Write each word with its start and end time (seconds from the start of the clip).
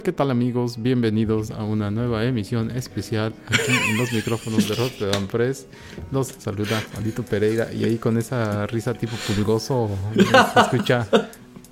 Hola, 0.00 0.04
¿qué 0.06 0.12
tal 0.12 0.30
amigos? 0.30 0.80
Bienvenidos 0.80 1.50
a 1.50 1.62
una 1.62 1.90
nueva 1.90 2.24
emisión 2.24 2.70
especial 2.70 3.34
aquí 3.48 3.70
en 3.90 3.98
los 3.98 4.10
micrófonos 4.10 4.66
de 4.66 4.74
Rotterdam 4.74 5.26
Press. 5.26 5.66
Los 6.10 6.28
saluda 6.28 6.82
Juanito 6.94 7.22
Pereira 7.22 7.70
y 7.70 7.84
ahí 7.84 7.98
con 7.98 8.16
esa 8.16 8.66
risa 8.66 8.94
tipo 8.94 9.14
pulgoso 9.26 9.90
se 10.14 10.60
escucha 10.60 11.06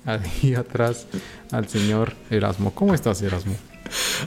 ahí 0.05 0.53
atrás 0.53 1.07
al 1.51 1.67
señor 1.67 2.13
Erasmo. 2.29 2.71
¿Cómo 2.75 2.93
estás, 2.93 3.19
Erasmo? 3.23 3.55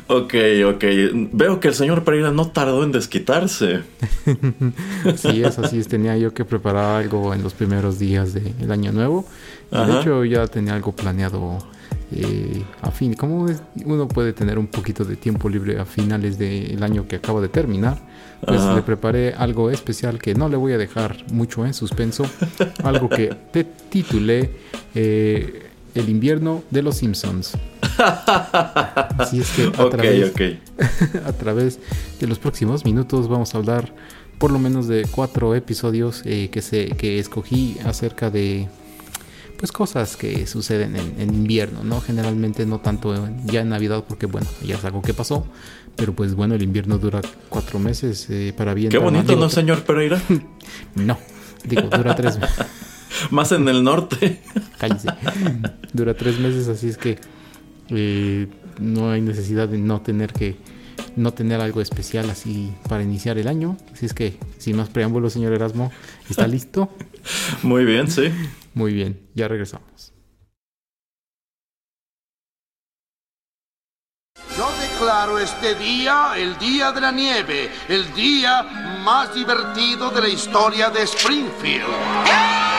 Ok, 0.09 0.35
ok. 0.67 0.85
Veo 1.31 1.61
que 1.61 1.69
el 1.69 1.75
señor 1.75 2.03
Pereira 2.03 2.33
no 2.33 2.49
tardó 2.49 2.83
en 2.83 2.91
desquitarse. 2.91 3.83
sí, 5.15 5.45
es 5.45 5.61
así. 5.61 5.81
Tenía 5.85 6.19
yo 6.19 6.35
que 6.35 6.45
preparar 6.45 7.03
algo 7.03 7.33
en 7.35 7.45
los 7.45 7.55
primeros 7.55 8.01
días 8.01 8.35
del 8.35 8.73
año 8.73 8.91
nuevo. 8.91 9.27
de 9.71 10.01
hecho, 10.01 10.25
ya 10.25 10.49
tenía 10.49 10.75
algo 10.75 10.91
planeado 10.91 11.61
eh, 12.15 12.63
a 12.83 12.91
fin, 12.91 13.15
como 13.15 13.47
uno 13.85 14.09
puede 14.09 14.33
tener 14.33 14.59
un 14.59 14.67
poquito 14.67 15.05
de 15.05 15.17
tiempo 15.17 15.49
libre 15.49 15.79
a 15.79 15.85
finales 15.85 16.39
del 16.39 16.83
año 16.83 17.07
que 17.09 17.17
acabo 17.17 17.41
de 17.41 17.49
terminar, 17.49 17.99
pues 18.45 18.63
le 18.63 18.83
preparé 18.83 19.35
algo 19.35 19.71
especial 19.71 20.19
que 20.19 20.35
no 20.35 20.49
le 20.49 20.57
voy 20.57 20.73
a 20.73 20.79
dejar 20.79 21.17
mucho 21.33 21.65
en 21.65 21.75
suspenso, 21.75 22.25
algo 22.85 23.09
que 23.09 23.35
te 23.53 23.65
titulé 23.65 24.51
eh, 24.95 25.71
El 25.95 26.09
invierno 26.09 26.63
de 26.71 26.83
los 26.83 26.97
Simpsons. 26.97 27.57
Así 29.19 29.41
es 29.41 29.51
que 29.51 29.67
a, 29.67 29.91
través, 29.91 30.33
a 31.27 31.33
través 31.33 31.79
de 32.21 32.27
los 32.27 32.39
próximos 32.39 32.85
minutos 32.85 33.29
vamos 33.29 33.55
a 33.55 33.59
hablar 33.59 33.93
por 34.39 34.51
lo 34.51 34.59
menos 34.59 34.89
de 34.89 35.07
cuatro 35.11 35.55
episodios 35.55 36.23
eh, 36.25 36.49
que, 36.51 36.63
se, 36.63 36.89
que 36.91 37.19
escogí 37.19 37.77
acerca 37.85 38.29
de 38.29 38.69
pues 39.63 39.71
cosas 39.71 40.17
que 40.17 40.45
suceden 40.49 40.97
en, 40.97 41.33
invierno, 41.33 41.85
¿no? 41.85 42.01
Generalmente 42.01 42.67
no 42.67 42.81
tanto 42.81 43.15
ya 43.45 43.61
en 43.61 43.69
Navidad 43.69 44.03
porque 44.09 44.27
bueno, 44.27 44.49
ya 44.61 44.75
es 44.75 44.85
algo 44.85 45.03
que 45.03 45.15
pasó, 45.15 45.47
pero 45.95 46.15
pues 46.15 46.35
bueno, 46.35 46.57
el 46.57 46.65
invierno 46.65 46.99
dura 46.99 47.21
cuatro 47.49 47.79
meses 47.79 48.27
eh, 48.29 48.53
para 48.57 48.75
bien. 48.75 48.91
Qué 48.91 48.99
bonito, 48.99 49.37
¿no, 49.37 49.49
señor 49.49 49.85
Pereira? 49.85 50.21
no, 50.97 51.17
digo, 51.63 51.83
dura 51.83 52.17
tres 52.17 52.41
meses. 52.41 52.67
Más 53.31 53.53
en 53.53 53.69
el 53.69 53.85
norte. 53.85 54.41
Cállese. 54.79 55.11
Dura 55.93 56.15
tres 56.15 56.41
meses, 56.41 56.67
así 56.67 56.89
es 56.89 56.97
que 56.97 57.21
eh, 57.91 58.49
no 58.81 59.13
hay 59.13 59.21
necesidad 59.21 59.69
de 59.69 59.79
no 59.79 60.01
tener 60.01 60.33
que 60.33 60.57
no 61.15 61.35
tener 61.35 61.61
algo 61.61 61.81
especial 61.81 62.31
así 62.31 62.73
para 62.89 63.05
iniciar 63.05 63.39
el 63.39 63.47
año. 63.47 63.77
Así 63.93 64.07
es 64.07 64.13
que, 64.13 64.39
sin 64.59 64.77
más 64.77 64.89
preámbulos, 64.89 65.35
señor 65.35 65.53
Erasmo, 65.53 65.93
¿está 66.29 66.49
listo? 66.49 66.91
Muy 67.63 67.85
bien, 67.85 68.11
sí. 68.11 68.25
Muy 68.75 68.93
bien, 68.93 69.29
ya 69.35 69.49
regresamos. 69.49 70.13
Yo 74.57 74.71
declaro 74.81 75.39
este 75.39 75.75
día 75.75 76.35
el 76.37 76.59
día 76.59 76.93
de 76.93 77.01
la 77.01 77.13
nieve, 77.13 77.71
el 77.89 78.13
día 78.15 78.63
más 79.05 79.35
divertido 79.35 80.11
de 80.11 80.21
la 80.21 80.29
historia 80.29 80.91
de 80.91 81.03
Springfield. 81.03 82.72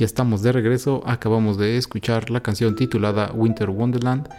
Ya 0.00 0.06
estamos 0.06 0.40
de 0.40 0.50
regreso, 0.50 1.02
acabamos 1.04 1.58
de 1.58 1.76
escuchar 1.76 2.30
la 2.30 2.40
canción 2.40 2.74
titulada 2.74 3.32
Winter 3.34 3.68
Wonderland. 3.68 4.30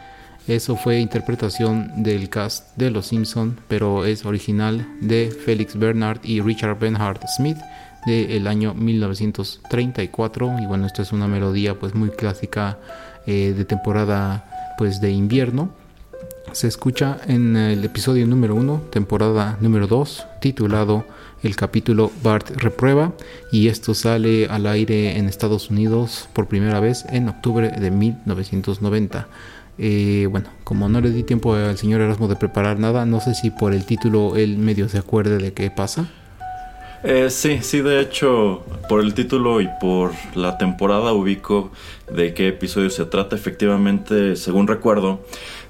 Eso 0.48 0.76
fue 0.76 1.00
interpretación 1.00 2.02
del 2.02 2.30
cast 2.30 2.76
de 2.78 2.90
Los 2.90 3.06
Simpson, 3.06 3.60
pero 3.68 4.06
es 4.06 4.26
original 4.26 4.88
de 5.02 5.30
Felix 5.30 5.78
Bernard 5.78 6.18
y 6.24 6.42
Richard 6.42 6.80
Bernhard 6.80 7.20
Smith 7.38 7.60
del 8.08 8.48
año 8.48 8.74
1934 8.74 10.56
y 10.64 10.66
bueno, 10.66 10.88
esto 10.88 11.04
es 11.04 11.12
una 11.12 11.28
melodía 11.28 11.78
pues 11.78 11.94
muy 11.94 12.10
clásica 12.10 12.80
eh, 13.28 13.54
de 13.56 13.64
temporada 13.64 14.74
pues 14.80 15.00
de 15.00 15.12
invierno. 15.12 15.70
Se 16.54 16.68
escucha 16.68 17.20
en 17.28 17.56
el 17.56 17.86
episodio 17.86 18.26
número 18.26 18.56
1, 18.56 18.86
temporada 18.90 19.60
número 19.62 19.86
2, 19.86 20.26
titulado 20.42 21.06
el 21.44 21.56
capítulo 21.56 22.12
Bart 22.24 22.50
reprueba 22.52 23.14
y 23.52 23.68
esto 23.68 23.94
sale 23.94 24.46
al 24.48 24.68
aire 24.68 25.18
en 25.18 25.28
Estados 25.28 25.70
Unidos 25.70 26.30
por 26.34 26.48
primera 26.48 26.80
vez 26.80 27.06
en 27.10 27.30
octubre 27.30 27.70
de 27.70 27.92
1990. 27.92 29.28
Eh, 29.78 30.28
bueno, 30.30 30.50
como 30.64 30.90
no 30.90 31.02
le 31.02 31.10
di 31.10 31.24
tiempo 31.24 31.56
al 31.56 31.78
señor 31.78 32.02
Erasmo 32.02 32.28
de 32.28 32.36
preparar 32.36 32.80
nada, 32.80 33.06
no 33.06 33.20
sé 33.20 33.34
si 33.34 33.50
por 33.50 33.74
el 33.74 33.86
título 33.86 34.36
él 34.36 34.58
medio 34.58 34.88
se 34.90 34.98
acuerde 34.98 35.38
de 35.38 35.54
qué 35.54 35.72
pasa. 35.72 36.10
Eh, 37.04 37.30
sí, 37.30 37.60
sí, 37.62 37.82
de 37.82 38.00
hecho, 38.00 38.64
por 38.88 39.02
el 39.02 39.14
título 39.14 39.60
y 39.60 39.70
por 39.80 40.12
la 40.36 40.58
temporada 40.58 41.14
ubico 41.14 41.72
de 42.14 42.34
qué 42.34 42.50
episodio 42.50 42.90
se 42.90 43.06
trata. 43.06 43.36
Efectivamente, 43.36 44.36
según 44.36 44.68
recuerdo, 44.68 45.22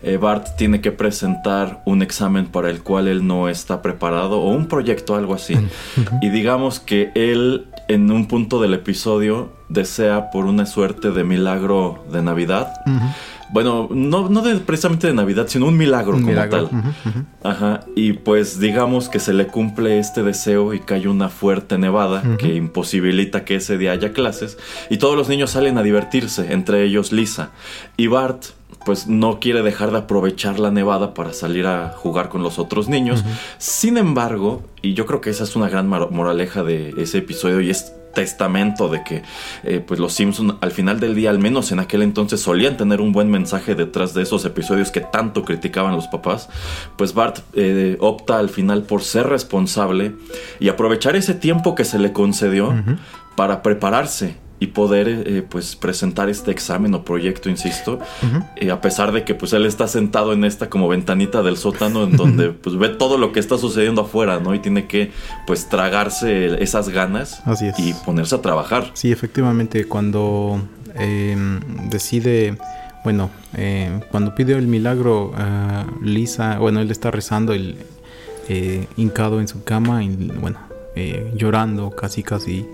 eh, 0.04 0.18
Bart 0.18 0.58
tiene 0.58 0.82
que 0.82 0.92
presentar 0.92 1.82
un 1.86 2.02
examen 2.02 2.48
para 2.48 2.70
el 2.70 2.84
cual 2.84 3.08
él 3.08 3.26
no 3.26 3.48
está 3.48 3.82
preparado 3.82 4.42
o 4.42 4.50
un 4.50 4.68
proyecto, 4.68 5.16
algo 5.16 5.34
así. 5.34 5.56
y 6.22 6.30
digamos 6.30 6.80
que 6.80 7.12
él 7.16 7.68
en 7.88 8.12
un 8.12 8.28
punto 8.28 8.62
del 8.62 8.74
episodio 8.74 9.52
desea 9.70 10.32
por 10.32 10.46
una 10.46 10.66
suerte 10.66 11.12
de 11.12 11.24
milagro 11.24 12.04
de 12.12 12.22
Navidad. 12.22 12.74
Bueno, 13.52 13.90
no, 13.92 14.30
no 14.30 14.44
precisamente 14.66 15.08
de 15.08 15.14
Navidad, 15.14 15.48
sino 15.48 15.68
un 15.68 15.78
milagro 15.78 16.14
como 16.14 16.34
tal. 16.34 16.70
Ajá. 17.44 17.82
Y 17.96 18.14
pues 18.14 18.60
digamos 18.60 19.10
que 19.10 19.20
se 19.20 19.34
le 19.34 19.48
cumple 19.48 20.00
este 20.00 20.24
deseo 20.24 20.74
y 20.74 20.80
cae 20.80 21.08
una 21.08 21.30
fuerte 21.30 21.78
nevada 21.78 22.38
que 22.38 22.56
imposibilita 22.56 23.44
que 23.44 23.56
ese 23.56 23.78
día 23.78 23.92
haya 23.92 24.14
clases. 24.14 24.58
Y 24.90 24.98
todos 24.98 25.16
los 25.16 25.30
niños 25.30 25.52
salen 25.52 25.78
a 25.78 25.84
divertirse, 25.84 26.54
entre 26.54 26.84
ellos 26.84 27.12
Lisa. 27.12 27.52
Y 27.98 28.08
Bart 28.08 28.46
pues 28.86 29.08
no 29.08 29.40
quiere 29.40 29.62
dejar 29.62 29.92
de 29.92 30.00
aprovechar 30.00 30.60
la 30.60 30.72
nevada 30.72 31.14
para 31.14 31.34
salir 31.34 31.68
a 31.68 31.90
jugar 31.90 32.30
con 32.30 32.42
los 32.44 32.58
otros 32.58 32.90
niños. 32.90 33.24
Sin 33.58 33.98
embargo, 33.98 34.64
y 34.82 34.94
yo 34.94 35.06
creo 35.06 35.22
que 35.22 35.30
esa 35.30 35.44
es 35.44 35.56
una 35.56 35.70
gran 35.70 35.88
moraleja 35.88 36.64
de 36.64 36.94
ese 36.98 37.20
episodio 37.20 37.62
y 37.62 37.70
es 37.70 37.94
testamento 38.14 38.90
de 38.90 39.04
que 39.04 39.24
eh, 39.64 39.84
pues 39.86 40.00
los 40.00 40.14
Simpson 40.14 40.58
al 40.62 40.72
final 40.72 41.00
del 41.00 41.16
día, 41.16 41.30
al 41.30 41.40
menos 41.40 41.72
en 41.72 41.80
aquel 41.80 42.02
entonces, 42.02 42.42
solían 42.42 42.78
tener 42.78 43.02
un 43.02 43.12
buen 43.12 43.30
mensaje 43.30 43.76
detrás 43.76 44.14
de 44.14 44.24
esos 44.24 44.46
episodios 44.46 44.92
que 44.92 45.02
tanto 45.02 45.44
criticaban 45.44 45.96
los 45.96 46.08
papás, 46.08 46.50
pues 46.98 47.14
Bart 47.14 47.40
eh, 47.54 47.98
opta 48.00 48.40
al 48.40 48.50
final 48.50 48.84
por 48.84 49.04
ser 49.04 49.28
responsable 49.28 50.16
y 50.60 50.70
aprovechar 50.70 51.16
ese 51.16 51.34
tiempo 51.34 51.76
que 51.76 51.86
se 51.86 52.00
le 52.00 52.14
concedió 52.14 52.74
para 53.36 53.62
prepararse 53.62 54.36
y 54.62 54.68
poder 54.68 55.08
eh, 55.10 55.42
pues 55.42 55.76
presentar 55.76 56.30
este 56.30 56.52
examen 56.52 56.94
o 56.94 57.04
proyecto, 57.04 57.50
insisto, 57.50 57.98
eh, 58.56 58.70
a 58.70 58.80
pesar 58.80 59.12
de 59.12 59.24
que 59.24 59.34
pues 59.34 59.54
él 59.54 59.66
está 59.66 59.88
sentado 59.88 60.34
en 60.34 60.46
esta 60.46 60.70
como 60.70 60.88
ventanita 60.88 61.42
del 61.42 61.58
sótano 61.58 62.04
en 62.04 62.16
donde 62.16 62.50
pues 62.64 62.78
ve 62.78 62.90
todo 62.90 63.18
lo 63.18 63.32
que 63.32 63.40
está 63.40 63.58
sucediendo 63.58 64.02
afuera, 64.04 64.40
¿no? 64.40 64.54
Y 64.54 64.60
tiene 64.60 64.86
que 64.86 65.12
pues 65.48 65.68
tragarse 65.68 66.62
esas 66.62 66.90
ganas 66.90 67.42
y 67.80 67.94
ponerse 68.06 68.36
a 68.36 68.42
trabajar. 68.44 68.92
Sí, 68.94 69.12
efectivamente, 69.12 69.86
cuando 69.86 70.62
em, 70.94 71.60
decide, 71.90 72.56
bueno, 73.04 73.32
em, 73.58 74.02
cuando 74.12 74.36
pidió 74.36 74.60
el 74.60 74.68
milagro 74.68 75.34
Lisa, 76.04 76.60
bueno, 76.60 76.82
él 76.82 76.92
está 76.92 77.10
rezando, 77.10 77.54
el 77.54 77.78
eh, 78.48 78.86
hincado 78.96 79.42
en 79.42 79.48
su 79.48 79.64
cama 79.64 80.04
y 80.04 80.10
bueno, 80.40 80.60
llorando 81.36 81.90
casi 81.96 82.22
casi 82.22 82.68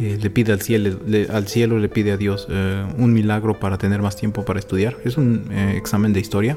eh, 0.00 0.18
le 0.20 0.30
pide 0.30 0.52
al 0.52 0.60
cielo, 0.60 0.98
le, 1.06 1.26
al 1.28 1.48
cielo 1.48 1.78
le 1.78 1.88
pide 1.88 2.12
a 2.12 2.16
Dios 2.16 2.46
eh, 2.50 2.84
un 2.98 3.12
milagro 3.12 3.58
para 3.58 3.78
tener 3.78 4.02
más 4.02 4.16
tiempo 4.16 4.44
para 4.44 4.58
estudiar. 4.58 4.96
Es 5.04 5.16
un 5.16 5.48
eh, 5.50 5.74
examen 5.76 6.12
de 6.12 6.20
historia 6.20 6.56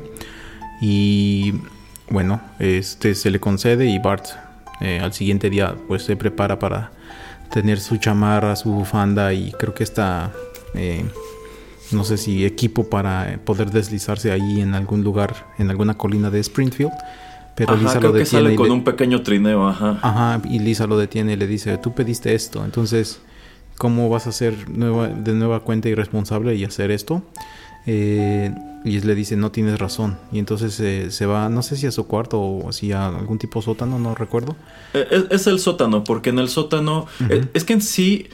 y 0.82 1.54
bueno, 2.10 2.42
este 2.60 3.16
se 3.16 3.30
le 3.32 3.40
concede 3.40 3.86
y 3.88 4.00
Bart 4.00 4.26
al 5.02 5.12
siguiente 5.12 5.50
día 5.50 5.76
pues 5.90 6.04
se 6.04 6.16
prepara 6.16 6.58
para 6.58 6.92
tener 7.52 7.82
su 7.82 7.98
chamarra, 7.98 8.56
su 8.56 8.72
bufanda 8.72 9.34
y 9.34 9.52
creo 9.52 9.74
que 9.74 9.84
esta 9.84 10.32
no 11.92 12.04
sé 12.06 12.18
si 12.18 12.46
equipo 12.46 12.90
para 12.90 13.40
poder 13.44 13.72
deslizarse 13.72 14.32
ahí 14.32 14.62
en 14.62 14.76
algún 14.76 15.04
lugar, 15.04 15.36
en 15.58 15.70
alguna 15.70 15.96
colina 15.96 16.30
de 16.30 16.40
Springfield. 16.40 16.94
Pero 17.56 17.74
Ajá, 17.74 17.82
Lisa 17.82 18.00
creo 18.00 18.12
lo 18.12 18.14
que 18.14 18.20
detiene. 18.24 18.44
sale 18.44 18.54
y 18.54 18.56
con 18.58 18.68
le- 18.68 18.74
un 18.74 18.84
pequeño 18.86 19.22
trineo, 19.22 19.68
ajá. 19.68 20.00
Ajá, 20.02 20.42
y 20.50 20.60
Lisa 20.60 20.88
lo 20.88 20.98
detiene 20.98 21.34
y 21.34 21.36
le 21.36 21.46
dice, 21.48 21.78
tú 21.78 21.94
pediste 21.94 22.34
esto, 22.34 22.64
entonces, 22.64 23.20
¿cómo 23.80 24.08
vas 24.10 24.28
a 24.28 24.32
ser 24.32 24.70
nueva, 24.70 25.08
de 25.08 25.34
nueva 25.34 25.62
cuenta 25.62 25.90
irresponsable 25.90 26.54
y 26.56 26.64
hacer 26.66 26.92
esto? 26.92 27.24
Eh, 27.88 28.54
y 28.86 29.00
le 29.02 29.16
dice, 29.16 29.36
no 29.36 29.52
tienes 29.52 29.80
razón. 29.80 30.18
Y 30.32 30.38
entonces 30.40 30.80
eh, 30.80 31.10
se 31.12 31.26
va, 31.26 31.50
no 31.50 31.64
sé 31.64 31.76
si 31.76 31.88
a 31.88 31.92
su 31.92 32.06
cuarto 32.06 32.40
o 32.40 32.72
si 32.72 32.92
a 32.92 33.08
algún 33.08 33.40
tipo 33.40 33.62
sótano, 33.62 33.98
no 34.00 34.14
recuerdo. 34.16 34.56
Eh, 34.94 35.08
Es, 35.10 35.26
es 35.42 35.48
el 35.48 35.60
sótano, 35.60 36.04
porque 36.04 36.30
en 36.30 36.38
el 36.40 36.48
sótano. 36.50 37.08
eh, 37.30 37.46
es 37.54 37.64
que 37.64 37.74
en 37.74 37.82
sí. 37.82 38.28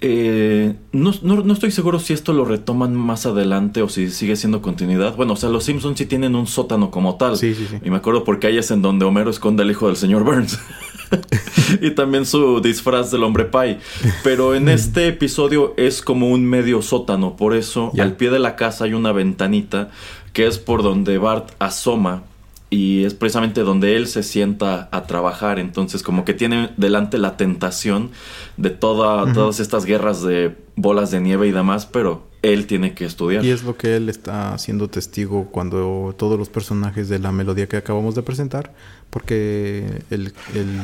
eh, 0.00 0.74
no, 0.92 1.12
no- 1.22 1.44
no 1.44 1.52
estoy 1.52 1.70
seguro 1.70 2.00
si 2.00 2.12
esto 2.12 2.32
lo 2.32 2.44
retoman 2.44 2.96
más 2.96 3.24
adelante 3.26 3.82
o 3.82 3.88
si 3.88 4.10
sigue 4.10 4.34
siendo 4.34 4.60
continuidad. 4.62 5.14
Bueno, 5.14 5.34
o 5.34 5.36
sea, 5.36 5.48
los 5.50 5.62
Simpsons 5.64 5.96
sí 5.98 6.06
tienen 6.06 6.34
un 6.34 6.46
sótano 6.48 6.90
como 6.90 7.16
tal. 7.16 7.36
Sí, 7.36 7.54
sí, 7.54 7.66
sí. 7.70 7.76
Y 7.84 7.90
me 7.90 7.96
acuerdo 7.98 8.24
porque 8.24 8.48
ahí 8.48 8.58
es 8.58 8.70
en 8.72 8.82
donde 8.82 9.04
Homero 9.04 9.30
esconde 9.30 9.62
al 9.62 9.70
hijo 9.70 9.86
del 9.86 9.96
señor 9.96 10.24
Burns. 10.24 10.58
y 11.80 11.90
también 11.92 12.26
su 12.26 12.60
disfraz 12.60 13.10
del 13.10 13.22
hombre 13.24 13.44
pie. 13.44 13.78
Pero 14.22 14.54
en 14.54 14.68
este 14.68 15.08
episodio 15.08 15.74
es 15.76 16.02
como 16.02 16.28
un 16.30 16.44
medio 16.44 16.82
sótano. 16.82 17.36
Por 17.36 17.54
eso, 17.54 17.90
Ya. 17.94 18.04
al 18.04 18.16
pie 18.16 18.30
de 18.30 18.38
la 18.38 18.56
casa 18.56 18.84
hay 18.84 18.94
una 18.94 19.12
ventanita 19.12 19.90
que 20.32 20.46
es 20.46 20.58
por 20.58 20.82
donde 20.82 21.18
Bart 21.18 21.50
asoma. 21.58 22.22
Y 22.70 23.04
es 23.04 23.12
precisamente 23.12 23.60
donde 23.60 23.96
él 23.96 24.06
se 24.06 24.22
sienta 24.22 24.88
a 24.92 25.02
trabajar. 25.02 25.58
Entonces, 25.58 26.02
como 26.02 26.24
que 26.24 26.32
tiene 26.32 26.70
delante 26.78 27.18
la 27.18 27.36
tentación 27.36 28.10
de 28.56 28.70
toda, 28.70 29.30
todas 29.34 29.60
estas 29.60 29.84
guerras 29.84 30.22
de 30.22 30.56
bolas 30.74 31.10
de 31.10 31.20
nieve 31.20 31.46
y 31.48 31.52
demás, 31.52 31.84
pero 31.84 32.26
él 32.42 32.66
tiene 32.66 32.92
que 32.94 33.04
estudiar. 33.04 33.44
Y 33.44 33.50
es 33.50 33.62
lo 33.62 33.76
que 33.76 33.96
él 33.96 34.08
está 34.08 34.58
siendo 34.58 34.88
testigo 34.88 35.46
cuando 35.50 36.14
todos 36.18 36.38
los 36.38 36.48
personajes 36.48 37.08
de 37.08 37.20
la 37.20 37.30
melodía 37.30 37.68
que 37.68 37.76
acabamos 37.76 38.14
de 38.16 38.22
presentar, 38.22 38.74
porque 39.10 40.02
el, 40.10 40.32
el, 40.54 40.80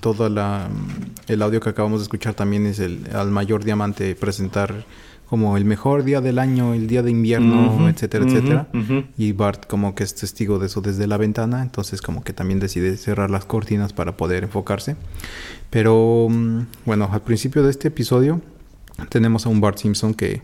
toda 0.00 0.28
la, 0.28 0.68
el 1.26 1.42
audio 1.42 1.60
que 1.60 1.70
acabamos 1.70 2.00
de 2.00 2.04
escuchar 2.04 2.34
también 2.34 2.66
es 2.66 2.78
el 2.78 3.08
al 3.14 3.30
mayor 3.30 3.64
diamante 3.64 4.14
presentar 4.14 4.84
como 5.28 5.58
el 5.58 5.66
mejor 5.66 6.04
día 6.04 6.22
del 6.22 6.38
año, 6.38 6.72
el 6.72 6.86
día 6.86 7.02
de 7.02 7.10
invierno, 7.10 7.88
etcétera, 7.88 8.24
etcétera. 8.24 8.68
Y 9.18 9.32
Bart 9.32 9.66
como 9.66 9.94
que 9.94 10.02
es 10.02 10.14
testigo 10.14 10.58
de 10.58 10.66
eso 10.66 10.80
desde 10.80 11.06
la 11.06 11.18
ventana, 11.18 11.62
entonces 11.62 12.00
como 12.00 12.24
que 12.24 12.32
también 12.32 12.60
decide 12.60 12.96
cerrar 12.96 13.30
las 13.30 13.44
cortinas 13.44 13.92
para 13.92 14.16
poder 14.16 14.44
enfocarse. 14.44 14.96
Pero 15.68 16.28
mm, 16.30 16.60
bueno, 16.86 17.10
al 17.12 17.20
principio 17.20 17.62
de 17.62 17.70
este 17.70 17.88
episodio 17.88 18.40
tenemos 19.10 19.44
a 19.44 19.50
un 19.50 19.60
Bart 19.60 19.78
Simpson 19.78 20.14
que, 20.14 20.40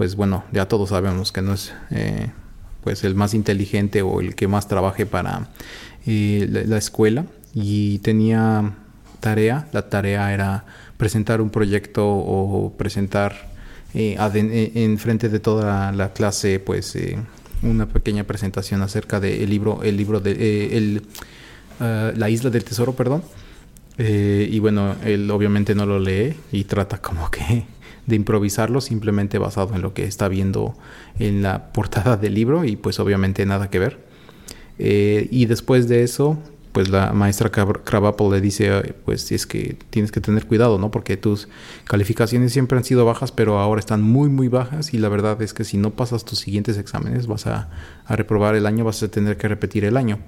pues 0.00 0.16
bueno, 0.16 0.44
ya 0.50 0.66
todos 0.66 0.88
sabemos 0.88 1.30
que 1.30 1.42
no 1.42 1.52
es 1.52 1.74
eh, 1.90 2.30
pues 2.82 3.04
el 3.04 3.14
más 3.14 3.34
inteligente 3.34 4.00
o 4.00 4.22
el 4.22 4.34
que 4.34 4.48
más 4.48 4.66
trabaje 4.66 5.04
para 5.04 5.50
eh, 6.06 6.46
la, 6.48 6.64
la 6.64 6.78
escuela 6.78 7.26
y 7.52 7.98
tenía 7.98 8.76
tarea, 9.20 9.68
la 9.74 9.90
tarea 9.90 10.32
era 10.32 10.64
presentar 10.96 11.42
un 11.42 11.50
proyecto 11.50 12.08
o 12.08 12.72
presentar 12.78 13.50
eh, 13.92 14.16
eh, 14.18 14.72
en 14.74 14.96
frente 14.96 15.28
de 15.28 15.38
toda 15.38 15.92
la 15.92 16.14
clase, 16.14 16.60
pues 16.60 16.96
una 17.60 17.86
pequeña 17.86 18.24
presentación 18.24 18.80
acerca 18.80 19.20
del 19.20 19.50
libro, 19.50 19.82
el 19.82 19.98
libro 19.98 20.18
de 20.20 20.34
eh, 20.38 21.02
ah, 21.78 22.10
la 22.16 22.30
isla 22.30 22.48
del 22.48 22.64
tesoro, 22.64 22.94
perdón. 22.94 23.22
Y 23.98 24.58
bueno, 24.60 24.96
él 25.04 25.30
obviamente 25.30 25.74
no 25.74 25.84
lo 25.84 25.98
lee 25.98 26.34
y 26.52 26.64
trata 26.64 27.02
como 27.02 27.30
que 27.30 27.66
de 28.10 28.16
improvisarlo 28.16 28.80
simplemente 28.80 29.38
basado 29.38 29.74
en 29.74 29.82
lo 29.82 29.94
que 29.94 30.04
está 30.04 30.28
viendo 30.28 30.74
en 31.18 31.42
la 31.42 31.72
portada 31.72 32.16
del 32.16 32.34
libro 32.34 32.64
y 32.64 32.76
pues 32.76 33.00
obviamente 33.00 33.46
nada 33.46 33.70
que 33.70 33.78
ver. 33.78 33.98
Eh, 34.78 35.28
y 35.30 35.46
después 35.46 35.88
de 35.88 36.02
eso, 36.02 36.38
pues 36.72 36.88
la 36.88 37.12
maestra 37.12 37.50
Krabappel 37.50 38.30
le 38.30 38.40
dice, 38.40 38.94
pues 39.04 39.30
es 39.32 39.46
que 39.46 39.76
tienes 39.90 40.12
que 40.12 40.20
tener 40.20 40.46
cuidado, 40.46 40.78
¿no? 40.78 40.90
Porque 40.90 41.16
tus 41.16 41.48
calificaciones 41.84 42.52
siempre 42.52 42.78
han 42.78 42.84
sido 42.84 43.04
bajas, 43.04 43.32
pero 43.32 43.58
ahora 43.58 43.80
están 43.80 44.02
muy, 44.02 44.28
muy 44.28 44.48
bajas 44.48 44.94
y 44.94 44.98
la 44.98 45.08
verdad 45.08 45.40
es 45.42 45.52
que 45.52 45.64
si 45.64 45.76
no 45.76 45.90
pasas 45.90 46.24
tus 46.24 46.38
siguientes 46.38 46.78
exámenes 46.78 47.26
vas 47.26 47.46
a, 47.46 47.68
a 48.06 48.16
reprobar 48.16 48.54
el 48.54 48.66
año, 48.66 48.84
vas 48.84 49.02
a 49.02 49.08
tener 49.08 49.36
que 49.36 49.48
repetir 49.48 49.84
el 49.84 49.96
año. 49.96 50.18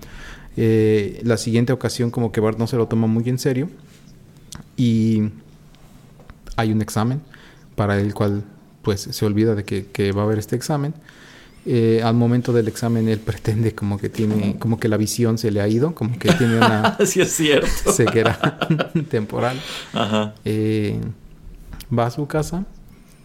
Eh, 0.57 1.21
la 1.25 1.39
siguiente 1.39 1.73
ocasión 1.73 2.11
como 2.11 2.31
que 2.31 2.41
Bart 2.41 2.59
no 2.59 2.67
se 2.67 2.77
lo 2.77 2.87
toma 2.87 3.07
muy 3.07 3.27
en 3.29 3.39
serio 3.39 3.71
y 4.77 5.31
hay 6.57 6.73
un 6.73 6.83
examen 6.83 7.23
para 7.83 7.99
el 8.01 8.15
cual 8.15 8.45
pues 8.83 9.01
se 9.11 9.27
olvida 9.27 9.57
de 9.57 9.65
que, 9.65 9.87
que 9.87 10.13
va 10.13 10.23
a 10.23 10.25
haber 10.25 10.39
este 10.39 10.55
examen. 10.55 10.95
Eh, 11.67 12.01
al 12.05 12.15
momento 12.15 12.53
del 12.53 12.69
examen 12.69 13.09
él 13.09 13.19
pretende 13.25 13.75
como 13.75 13.99
que 13.99 14.09
tiene, 14.09 14.57
como 14.61 14.79
que 14.79 14.87
la 14.89 14.97
visión 14.97 15.37
se 15.37 15.51
le 15.51 15.61
ha 15.61 15.67
ido, 15.67 15.93
como 15.93 16.17
que 16.17 16.33
tiene 16.35 16.59
una 16.59 16.97
sí, 17.05 17.21
es 17.21 17.33
cierto. 17.33 17.91
ceguera 17.91 18.39
temporal. 19.11 19.61
Ajá. 19.93 20.35
Eh, 20.45 21.01
va 21.97 22.07
a 22.07 22.11
su 22.13 22.29
casa 22.29 22.67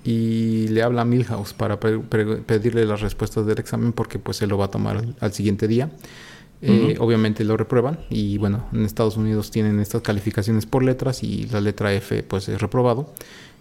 y 0.03 0.69
le 0.69 0.81
habla 0.81 1.01
a 1.03 1.05
Milhouse 1.05 1.53
para 1.53 1.79
pedirle 1.79 2.83
las 2.85 3.01
respuestas 3.01 3.45
del 3.45 3.59
examen 3.59 3.93
porque 3.93 4.17
pues 4.17 4.41
él 4.41 4.49
lo 4.49 4.57
va 4.57 4.65
a 4.65 4.71
tomar 4.71 4.97
al, 4.97 5.15
al 5.19 5.33
siguiente 5.33 5.67
día. 5.67 5.91
Eh, 6.63 6.95
Ujú. 6.95 7.03
Obviamente 7.05 7.43
lo 7.43 7.57
reprueban 7.57 7.99
y 8.09 8.39
bueno, 8.39 8.65
en 8.73 8.85
Estados 8.85 9.17
Unidos 9.17 9.51
tienen 9.51 9.79
estas 9.79 10.01
calificaciones 10.01 10.65
por 10.65 10.81
letras 10.83 11.21
y 11.21 11.45
la 11.45 11.61
letra 11.61 11.93
F 11.93 12.23
pues 12.23 12.49
es 12.49 12.59
reprobado 12.59 13.13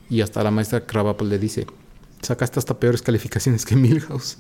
y 0.09 0.21
hasta 0.21 0.43
la 0.43 0.51
maestra 0.51 0.87
Krabappel 0.87 1.29
le 1.29 1.39
dice, 1.39 1.67
sacaste 2.23 2.59
hasta 2.59 2.79
peores 2.79 3.03
calificaciones 3.03 3.65
que 3.65 3.77
Milhouse. 3.77 4.39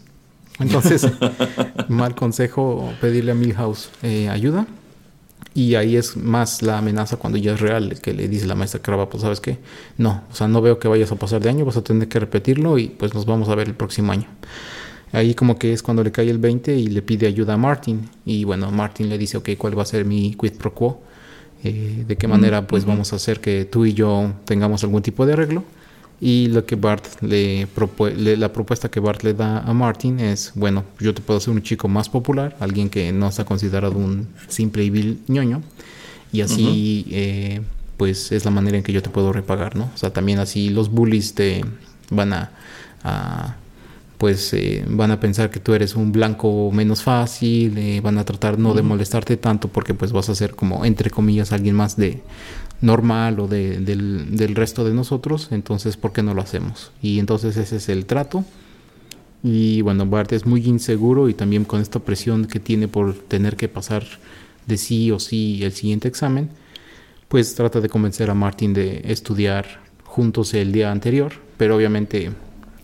Entonces, 0.58 1.06
mal 1.88 2.14
consejo 2.14 2.92
pedirle 3.00 3.32
a 3.32 3.34
Milhouse 3.34 3.90
eh, 4.02 4.28
ayuda. 4.28 4.66
Y 5.54 5.74
ahí 5.74 5.96
es 5.96 6.18
más 6.18 6.60
la 6.60 6.78
amenaza 6.78 7.16
cuando 7.16 7.38
ya 7.38 7.54
es 7.54 7.60
real, 7.60 7.98
que 8.02 8.12
le 8.12 8.28
dice 8.28 8.46
la 8.46 8.54
maestra 8.54 8.82
Krabappel, 8.82 9.20
¿sabes 9.20 9.40
qué? 9.40 9.58
No, 9.96 10.22
o 10.30 10.34
sea, 10.34 10.48
no 10.48 10.60
veo 10.60 10.78
que 10.78 10.86
vayas 10.86 11.10
a 11.12 11.16
pasar 11.16 11.40
de 11.40 11.48
año, 11.48 11.64
vas 11.64 11.78
a 11.78 11.82
tener 11.82 12.08
que 12.08 12.20
repetirlo 12.20 12.78
y 12.78 12.88
pues 12.88 13.14
nos 13.14 13.24
vamos 13.24 13.48
a 13.48 13.54
ver 13.54 13.66
el 13.66 13.74
próximo 13.74 14.12
año. 14.12 14.26
Ahí 15.12 15.34
como 15.34 15.58
que 15.58 15.72
es 15.72 15.82
cuando 15.82 16.04
le 16.04 16.12
cae 16.12 16.28
el 16.28 16.38
20 16.38 16.76
y 16.76 16.88
le 16.88 17.00
pide 17.00 17.26
ayuda 17.26 17.54
a 17.54 17.56
Martin. 17.56 18.10
Y 18.26 18.44
bueno, 18.44 18.70
Martin 18.70 19.08
le 19.08 19.16
dice, 19.16 19.38
ok, 19.38 19.50
¿cuál 19.56 19.78
va 19.78 19.82
a 19.82 19.86
ser 19.86 20.04
mi 20.04 20.34
quid 20.34 20.58
pro 20.58 20.74
quo? 20.74 21.02
Eh, 21.68 22.04
¿De 22.06 22.16
qué 22.16 22.26
manera 22.28 22.66
pues 22.66 22.84
vamos 22.84 23.12
a 23.12 23.16
hacer 23.16 23.40
que 23.40 23.64
tú 23.64 23.84
y 23.86 23.92
yo 23.94 24.32
tengamos 24.44 24.82
algún 24.84 25.02
tipo 25.02 25.26
de 25.26 25.32
arreglo? 25.34 25.64
Y 26.20 26.48
lo 26.48 26.64
que 26.64 26.76
Bart 26.76 27.04
le, 27.20 27.66
le- 28.16 28.36
la 28.38 28.50
propuesta 28.52 28.88
que 28.90 29.00
Bart 29.00 29.22
le 29.22 29.34
da 29.34 29.58
a 29.60 29.72
Martin 29.74 30.18
es, 30.18 30.52
bueno, 30.54 30.85
yo 30.99 31.12
te 31.12 31.20
puedo 31.20 31.37
hacer 31.38 31.52
un 31.52 31.62
chico 31.62 31.88
más 31.88 32.08
popular, 32.08 32.56
alguien 32.58 32.88
que 32.88 33.12
no 33.12 33.28
está 33.28 33.44
considerado 33.44 33.99
un 33.99 34.26
simple 34.49 34.82
y 34.85 34.88
vil 34.90 35.18
ñoño, 35.28 35.62
y 36.32 36.40
así 36.40 37.06
eh, 37.11 37.61
pues 37.99 38.32
es 38.32 38.44
la 38.46 38.50
manera 38.50 38.78
en 38.78 38.82
que 38.82 38.92
yo 38.92 39.02
te 39.02 39.11
puedo 39.11 39.32
repagar, 39.32 39.76
¿no? 39.76 39.90
O 39.94 39.99
sea, 39.99 40.11
también 40.12 40.38
así 40.38 40.70
los 40.70 40.90
bullies 40.90 41.35
te 41.35 41.64
van 42.11 42.32
a, 42.32 42.50
a, 43.04 43.56
pues 44.18 44.52
eh, 44.54 44.85
van 44.88 45.11
a 45.11 45.20
pensar 45.20 45.50
que 45.50 45.61
tú 45.61 45.75
eres 45.75 45.94
un 45.94 46.12
blanco 46.12 46.70
menos 46.73 47.02
fácil, 47.02 47.76
eh, 47.76 48.00
van 48.00 48.18
a 48.18 48.25
tratar 48.25 48.58
no 48.58 48.75
de 48.75 48.82
molestarte 48.82 49.37
tanto 49.37 49.68
porque 49.68 49.94
pues 49.94 50.12
vas 50.12 50.28
a 50.28 50.35
ser 50.35 50.54
como 50.54 50.85
entre 50.85 51.11
comillas 51.11 51.52
alguien 51.52 51.75
más 51.75 51.96
de 51.96 52.23
normal 52.80 53.40
o 53.40 53.49
de, 53.49 53.78
del, 53.80 54.37
del 54.37 54.54
resto 54.54 54.85
de 54.85 54.94
nosotros, 54.94 55.49
entonces 55.50 55.96
¿por 55.96 56.12
qué 56.12 56.23
no 56.23 56.35
lo 56.35 56.42
hacemos? 56.42 56.92
Y 57.02 57.18
entonces 57.18 57.56
ese 57.56 57.76
es 57.76 57.88
el 57.88 58.06
trato. 58.06 58.44
Y 59.42 59.82
bueno, 59.82 60.06
Bart 60.06 60.32
es 60.32 60.46
muy 60.46 60.64
inseguro 60.64 61.28
y 61.28 61.35
también 61.35 61.64
con 61.64 61.80
esta 61.80 62.00
presión 62.00 62.46
que 62.46 62.58
tiene 62.58 62.88
por 62.88 63.14
tener 63.14 63.56
que 63.56 63.68
pasar 63.68 64.04
de 64.66 64.76
sí 64.76 65.11
o 65.12 65.20
sí 65.20 65.62
el 65.62 65.73
siguiente 65.73 66.08
examen, 66.08 66.50
pues 67.28 67.54
trata 67.54 67.80
de 67.80 67.88
convencer 67.88 68.30
a 68.30 68.35
Martin 68.35 68.73
de 68.73 69.02
estudiar 69.04 69.80
juntos 70.04 70.54
el 70.54 70.73
día 70.73 70.90
anterior, 70.90 71.32
pero 71.56 71.76
obviamente 71.76 72.32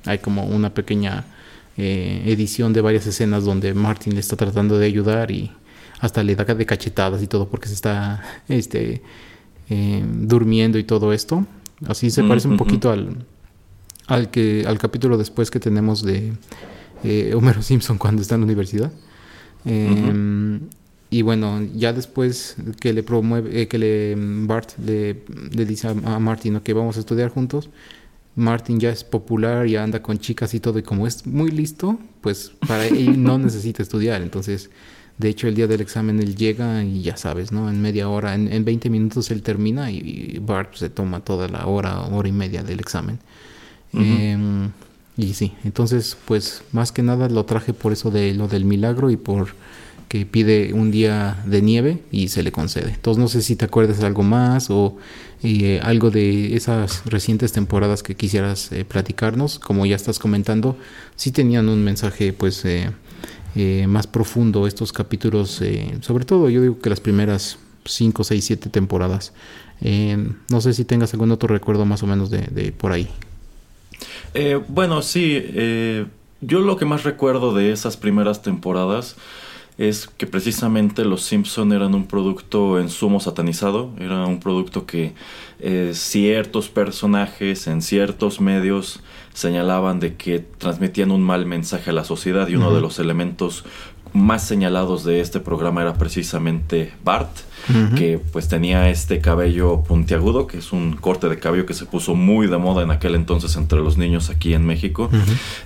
hay 0.05 0.19
como 0.19 0.45
una 0.45 0.75
pequeña 0.75 1.25
eh, 1.77 2.23
edición 2.27 2.73
de 2.73 2.81
varias 2.81 3.07
escenas 3.07 3.45
donde 3.45 3.75
Martin 3.75 4.15
le 4.15 4.21
está 4.21 4.37
tratando 4.37 4.79
de 4.79 4.87
ayudar 4.87 5.31
y 5.31 5.51
hasta 6.01 6.23
le 6.23 6.35
da 6.35 6.45
de 6.45 6.67
cachetadas 6.67 7.23
y 7.23 7.27
todo 7.27 7.49
porque 7.49 7.69
se 7.69 7.75
está 7.75 8.23
este, 8.49 9.03
eh, 9.71 10.05
durmiendo 10.07 10.79
y 10.79 10.85
todo 10.85 11.13
esto. 11.13 11.47
Así 11.87 12.11
se 12.11 12.23
parece 12.23 12.49
un 12.49 12.57
poquito 12.57 12.91
al, 12.91 13.25
al, 14.07 14.31
que, 14.31 14.65
al 14.67 14.79
capítulo 14.79 15.19
después 15.19 15.51
que 15.51 15.59
tenemos 15.61 16.03
de 16.03 16.33
eh, 17.05 17.35
Homero 17.35 17.63
Simpson 17.71 17.99
cuando 17.99 18.23
está 18.23 18.35
en 18.35 18.43
la 18.43 18.47
universidad. 18.47 18.93
Eh, 19.65 20.61
Y 21.13 21.21
bueno, 21.21 21.61
ya 21.77 21.93
después 21.93 22.57
que 22.81 22.95
le 22.95 23.03
promueve, 23.03 23.61
eh, 23.61 23.69
que 23.69 23.77
le 23.77 24.15
Bart 24.47 24.71
le, 24.79 25.25
le 25.51 25.65
dice 25.67 25.89
a, 25.89 25.91
a 25.91 26.19
Martin 26.19 26.59
que 26.61 26.73
vamos 26.73 26.97
a 26.97 27.01
estudiar 27.01 27.29
juntos, 27.29 27.69
Martin 28.35 28.81
ya 28.81 28.91
es 28.91 29.05
popular, 29.05 29.67
ya 29.67 29.83
anda 29.85 30.03
con 30.03 30.19
chicas 30.19 30.55
y 30.55 30.61
todo, 30.61 30.79
y 30.79 30.83
como 30.83 31.07
es 31.07 31.27
muy 31.27 31.51
listo, 31.51 31.99
pues 32.21 32.53
para 32.67 32.87
él 32.87 33.23
no 33.23 33.39
necesita 33.39 33.83
estudiar. 33.83 34.23
Entonces, 34.23 34.71
de 35.19 35.29
hecho, 35.29 35.49
el 35.49 35.55
día 35.55 35.67
del 35.67 35.81
examen 35.81 36.21
él 36.21 36.35
llega 36.37 36.85
y 36.85 37.03
ya 37.03 37.17
sabes, 37.17 37.53
¿no? 37.53 37.69
En 37.71 37.81
media 37.83 38.09
hora, 38.09 38.35
en, 38.35 38.53
en 38.53 38.65
20 38.65 38.91
minutos 38.91 39.31
él 39.31 39.43
termina 39.43 39.91
y, 39.91 39.99
y 39.99 40.39
Bart 40.39 40.75
se 40.77 40.91
toma 40.91 41.21
toda 41.21 41.49
la 41.49 41.67
hora, 41.67 42.01
hora 42.03 42.29
y 42.29 42.33
media 42.33 42.63
del 42.63 42.81
examen. 42.81 43.21
Em, 43.93 44.73
Y 45.17 45.35
sí, 45.35 45.55
entonces 45.65 46.17
pues 46.25 46.65
más 46.73 46.93
que 46.93 47.03
nada 47.03 47.29
lo 47.29 47.45
traje 47.45 47.75
por 47.75 47.93
eso 47.93 48.11
de 48.11 48.35
lo 48.35 48.49
del 48.49 48.65
milagro 48.65 49.11
y 49.11 49.17
por 49.19 49.57
que 50.09 50.27
pide 50.27 50.73
un 50.75 50.91
día 50.91 51.43
de 51.47 51.63
nieve 51.63 52.05
y 52.11 52.29
se 52.29 52.43
le 52.43 52.53
concede. 52.53 52.93
Entonces 52.95 53.21
no 53.21 53.29
sé 53.29 53.43
si 53.43 53.57
te 53.57 53.65
acuerdas 53.67 53.99
de 54.01 54.07
algo 54.07 54.23
más 54.23 54.71
o 54.71 54.99
eh, 55.45 55.81
algo 55.83 56.11
de 56.11 56.55
esas 56.55 57.05
recientes 57.05 57.53
temporadas 57.53 58.05
que 58.05 58.15
quisieras 58.15 58.71
eh, 58.71 58.85
platicarnos. 58.85 59.59
Como 59.59 59.85
ya 59.87 59.97
estás 59.97 60.21
comentando, 60.21 60.77
sí 61.17 61.33
tenían 61.33 61.69
un 61.69 61.83
mensaje 61.83 62.33
pues 62.33 62.65
eh, 62.65 62.93
más 63.89 64.07
profundo 64.07 64.67
estos 64.67 64.93
capítulos, 64.93 65.61
sobre 66.01 66.25
todo 66.25 66.49
yo 66.49 66.63
digo 66.63 66.79
que 66.79 66.89
las 66.89 67.01
primeras 67.01 67.59
5, 67.85 68.25
6, 68.25 68.45
7 68.45 68.71
temporadas. 68.71 69.33
no 69.83 70.61
sé 70.61 70.73
si 70.73 70.85
tengas 70.85 71.13
algún 71.13 71.33
otro 71.33 71.49
recuerdo 71.49 71.85
más 71.85 72.03
o 72.03 72.07
menos 72.07 72.31
de, 72.31 72.43
de 72.47 72.73
por 72.73 72.93
ahí. 72.93 73.09
bueno, 74.69 75.03
sí. 75.03 75.45
yo 76.41 76.61
lo 76.61 76.77
que 76.77 76.87
más 76.87 77.03
recuerdo 77.03 77.53
de 77.53 77.73
esas 77.73 77.99
primeras 77.99 78.43
temporadas 78.43 79.17
es 79.79 80.07
que 80.07 80.27
precisamente 80.27 81.05
los 81.05 81.23
Simpson 81.23 81.73
eran 81.73 81.95
un 81.95 82.07
producto 82.07 82.79
en 82.79 82.89
sumo 82.89 83.21
satanizado, 83.21 83.91
era 83.99 84.27
un 84.27 84.39
producto 84.39 84.87
que 84.87 85.15
eh, 85.61 85.93
ciertos 85.95 86.69
personajes 86.69 87.67
en 87.67 87.83
ciertos 87.83 88.41
medios 88.41 89.01
señalaban 89.33 89.99
de 89.99 90.17
que 90.17 90.41
transmitían 90.41 91.11
un 91.11 91.23
mal 91.23 91.47
mensaje 91.47 91.91
a 91.91 91.95
la 91.95 92.05
sociedad 92.05 92.49
y 92.49 92.57
uno 92.57 92.75
de 92.75 92.81
los 92.81 92.99
elementos 92.99 93.65
más 94.13 94.47
señalados 94.47 95.05
de 95.05 95.21
este 95.21 95.41
programa 95.41 95.83
era 95.83 95.95
precisamente 95.95 96.93
Bart, 97.03 97.31
que 97.97 98.21
pues 98.33 98.49
tenía 98.49 98.91
este 98.91 99.21
cabello 99.21 99.83
puntiagudo, 99.83 100.47
que 100.47 100.59
es 100.59 100.73
un 100.73 100.95
corte 100.95 101.29
de 101.29 101.39
cabello 101.39 101.67
que 101.67 101.75
se 101.75 101.87
puso 101.87 102.15
muy 102.15 102.47
de 102.47 102.59
moda 102.59 102.83
en 102.83 102.91
aquel 102.91 103.15
entonces 103.15 103.57
entre 103.57 103.79
los 103.81 103.97
niños 103.97 104.31
aquí 104.31 104.55
en 104.55 104.67
México, 104.67 105.11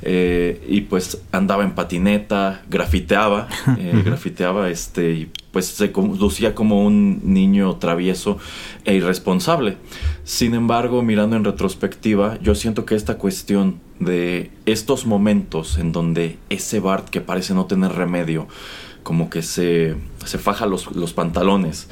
eh, 0.02 0.64
y 0.68 0.82
pues 0.82 1.22
andaba 1.32 1.64
en 1.64 1.72
patineta, 1.72 2.62
grafiteaba, 2.68 3.48
eh, 3.78 4.02
grafiteaba 4.04 4.68
este, 4.70 5.12
y 5.12 5.30
pues 5.56 5.68
se 5.68 5.90
conducía 5.90 6.54
como 6.54 6.84
un 6.84 7.20
niño 7.24 7.76
travieso 7.76 8.38
e 8.84 8.94
irresponsable. 8.94 9.78
Sin 10.22 10.52
embargo, 10.52 11.02
mirando 11.02 11.34
en 11.36 11.44
retrospectiva, 11.44 12.38
yo 12.42 12.54
siento 12.54 12.84
que 12.84 12.94
esta 12.94 13.16
cuestión 13.16 13.80
de 13.98 14.50
estos 14.66 15.06
momentos 15.06 15.78
en 15.78 15.92
donde 15.92 16.38
ese 16.50 16.80
Bart 16.80 17.08
que 17.08 17.22
parece 17.22 17.54
no 17.54 17.64
tener 17.64 17.92
remedio, 17.92 18.48
como 19.06 19.30
que 19.30 19.42
se, 19.42 19.94
se 20.24 20.36
faja 20.36 20.66
los, 20.66 20.90
los 20.96 21.12
pantalones 21.12 21.86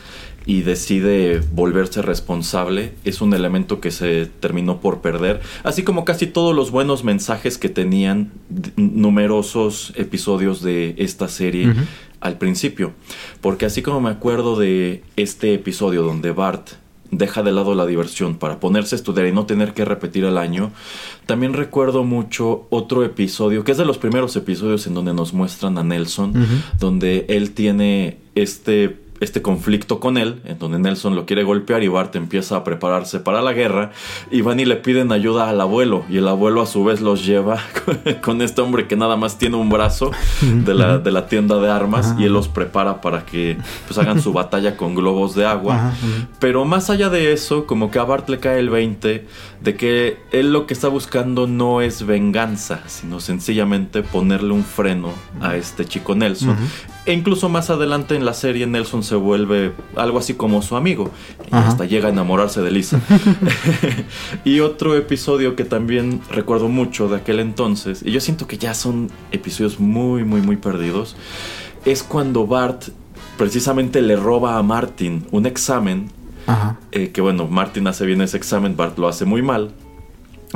y 0.46 0.62
decide 0.62 1.40
volverse 1.52 2.02
responsable 2.02 2.94
es 3.04 3.20
un 3.20 3.34
elemento 3.34 3.80
que 3.80 3.92
se 3.92 4.26
terminó 4.26 4.80
por 4.80 5.00
perder, 5.00 5.40
así 5.62 5.84
como 5.84 6.04
casi 6.04 6.26
todos 6.26 6.56
los 6.56 6.72
buenos 6.72 7.04
mensajes 7.04 7.56
que 7.56 7.68
tenían 7.68 8.32
numerosos 8.76 9.92
episodios 9.94 10.60
de 10.60 10.96
esta 10.98 11.28
serie 11.28 11.72
al 12.18 12.36
principio. 12.36 12.94
Porque 13.40 13.64
así 13.64 13.80
como 13.80 14.00
me 14.00 14.10
acuerdo 14.10 14.58
de 14.58 15.04
este 15.14 15.54
episodio 15.54 16.02
donde 16.02 16.32
Bart 16.32 16.70
deja 17.18 17.42
de 17.42 17.52
lado 17.52 17.74
la 17.74 17.86
diversión 17.86 18.36
para 18.36 18.60
ponerse 18.60 18.94
a 18.94 18.98
estudiar 18.98 19.26
y 19.26 19.32
no 19.32 19.46
tener 19.46 19.74
que 19.74 19.84
repetir 19.84 20.24
el 20.24 20.38
año, 20.38 20.72
también 21.26 21.52
recuerdo 21.52 22.04
mucho 22.04 22.66
otro 22.70 23.04
episodio, 23.04 23.64
que 23.64 23.72
es 23.72 23.78
de 23.78 23.84
los 23.84 23.98
primeros 23.98 24.36
episodios 24.36 24.86
en 24.86 24.94
donde 24.94 25.14
nos 25.14 25.32
muestran 25.32 25.78
a 25.78 25.84
Nelson, 25.84 26.32
donde 26.78 27.26
él 27.28 27.52
tiene 27.52 28.18
este 28.34 29.03
este 29.24 29.42
conflicto 29.42 30.00
con 30.00 30.18
él, 30.18 30.40
en 30.44 30.58
donde 30.58 30.78
Nelson 30.78 31.16
lo 31.16 31.26
quiere 31.26 31.42
golpear 31.42 31.82
y 31.82 31.88
Bart 31.88 32.14
empieza 32.16 32.56
a 32.56 32.64
prepararse 32.64 33.20
para 33.20 33.42
la 33.42 33.52
guerra 33.52 33.90
y 34.30 34.40
van 34.42 34.60
y 34.60 34.64
le 34.64 34.76
piden 34.76 35.12
ayuda 35.12 35.48
al 35.48 35.60
abuelo 35.60 36.04
y 36.08 36.18
el 36.18 36.28
abuelo 36.28 36.62
a 36.62 36.66
su 36.66 36.84
vez 36.84 37.00
los 37.00 37.24
lleva 37.24 37.58
con 38.22 38.42
este 38.42 38.60
hombre 38.60 38.86
que 38.86 38.96
nada 38.96 39.16
más 39.16 39.38
tiene 39.38 39.56
un 39.56 39.68
brazo 39.68 40.10
de 40.40 40.74
la, 40.74 40.98
de 40.98 41.10
la 41.10 41.26
tienda 41.26 41.58
de 41.58 41.70
armas 41.70 42.14
y 42.18 42.24
él 42.24 42.32
los 42.32 42.48
prepara 42.48 43.00
para 43.00 43.24
que 43.24 43.56
pues 43.86 43.98
hagan 43.98 44.20
su 44.20 44.32
batalla 44.34 44.76
con 44.76 44.94
globos 44.94 45.34
de 45.34 45.46
agua. 45.46 45.92
Pero 46.38 46.64
más 46.64 46.90
allá 46.90 47.08
de 47.08 47.32
eso, 47.32 47.66
como 47.66 47.90
que 47.90 47.98
a 47.98 48.04
Bart 48.04 48.28
le 48.28 48.38
cae 48.38 48.58
el 48.58 48.70
20 48.70 49.26
de 49.60 49.76
que 49.76 50.18
él 50.32 50.52
lo 50.52 50.66
que 50.66 50.74
está 50.74 50.88
buscando 50.88 51.46
no 51.46 51.80
es 51.80 52.04
venganza, 52.06 52.80
sino 52.86 53.20
sencillamente 53.20 54.02
ponerle 54.02 54.52
un 54.52 54.64
freno 54.64 55.10
a 55.40 55.56
este 55.56 55.84
chico 55.84 56.14
Nelson. 56.14 56.56
E 57.06 57.12
incluso 57.12 57.50
más 57.50 57.68
adelante 57.68 58.16
en 58.16 58.24
la 58.24 58.32
serie 58.32 58.66
Nelson 58.66 59.02
se 59.02 59.14
vuelve 59.14 59.72
algo 59.94 60.18
así 60.18 60.34
como 60.34 60.62
su 60.62 60.74
amigo. 60.74 61.10
Y 61.52 61.54
hasta 61.54 61.84
llega 61.84 62.08
a 62.08 62.10
enamorarse 62.10 62.62
de 62.62 62.70
Lisa. 62.70 63.00
y 64.44 64.60
otro 64.60 64.96
episodio 64.96 65.54
que 65.54 65.64
también 65.64 66.22
recuerdo 66.30 66.68
mucho 66.68 67.08
de 67.08 67.16
aquel 67.16 67.40
entonces, 67.40 68.02
y 68.02 68.10
yo 68.10 68.20
siento 68.20 68.46
que 68.46 68.56
ya 68.56 68.72
son 68.72 69.10
episodios 69.32 69.80
muy, 69.80 70.24
muy, 70.24 70.40
muy 70.40 70.56
perdidos, 70.56 71.14
es 71.84 72.02
cuando 72.02 72.46
Bart 72.46 72.84
precisamente 73.36 74.00
le 74.00 74.16
roba 74.16 74.56
a 74.58 74.62
Martin 74.62 75.26
un 75.30 75.46
examen. 75.46 76.10
Eh, 76.92 77.10
que 77.10 77.20
bueno, 77.20 77.46
Martin 77.46 77.86
hace 77.86 78.04
bien 78.04 78.20
ese 78.20 78.36
examen, 78.36 78.76
Bart 78.76 78.98
lo 78.98 79.08
hace 79.08 79.24
muy 79.24 79.42
mal. 79.42 79.72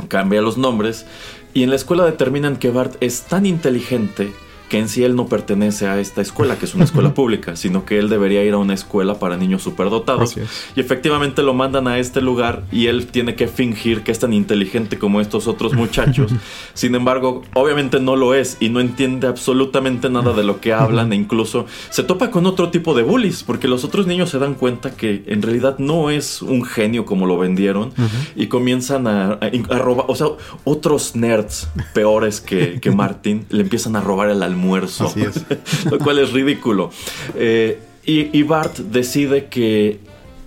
Cambia 0.07 0.41
los 0.41 0.57
nombres. 0.57 1.05
Y 1.53 1.63
en 1.63 1.69
la 1.69 1.75
escuela 1.75 2.05
determinan 2.05 2.57
que 2.57 2.69
Bart 2.69 2.95
es 3.01 3.23
tan 3.23 3.45
inteligente 3.45 4.31
que 4.69 4.77
en 4.77 4.87
sí 4.87 5.03
él 5.03 5.15
no 5.15 5.25
pertenece 5.25 5.87
a 5.87 5.99
esta 5.99 6.21
escuela, 6.21 6.57
que 6.57 6.65
es 6.65 6.75
una 6.75 6.85
escuela 6.85 7.13
pública, 7.15 7.55
sino 7.55 7.85
que 7.85 7.97
él 7.97 8.07
debería 8.07 8.43
ir 8.43 8.53
a 8.53 8.57
una 8.57 8.75
escuela 8.75 9.19
para 9.19 9.35
niños 9.35 9.63
superdotados. 9.63 10.37
Y 10.75 10.79
efectivamente 10.79 11.41
lo 11.41 11.53
mandan 11.53 11.87
a 11.87 11.97
este 11.97 12.21
lugar 12.21 12.63
y 12.71 12.85
él 12.85 13.07
tiene 13.07 13.35
que 13.35 13.47
fingir 13.47 14.03
que 14.03 14.11
es 14.11 14.19
tan 14.19 14.31
inteligente 14.31 14.99
como 14.99 15.21
estos 15.21 15.47
otros 15.47 15.73
muchachos. 15.73 16.31
Sin 16.73 16.93
embargo, 16.93 17.41
obviamente 17.55 17.99
no 17.99 18.15
lo 18.15 18.35
es 18.35 18.57
y 18.59 18.69
no 18.69 18.79
entiende 18.79 19.27
absolutamente 19.27 20.09
nada 20.09 20.33
de 20.33 20.43
lo 20.43 20.61
que 20.61 20.71
hablan 20.71 21.11
e 21.13 21.15
incluso 21.15 21.65
se 21.89 22.03
topa 22.03 22.29
con 22.29 22.45
otro 22.45 22.69
tipo 22.69 22.93
de 22.93 23.01
bullies, 23.01 23.43
porque 23.43 23.67
los 23.67 23.83
otros 23.83 24.05
niños 24.05 24.29
se 24.29 24.37
dan 24.37 24.53
cuenta 24.53 24.91
que 24.91 25.23
en 25.25 25.41
realidad 25.41 25.79
no 25.79 26.11
es 26.11 26.43
un 26.43 26.63
genio 26.63 27.05
como 27.05 27.25
lo 27.25 27.37
vendieron 27.37 27.91
y 28.35 28.47
comienzan 28.47 29.07
a, 29.07 29.39
robar, 29.69 30.05
o 30.09 30.15
sea, 30.15 30.27
otros 30.63 31.15
nerds 31.15 31.69
peores 31.93 32.39
que, 32.39 32.79
que 32.79 32.91
Martin 32.99 33.45
le 33.49 33.61
empiezan 33.63 33.95
a 33.95 34.01
robar 34.01 34.29
el 34.29 34.43
alma 34.43 34.58
almuerzo. 34.59 35.13
lo 35.91 35.99
cual 35.99 36.19
es 36.19 36.31
ridículo. 36.31 36.91
Eh, 37.35 37.79
y, 38.05 38.41
Bart 38.43 38.77
decide 38.77 39.45
que 39.45 39.99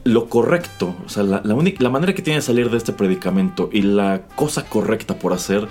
lo 0.02 0.28
correcto, 0.28 0.96
o 1.06 1.08
sea, 1.08 1.22
la, 1.22 1.54
única, 1.54 1.80
la 1.80 1.90
manera 1.90 2.12
que 2.12 2.22
tiene 2.22 2.38
de 2.38 2.42
salir 2.42 2.70
de 2.70 2.76
este 2.76 2.92
predicamento 2.92 3.70
y 3.72 3.82
la 3.82 4.22
cosa 4.34 4.64
correcta 4.64 5.14
por 5.14 5.32
hacer 5.32 5.68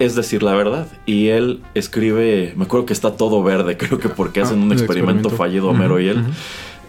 es 0.00 0.16
decir 0.16 0.42
la 0.42 0.54
verdad. 0.54 0.88
Y 1.06 1.28
él 1.28 1.62
escribe, 1.74 2.54
me 2.56 2.64
acuerdo 2.64 2.86
que 2.86 2.92
está 2.92 3.12
todo 3.16 3.42
verde, 3.44 3.76
creo 3.76 4.00
que 4.00 4.08
porque 4.08 4.40
hacen 4.40 4.60
ah, 4.60 4.64
un 4.64 4.72
experimento, 4.72 5.30
fallido 5.30 5.68
Homero 5.68 6.00
y 6.00 6.08
él. 6.08 6.24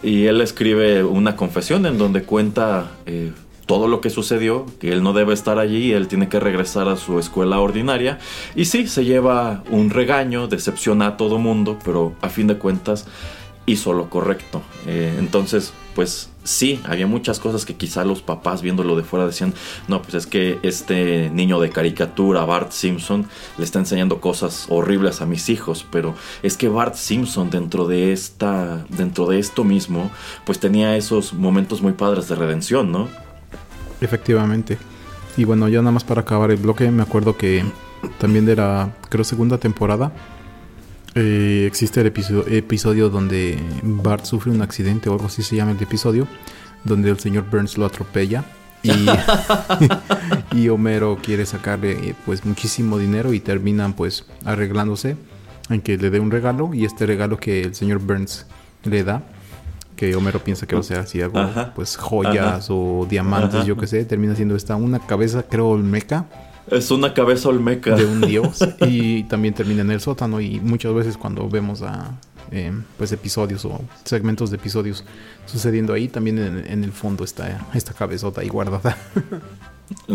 Y 0.02 0.24
él 0.24 0.40
escribe 0.40 1.04
una 1.04 1.36
confesión 1.36 1.86
en 1.86 1.96
donde 1.96 2.22
cuenta 2.22 2.90
eh, 3.06 3.30
todo 3.70 3.86
lo 3.86 4.00
que 4.00 4.10
sucedió, 4.10 4.66
que 4.80 4.90
él 4.90 5.04
no 5.04 5.12
debe 5.12 5.32
estar 5.32 5.60
allí, 5.60 5.92
él 5.92 6.08
tiene 6.08 6.28
que 6.28 6.40
regresar 6.40 6.88
a 6.88 6.96
su 6.96 7.20
escuela 7.20 7.60
ordinaria. 7.60 8.18
Y 8.56 8.64
sí, 8.64 8.88
se 8.88 9.04
lleva 9.04 9.62
un 9.70 9.90
regaño, 9.90 10.48
decepciona 10.48 11.06
a 11.06 11.16
todo 11.16 11.38
mundo, 11.38 11.78
pero 11.84 12.12
a 12.20 12.30
fin 12.30 12.48
de 12.48 12.56
cuentas 12.56 13.06
hizo 13.66 13.92
lo 13.92 14.10
correcto. 14.10 14.60
Eh, 14.88 15.14
entonces, 15.20 15.72
pues 15.94 16.30
sí, 16.42 16.80
había 16.82 17.06
muchas 17.06 17.38
cosas 17.38 17.64
que 17.64 17.76
quizá 17.76 18.04
los 18.04 18.22
papás 18.22 18.60
viéndolo 18.60 18.96
de 18.96 19.04
fuera 19.04 19.24
decían, 19.24 19.54
no, 19.86 20.02
pues 20.02 20.14
es 20.14 20.26
que 20.26 20.58
este 20.64 21.30
niño 21.30 21.60
de 21.60 21.70
caricatura, 21.70 22.44
Bart 22.44 22.72
Simpson, 22.72 23.28
le 23.56 23.62
está 23.62 23.78
enseñando 23.78 24.20
cosas 24.20 24.66
horribles 24.68 25.20
a 25.20 25.26
mis 25.26 25.48
hijos, 25.48 25.86
pero 25.92 26.16
es 26.42 26.56
que 26.56 26.66
Bart 26.66 26.96
Simpson 26.96 27.50
dentro 27.50 27.86
de 27.86 28.12
esta, 28.12 28.84
dentro 28.88 29.26
de 29.26 29.38
esto 29.38 29.62
mismo, 29.62 30.10
pues 30.44 30.58
tenía 30.58 30.96
esos 30.96 31.34
momentos 31.34 31.82
muy 31.82 31.92
padres 31.92 32.26
de 32.26 32.34
redención, 32.34 32.90
¿no? 32.90 33.29
Efectivamente. 34.00 34.78
Y 35.36 35.44
bueno, 35.44 35.68
ya 35.68 35.78
nada 35.78 35.92
más 35.92 36.04
para 36.04 36.22
acabar 36.22 36.50
el 36.50 36.56
bloque, 36.56 36.90
me 36.90 37.02
acuerdo 37.02 37.36
que 37.36 37.64
también 38.18 38.46
de 38.46 38.56
la, 38.56 38.94
creo, 39.08 39.24
segunda 39.24 39.58
temporada, 39.58 40.12
eh, 41.14 41.64
existe 41.66 42.00
el 42.00 42.06
episodio, 42.06 42.46
episodio 42.46 43.10
donde 43.10 43.58
Bart 43.82 44.24
sufre 44.24 44.52
un 44.52 44.62
accidente 44.62 45.08
o 45.08 45.14
algo 45.14 45.26
así 45.26 45.42
se 45.42 45.56
llama 45.56 45.72
el 45.72 45.82
episodio, 45.82 46.26
donde 46.84 47.10
el 47.10 47.18
señor 47.18 47.48
Burns 47.50 47.78
lo 47.78 47.86
atropella. 47.86 48.44
Y, 48.82 48.90
y 50.52 50.68
Homero 50.68 51.18
quiere 51.22 51.46
sacarle 51.46 52.14
pues 52.24 52.44
muchísimo 52.44 52.98
dinero 52.98 53.32
y 53.32 53.40
terminan 53.40 53.92
pues 53.92 54.24
arreglándose 54.44 55.16
en 55.68 55.80
que 55.82 55.96
le 55.96 56.10
dé 56.10 56.18
un 56.18 56.30
regalo 56.30 56.72
y 56.74 56.84
este 56.84 57.06
regalo 57.06 57.36
que 57.36 57.62
el 57.62 57.74
señor 57.74 57.98
Burns 57.98 58.46
le 58.84 59.04
da 59.04 59.22
que 60.00 60.16
Homero 60.16 60.42
piensa 60.42 60.66
que 60.66 60.74
va 60.74 60.80
a 60.80 60.82
ser 60.82 60.98
así 60.98 61.20
algo, 61.20 61.46
pues 61.74 61.98
joyas 61.98 62.68
o 62.70 63.06
diamantes, 63.06 63.66
yo 63.66 63.76
que 63.76 63.86
sé, 63.86 64.06
termina 64.06 64.34
siendo 64.34 64.56
esta 64.56 64.74
una 64.74 64.98
cabeza, 64.98 65.42
creo, 65.42 65.68
olmeca. 65.68 66.26
Es 66.70 66.90
una 66.90 67.12
cabeza 67.12 67.50
olmeca. 67.50 67.94
De 67.96 68.06
un 68.06 68.22
dios. 68.22 68.66
y 68.80 69.24
también 69.24 69.52
termina 69.52 69.82
en 69.82 69.90
el 69.90 70.00
sótano. 70.00 70.40
Y 70.40 70.58
muchas 70.58 70.94
veces 70.94 71.18
cuando 71.18 71.46
vemos 71.50 71.82
a 71.82 72.18
em, 72.50 72.82
pues 72.96 73.12
episodios 73.12 73.66
o 73.66 73.78
segmentos 74.04 74.48
de 74.48 74.56
episodios 74.56 75.04
sucediendo 75.44 75.92
ahí, 75.92 76.08
también 76.08 76.38
en, 76.38 76.82
el 76.82 76.92
fondo 76.92 77.22
está 77.22 77.68
esta 77.74 77.92
cabezota 77.92 78.40
ahí 78.40 78.48
guardada. 78.48 78.96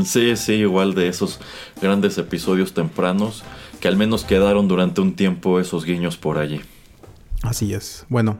Sí, 0.05 0.37
sí, 0.37 0.53
igual 0.53 0.95
de 0.95 1.09
esos 1.09 1.41
grandes 1.81 2.17
episodios 2.17 2.73
tempranos 2.73 3.43
que 3.81 3.89
al 3.89 3.97
menos 3.97 4.23
quedaron 4.23 4.69
durante 4.69 5.01
un 5.01 5.17
tiempo 5.17 5.59
esos 5.59 5.83
guiños 5.83 6.15
por 6.15 6.37
allí. 6.37 6.61
Así 7.43 7.73
es. 7.73 8.05
Bueno, 8.07 8.37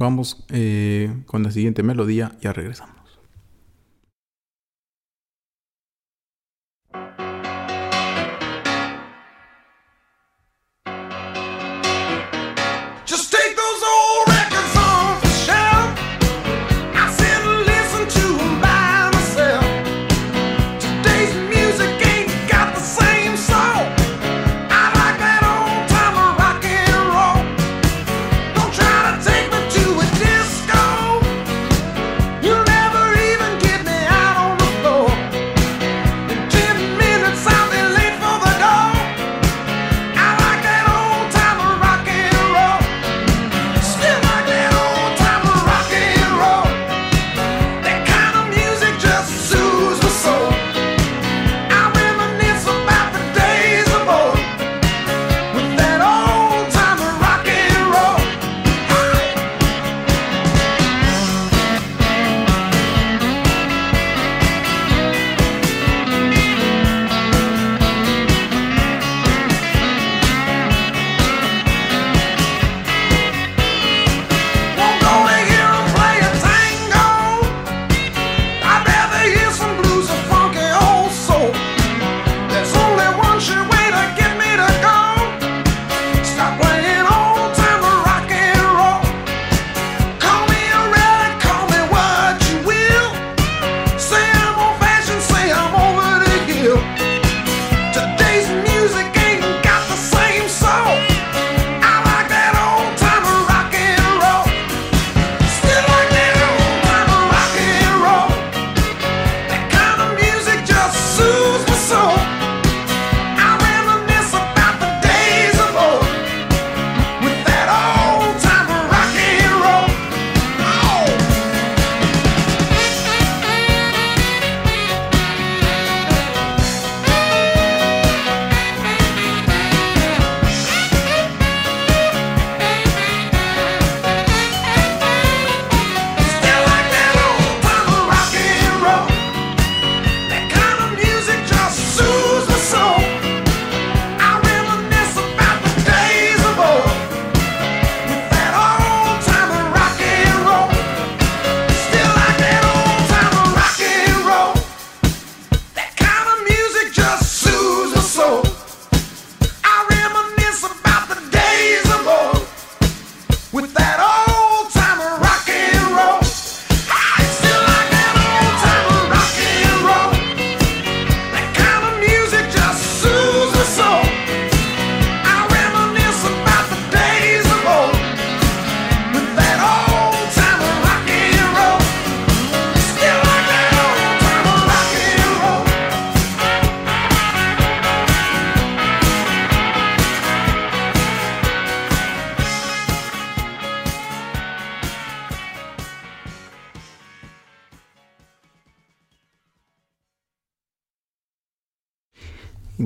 vamos 0.00 0.44
eh, 0.48 1.12
con 1.26 1.42
la 1.42 1.50
siguiente 1.50 1.82
melodía, 1.82 2.32
ya 2.40 2.52
regresamos. 2.54 2.99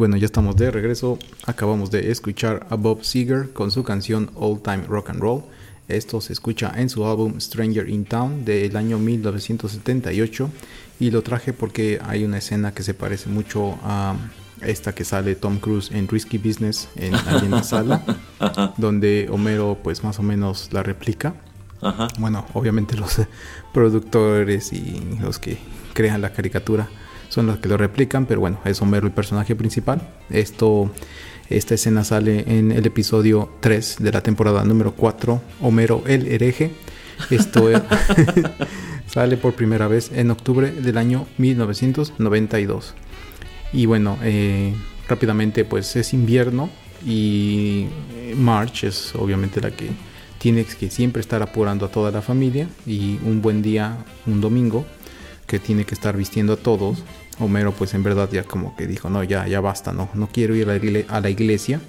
Bueno, 0.05 0.19
ya 0.19 0.27
estamos 0.27 0.55
de 0.57 0.71
regreso. 0.71 1.19
Acabamos 1.47 1.91
de 1.91 2.11
escuchar 2.11 2.67
a 2.69 2.75
Bob 2.75 3.05
Seger 3.05 3.55
con 3.55 3.71
su 3.71 3.85
canción 3.85 4.31
All 4.35 4.61
Time 4.61 4.83
Rock 4.87 5.09
and 5.09 5.19
Roll. 5.19 5.45
Esto 5.89 6.21
se 6.21 6.35
escucha 6.35 6.71
en 6.77 6.91
su 6.91 7.07
álbum 7.07 7.41
Stranger 7.41 7.89
in 7.89 8.05
Town 8.05 8.45
del 8.45 8.77
año 8.77 8.99
1978 8.99 10.51
y 11.01 11.11
lo 11.11 11.23
traje 11.23 11.55
porque 11.55 12.01
hay 12.05 12.23
una 12.23 12.37
escena 12.37 12.75
que 12.75 12.83
se 12.83 12.93
parece 12.93 13.31
mucho 13.31 13.79
a 13.83 14.15
esta 14.61 14.95
que 14.95 15.07
sale 15.07 15.37
Tom 15.37 15.59
Cruise 15.59 15.91
en 15.91 16.07
Risky 16.07 16.37
Business 16.37 16.91
en, 16.97 17.13
la 17.51 17.63
sala, 17.63 18.05
donde 18.77 19.29
Homero 19.31 19.79
pues 19.83 20.05
más 20.05 20.19
o 20.19 20.23
menos 20.23 20.69
la 20.71 20.83
replica. 20.83 21.33
Bueno, 22.19 22.45
obviamente 22.53 22.95
los 22.95 23.23
productores 23.73 24.71
y 24.75 25.01
los 25.23 25.39
que 25.39 25.57
crean 25.95 26.21
la 26.21 26.35
caricatura 26.35 26.91
son 27.35 27.47
los 27.47 27.59
que 27.59 27.69
lo 27.69 27.77
replican, 27.77 28.27
pero 28.27 28.41
bueno, 28.41 28.61
es 28.65 28.81
Homero 28.81 29.09
el 29.09 29.13
personaje 29.13 29.57
principal. 29.57 30.01
Esto, 30.31 30.93
esta 31.51 31.75
escena 31.75 32.05
sale 32.05 32.45
en 32.47 32.71
el 32.71 32.87
episodio 32.87 33.51
3 33.59 33.97
de 33.99 34.13
la 34.13 34.23
temporada 34.23 34.65
número 34.65 34.95
4, 34.95 35.43
Homero 35.61 36.05
el 36.07 36.29
hereje. 36.29 36.71
Esto 37.31 37.69
sale 39.09 39.37
por 39.37 39.55
primera 39.55 39.89
vez 39.89 40.13
en 40.15 40.31
octubre 40.31 40.71
del 40.71 40.97
año 40.97 41.27
1992. 41.39 42.95
Y 43.73 43.87
bueno, 43.87 44.17
eh, 44.23 44.73
rápidamente 45.09 45.65
pues 45.65 45.97
es 45.97 46.15
invierno 46.15 46.71
y 47.05 47.87
March 48.37 48.85
es 48.85 49.13
obviamente 49.17 49.61
la 49.61 49.73
que 49.73 49.91
tiene 50.39 50.65
que 50.65 50.89
siempre 50.89 51.21
estar 51.21 51.43
apurando 51.43 51.87
a 51.87 51.89
toda 51.89 52.13
la 52.13 52.23
familia 52.23 52.69
y 52.87 53.19
un 53.25 53.43
buen 53.43 53.61
día, 53.61 54.05
un 54.25 54.41
domingo, 54.41 54.87
que 55.49 55.59
tiene 55.59 55.85
que 55.85 55.95
estar 55.95 56.17
vistiendo 56.17 56.55
a 56.55 56.57
todos 56.57 57.03
Homero 57.39 57.73
pues 57.73 57.95
en 57.95 58.03
verdad 58.03 58.29
ya 58.31 58.45
como 58.45 58.77
que 58.77 58.87
dijo, 58.87 59.11
no, 59.11 59.25
ya, 59.25 59.47
ya 59.47 59.61
basta, 59.61 59.93
no, 59.93 60.09
no 60.15 60.29
quiero 60.29 60.55
ir 60.55 60.69
a 61.09 61.21
la, 61.21 61.31
iglesia, 61.31 61.81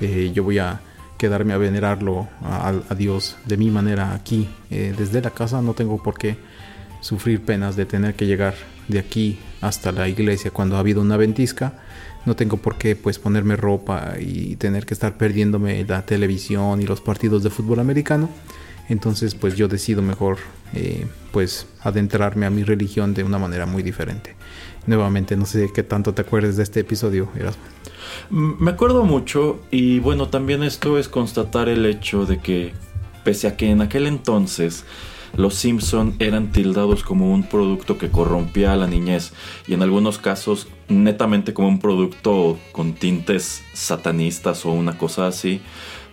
eh, 0.00 0.30
yo 0.34 0.44
voy 0.44 0.58
a 0.58 0.80
quedarme 1.18 1.52
a 1.52 1.58
venerarlo 1.58 2.28
a, 2.42 2.94
Dios 2.96 3.36
de 3.44 3.56
mi 3.56 3.70
manera 3.70 4.14
aquí, 4.14 4.48
eh, 4.70 4.94
desde 4.96 5.20
la 5.20 5.30
casa, 5.30 5.60
no 5.60 5.74
tengo 5.74 6.02
por 6.02 6.16
qué 6.16 6.38
sufrir 7.00 7.44
penas 7.44 7.76
de 7.76 7.86
tener 7.86 8.14
que 8.14 8.26
llegar 8.26 8.54
de 8.88 8.98
aquí 8.98 9.38
hasta 9.60 9.92
la 9.92 10.08
iglesia 10.08 10.50
cuando 10.50 10.76
ha 10.76 10.78
habido 10.78 11.02
una 11.02 11.16
ventisca, 11.16 11.74
no 12.24 12.36
tengo 12.36 12.56
por 12.56 12.78
qué 12.78 12.96
pues 12.96 13.18
ponerme 13.18 13.56
ropa 13.56 14.14
y 14.18 14.56
tener 14.56 14.86
que 14.86 14.94
estar 14.94 15.16
perdiéndome 15.16 15.84
la 15.84 16.02
televisión 16.04 16.80
y 16.80 16.86
los 16.86 17.00
partidos 17.00 17.42
de 17.42 17.50
fútbol 17.50 17.80
americano, 17.80 18.28
Entonces, 18.90 19.34
pues 19.34 19.54
yo 19.54 19.68
decido 19.68 20.00
mejor, 20.00 20.38
eh, 20.72 21.06
pues, 21.30 21.66
adentrarme 21.82 22.46
a 22.46 22.50
mi 22.50 22.64
religión 22.64 23.12
de 23.12 23.22
una 23.22 23.38
manera 23.38 23.66
muy 23.66 23.82
diferente. 23.82 24.34
Nuevamente, 24.88 25.36
no 25.36 25.44
sé 25.44 25.70
qué 25.70 25.82
tanto 25.82 26.14
te 26.14 26.22
acuerdas 26.22 26.56
de 26.56 26.62
este 26.62 26.80
episodio, 26.80 27.28
Erasmo. 27.36 27.62
Mm, 28.30 28.52
me 28.58 28.70
acuerdo 28.70 29.04
mucho 29.04 29.60
y 29.70 29.98
bueno, 29.98 30.28
también 30.28 30.62
esto 30.62 30.96
es 30.96 31.10
constatar 31.10 31.68
el 31.68 31.84
hecho 31.84 32.24
de 32.24 32.38
que, 32.38 32.72
pese 33.22 33.48
a 33.48 33.56
que 33.58 33.70
en 33.70 33.82
aquel 33.82 34.06
entonces 34.06 34.86
los 35.36 35.56
Simpson 35.56 36.14
eran 36.20 36.52
tildados 36.52 37.02
como 37.02 37.34
un 37.34 37.42
producto 37.42 37.98
que 37.98 38.10
corrompía 38.10 38.72
a 38.72 38.76
la 38.76 38.86
niñez 38.86 39.34
y 39.66 39.74
en 39.74 39.82
algunos 39.82 40.16
casos 40.16 40.68
netamente 40.88 41.52
como 41.52 41.68
un 41.68 41.80
producto 41.80 42.58
con 42.72 42.94
tintes 42.94 43.64
satanistas 43.74 44.64
o 44.64 44.70
una 44.70 44.96
cosa 44.96 45.26
así, 45.26 45.60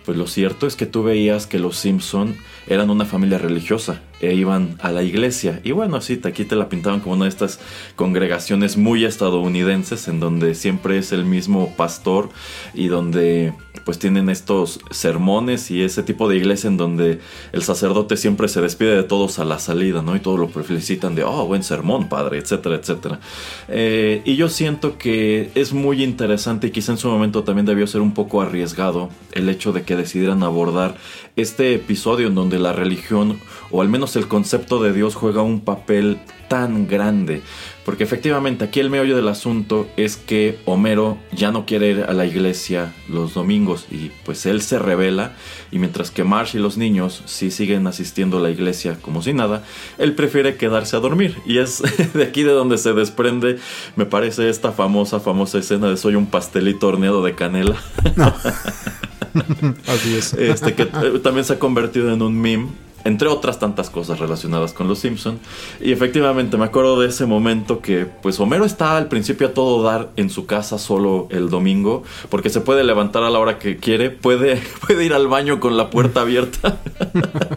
pues 0.04 0.18
lo 0.18 0.26
cierto 0.26 0.66
es 0.66 0.76
que 0.76 0.84
tú 0.84 1.02
veías 1.02 1.46
que 1.46 1.58
los 1.58 1.78
Simpson 1.78 2.36
eran 2.66 2.90
una 2.90 3.06
familia 3.06 3.38
religiosa 3.38 4.02
e 4.20 4.34
iban 4.34 4.76
a 4.80 4.90
la 4.90 5.02
iglesia. 5.02 5.60
Y 5.64 5.72
bueno, 5.72 6.00
sí, 6.00 6.20
aquí 6.24 6.44
te 6.44 6.56
la 6.56 6.68
pintaban 6.68 7.00
como 7.00 7.14
una 7.14 7.24
de 7.24 7.30
estas 7.30 7.60
congregaciones 7.96 8.76
muy 8.76 9.04
estadounidenses 9.04 10.08
en 10.08 10.20
donde 10.20 10.54
siempre 10.54 10.98
es 10.98 11.12
el 11.12 11.24
mismo 11.24 11.74
pastor 11.76 12.30
y 12.74 12.88
donde 12.88 13.52
pues 13.84 13.98
tienen 13.98 14.28
estos 14.30 14.80
sermones 14.90 15.70
y 15.70 15.82
ese 15.82 16.02
tipo 16.02 16.28
de 16.28 16.36
iglesia 16.36 16.68
en 16.68 16.76
donde 16.76 17.20
el 17.52 17.62
sacerdote 17.62 18.16
siempre 18.16 18.48
se 18.48 18.60
despide 18.60 18.96
de 18.96 19.02
todos 19.04 19.38
a 19.38 19.44
la 19.44 19.58
salida, 19.58 20.02
¿no? 20.02 20.16
Y 20.16 20.20
todos 20.20 20.40
lo 20.40 20.48
felicitan 20.48 21.14
de, 21.14 21.22
oh, 21.22 21.46
buen 21.46 21.62
sermón, 21.62 22.08
padre, 22.08 22.38
etcétera, 22.38 22.76
etcétera. 22.76 23.20
Eh, 23.68 24.22
y 24.24 24.36
yo 24.36 24.48
siento 24.48 24.98
que 24.98 25.50
es 25.54 25.72
muy 25.72 26.02
interesante 26.02 26.66
y 26.66 26.70
quizá 26.70 26.92
en 26.92 26.98
su 26.98 27.08
momento 27.08 27.44
también 27.44 27.66
debió 27.66 27.86
ser 27.86 28.00
un 28.00 28.12
poco 28.12 28.40
arriesgado 28.40 29.10
el 29.32 29.48
hecho 29.48 29.72
de 29.72 29.82
que 29.82 29.94
decidieran 29.94 30.42
abordar 30.42 30.96
este 31.36 31.74
episodio 31.74 32.28
en 32.28 32.34
donde 32.34 32.58
la 32.58 32.72
religión, 32.72 33.38
o 33.70 33.82
al 33.82 33.88
menos 33.88 34.05
el 34.14 34.28
concepto 34.28 34.80
de 34.80 34.92
Dios, 34.92 35.16
juega 35.16 35.42
un 35.42 35.60
papel 35.60 36.18
tan 36.48 36.86
grande. 36.86 37.42
Porque 37.84 38.04
efectivamente 38.04 38.64
aquí 38.64 38.80
el 38.80 38.90
meollo 38.90 39.14
del 39.14 39.28
asunto 39.28 39.88
es 39.96 40.16
que 40.16 40.58
Homero 40.64 41.18
ya 41.32 41.52
no 41.52 41.66
quiere 41.66 41.90
ir 41.90 42.04
a 42.08 42.12
la 42.12 42.26
iglesia 42.26 42.92
los 43.08 43.34
domingos 43.34 43.86
y 43.90 44.10
pues 44.24 44.44
él 44.44 44.60
se 44.60 44.80
revela 44.80 45.36
y 45.70 45.78
mientras 45.78 46.10
que 46.10 46.24
Marsh 46.24 46.56
y 46.56 46.58
los 46.58 46.76
niños 46.76 47.22
sí 47.26 47.52
siguen 47.52 47.86
asistiendo 47.86 48.38
a 48.38 48.40
la 48.40 48.50
iglesia 48.50 48.98
como 49.00 49.22
si 49.22 49.32
nada, 49.32 49.62
él 49.98 50.14
prefiere 50.14 50.56
quedarse 50.56 50.96
a 50.96 51.00
dormir 51.00 51.36
y 51.46 51.58
es 51.58 51.80
de 52.12 52.24
aquí 52.24 52.42
de 52.42 52.50
donde 52.50 52.76
se 52.76 52.92
desprende 52.92 53.58
me 53.94 54.04
parece 54.04 54.48
esta 54.48 54.72
famosa 54.72 55.20
famosa 55.20 55.58
escena 55.58 55.88
de 55.88 55.96
soy 55.96 56.16
un 56.16 56.26
pastelito 56.26 56.88
horneado 56.88 57.22
de 57.22 57.36
canela. 57.36 57.76
Así 59.86 60.16
es. 60.16 60.32
Este 60.32 60.74
que 60.74 60.84
eh, 60.84 61.20
también 61.22 61.44
se 61.44 61.52
ha 61.52 61.58
convertido 61.58 62.12
en 62.12 62.22
un 62.22 62.40
meme 62.40 62.85
entre 63.06 63.28
otras 63.28 63.60
tantas 63.60 63.88
cosas 63.88 64.18
relacionadas 64.18 64.72
con 64.72 64.88
los 64.88 64.98
Simpson. 64.98 65.38
Y 65.80 65.92
efectivamente 65.92 66.56
me 66.56 66.64
acuerdo 66.64 67.00
de 67.00 67.08
ese 67.08 67.24
momento 67.24 67.80
que 67.80 68.04
pues 68.04 68.40
Homero 68.40 68.64
está 68.64 68.96
al 68.96 69.06
principio 69.06 69.46
a 69.46 69.54
todo 69.54 69.82
dar 69.82 70.10
en 70.16 70.28
su 70.28 70.46
casa 70.46 70.78
solo 70.78 71.28
el 71.30 71.48
domingo, 71.48 72.02
porque 72.30 72.50
se 72.50 72.60
puede 72.60 72.82
levantar 72.82 73.22
a 73.22 73.30
la 73.30 73.38
hora 73.38 73.58
que 73.58 73.76
quiere, 73.76 74.10
puede, 74.10 74.60
puede 74.86 75.04
ir 75.04 75.14
al 75.14 75.28
baño 75.28 75.60
con 75.60 75.76
la 75.76 75.88
puerta 75.88 76.22
abierta. 76.22 76.78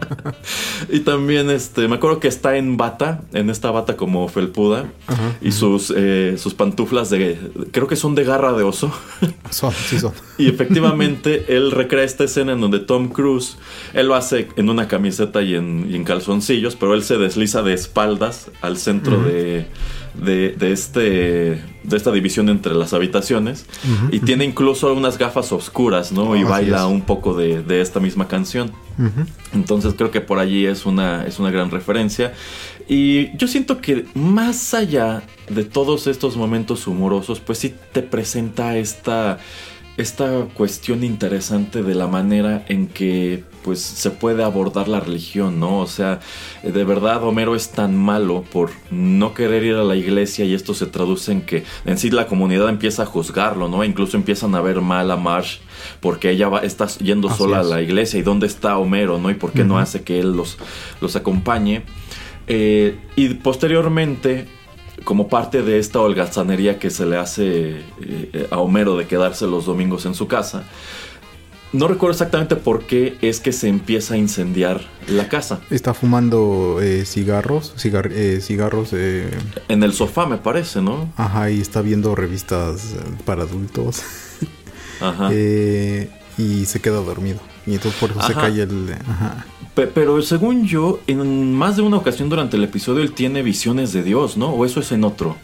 y 0.88 1.00
también 1.00 1.50
este, 1.50 1.88
me 1.88 1.96
acuerdo 1.96 2.20
que 2.20 2.28
está 2.28 2.56
en 2.56 2.76
bata, 2.76 3.22
en 3.32 3.50
esta 3.50 3.72
bata 3.72 3.96
como 3.96 4.28
felpuda, 4.28 4.86
y 5.40 5.50
sus, 5.50 5.92
eh, 5.96 6.36
sus 6.38 6.54
pantuflas 6.54 7.10
de, 7.10 7.38
creo 7.72 7.88
que 7.88 7.96
son 7.96 8.14
de 8.14 8.24
garra 8.24 8.52
de 8.52 8.62
oso. 8.62 8.92
son, 9.50 9.72
sí 9.72 9.98
son. 9.98 10.12
Y 10.38 10.48
efectivamente 10.48 11.46
él 11.48 11.72
recrea 11.72 12.04
esta 12.04 12.24
escena 12.24 12.52
en 12.52 12.60
donde 12.60 12.78
Tom 12.78 13.08
Cruise, 13.08 13.56
él 13.94 14.06
lo 14.06 14.14
hace 14.14 14.48
en 14.56 14.70
una 14.70 14.86
camiseta 14.86 15.39
y 15.42 15.54
en, 15.54 16.04
calzoncillos, 16.04 16.76
pero 16.76 16.94
él 16.94 17.02
se 17.02 17.18
desliza 17.18 17.62
de 17.62 17.74
espaldas 17.74 18.50
al 18.60 18.76
centro 18.76 19.22
de, 19.22 19.66
de, 20.14 20.72
este, 20.72 21.00
de 21.00 21.96
esta 21.96 22.10
división 22.12 22.48
entre 22.48 22.74
las 22.74 22.92
habitaciones 22.92 23.66
y 24.10 24.20
tiene 24.20 24.44
incluso 24.44 24.92
unas 24.94 25.18
gafas 25.18 25.52
oscuras, 25.52 26.12
¿no? 26.12 26.36
y 26.36 26.44
baila 26.44 26.86
un 26.86 27.02
poco 27.02 27.34
de, 27.34 27.62
de, 27.62 27.80
esta 27.80 28.00
misma 28.00 28.28
canción. 28.28 28.72
Entonces 29.54 29.94
creo 29.96 30.10
que 30.10 30.20
por 30.20 30.38
allí 30.38 30.66
es 30.66 30.84
una, 30.84 31.26
es 31.26 31.38
una 31.38 31.50
gran 31.50 31.70
referencia. 31.70 32.34
Y 32.88 33.36
yo 33.36 33.46
siento 33.46 33.80
que 33.80 34.06
más 34.14 34.74
allá 34.74 35.22
de 35.48 35.64
todos 35.64 36.06
estos 36.06 36.36
momentos 36.36 36.86
humorosos, 36.86 37.40
pues 37.40 37.58
sí 37.58 37.74
te 37.92 38.02
presenta 38.02 38.76
esta 38.76 39.38
esta 40.00 40.46
cuestión 40.54 41.04
interesante 41.04 41.82
de 41.82 41.94
la 41.94 42.06
manera 42.06 42.64
en 42.68 42.86
que 42.86 43.44
pues 43.62 43.80
se 43.80 44.10
puede 44.10 44.42
abordar 44.42 44.88
la 44.88 45.00
religión, 45.00 45.60
¿no? 45.60 45.78
O 45.80 45.86
sea, 45.86 46.20
de 46.62 46.84
verdad 46.84 47.22
Homero 47.22 47.54
es 47.54 47.70
tan 47.70 47.96
malo 47.96 48.42
por 48.50 48.70
no 48.90 49.34
querer 49.34 49.64
ir 49.64 49.74
a 49.74 49.84
la 49.84 49.96
iglesia 49.96 50.44
y 50.44 50.54
esto 50.54 50.72
se 50.74 50.86
traduce 50.86 51.32
en 51.32 51.42
que 51.42 51.64
en 51.84 51.98
sí 51.98 52.10
la 52.10 52.26
comunidad 52.26 52.68
empieza 52.68 53.02
a 53.02 53.06
juzgarlo, 53.06 53.68
¿no? 53.68 53.84
Incluso 53.84 54.16
empiezan 54.16 54.54
a 54.54 54.60
ver 54.60 54.80
mal 54.80 55.10
a 55.10 55.16
Marsh 55.16 55.58
porque 56.00 56.30
ella 56.30 56.48
va, 56.48 56.60
está 56.60 56.86
yendo 56.86 57.28
sola 57.28 57.60
a 57.60 57.64
la 57.64 57.82
iglesia 57.82 58.18
y 58.18 58.22
dónde 58.22 58.46
está 58.46 58.78
Homero, 58.78 59.18
¿no? 59.18 59.30
Y 59.30 59.34
por 59.34 59.52
qué 59.52 59.64
no 59.64 59.78
hace 59.78 60.02
que 60.02 60.20
él 60.20 60.32
los, 60.32 60.56
los 61.00 61.16
acompañe. 61.16 61.82
Eh, 62.46 62.98
y 63.14 63.34
posteriormente 63.34 64.48
como 65.04 65.28
parte 65.28 65.62
de 65.62 65.78
esta 65.78 66.00
holgazanería 66.00 66.78
que 66.78 66.90
se 66.90 67.06
le 67.06 67.16
hace 67.16 67.82
eh, 68.02 68.48
a 68.50 68.58
Homero 68.58 68.96
de 68.96 69.06
quedarse 69.06 69.46
los 69.46 69.66
domingos 69.66 70.06
en 70.06 70.14
su 70.14 70.26
casa. 70.28 70.64
No 71.72 71.86
recuerdo 71.86 72.12
exactamente 72.12 72.56
por 72.56 72.84
qué 72.84 73.16
es 73.20 73.38
que 73.38 73.52
se 73.52 73.68
empieza 73.68 74.14
a 74.14 74.16
incendiar 74.16 74.80
la 75.06 75.28
casa. 75.28 75.60
Está 75.70 75.94
fumando 75.94 76.80
eh, 76.82 77.04
cigarros, 77.04 77.74
eh, 77.84 78.40
cigarros. 78.42 78.92
en 78.92 79.82
el 79.82 79.92
sofá, 79.92 80.26
me 80.26 80.38
parece, 80.38 80.82
¿no? 80.82 81.12
Ajá, 81.16 81.50
y 81.50 81.60
está 81.60 81.80
viendo 81.80 82.16
revistas 82.16 82.94
para 83.24 83.42
adultos. 83.42 84.02
Ajá. 85.00 85.32
y 85.34 86.66
se 86.66 86.80
queda 86.80 86.96
dormido. 86.96 87.49
Y 87.66 87.74
entonces 87.74 88.00
por 88.00 88.10
eso 88.10 88.22
se 88.22 88.34
cae 88.34 88.62
el. 88.62 88.94
Ajá. 89.06 89.46
Pero 89.74 90.20
según 90.22 90.66
yo, 90.66 91.00
en 91.06 91.54
más 91.54 91.76
de 91.76 91.82
una 91.82 91.96
ocasión 91.96 92.28
durante 92.28 92.56
el 92.56 92.64
episodio 92.64 93.02
él 93.02 93.12
tiene 93.12 93.42
visiones 93.42 93.92
de 93.92 94.02
Dios, 94.02 94.36
¿no? 94.36 94.50
¿O 94.50 94.64
eso 94.64 94.80
es 94.80 94.92
en 94.92 95.04
otro? 95.04 95.36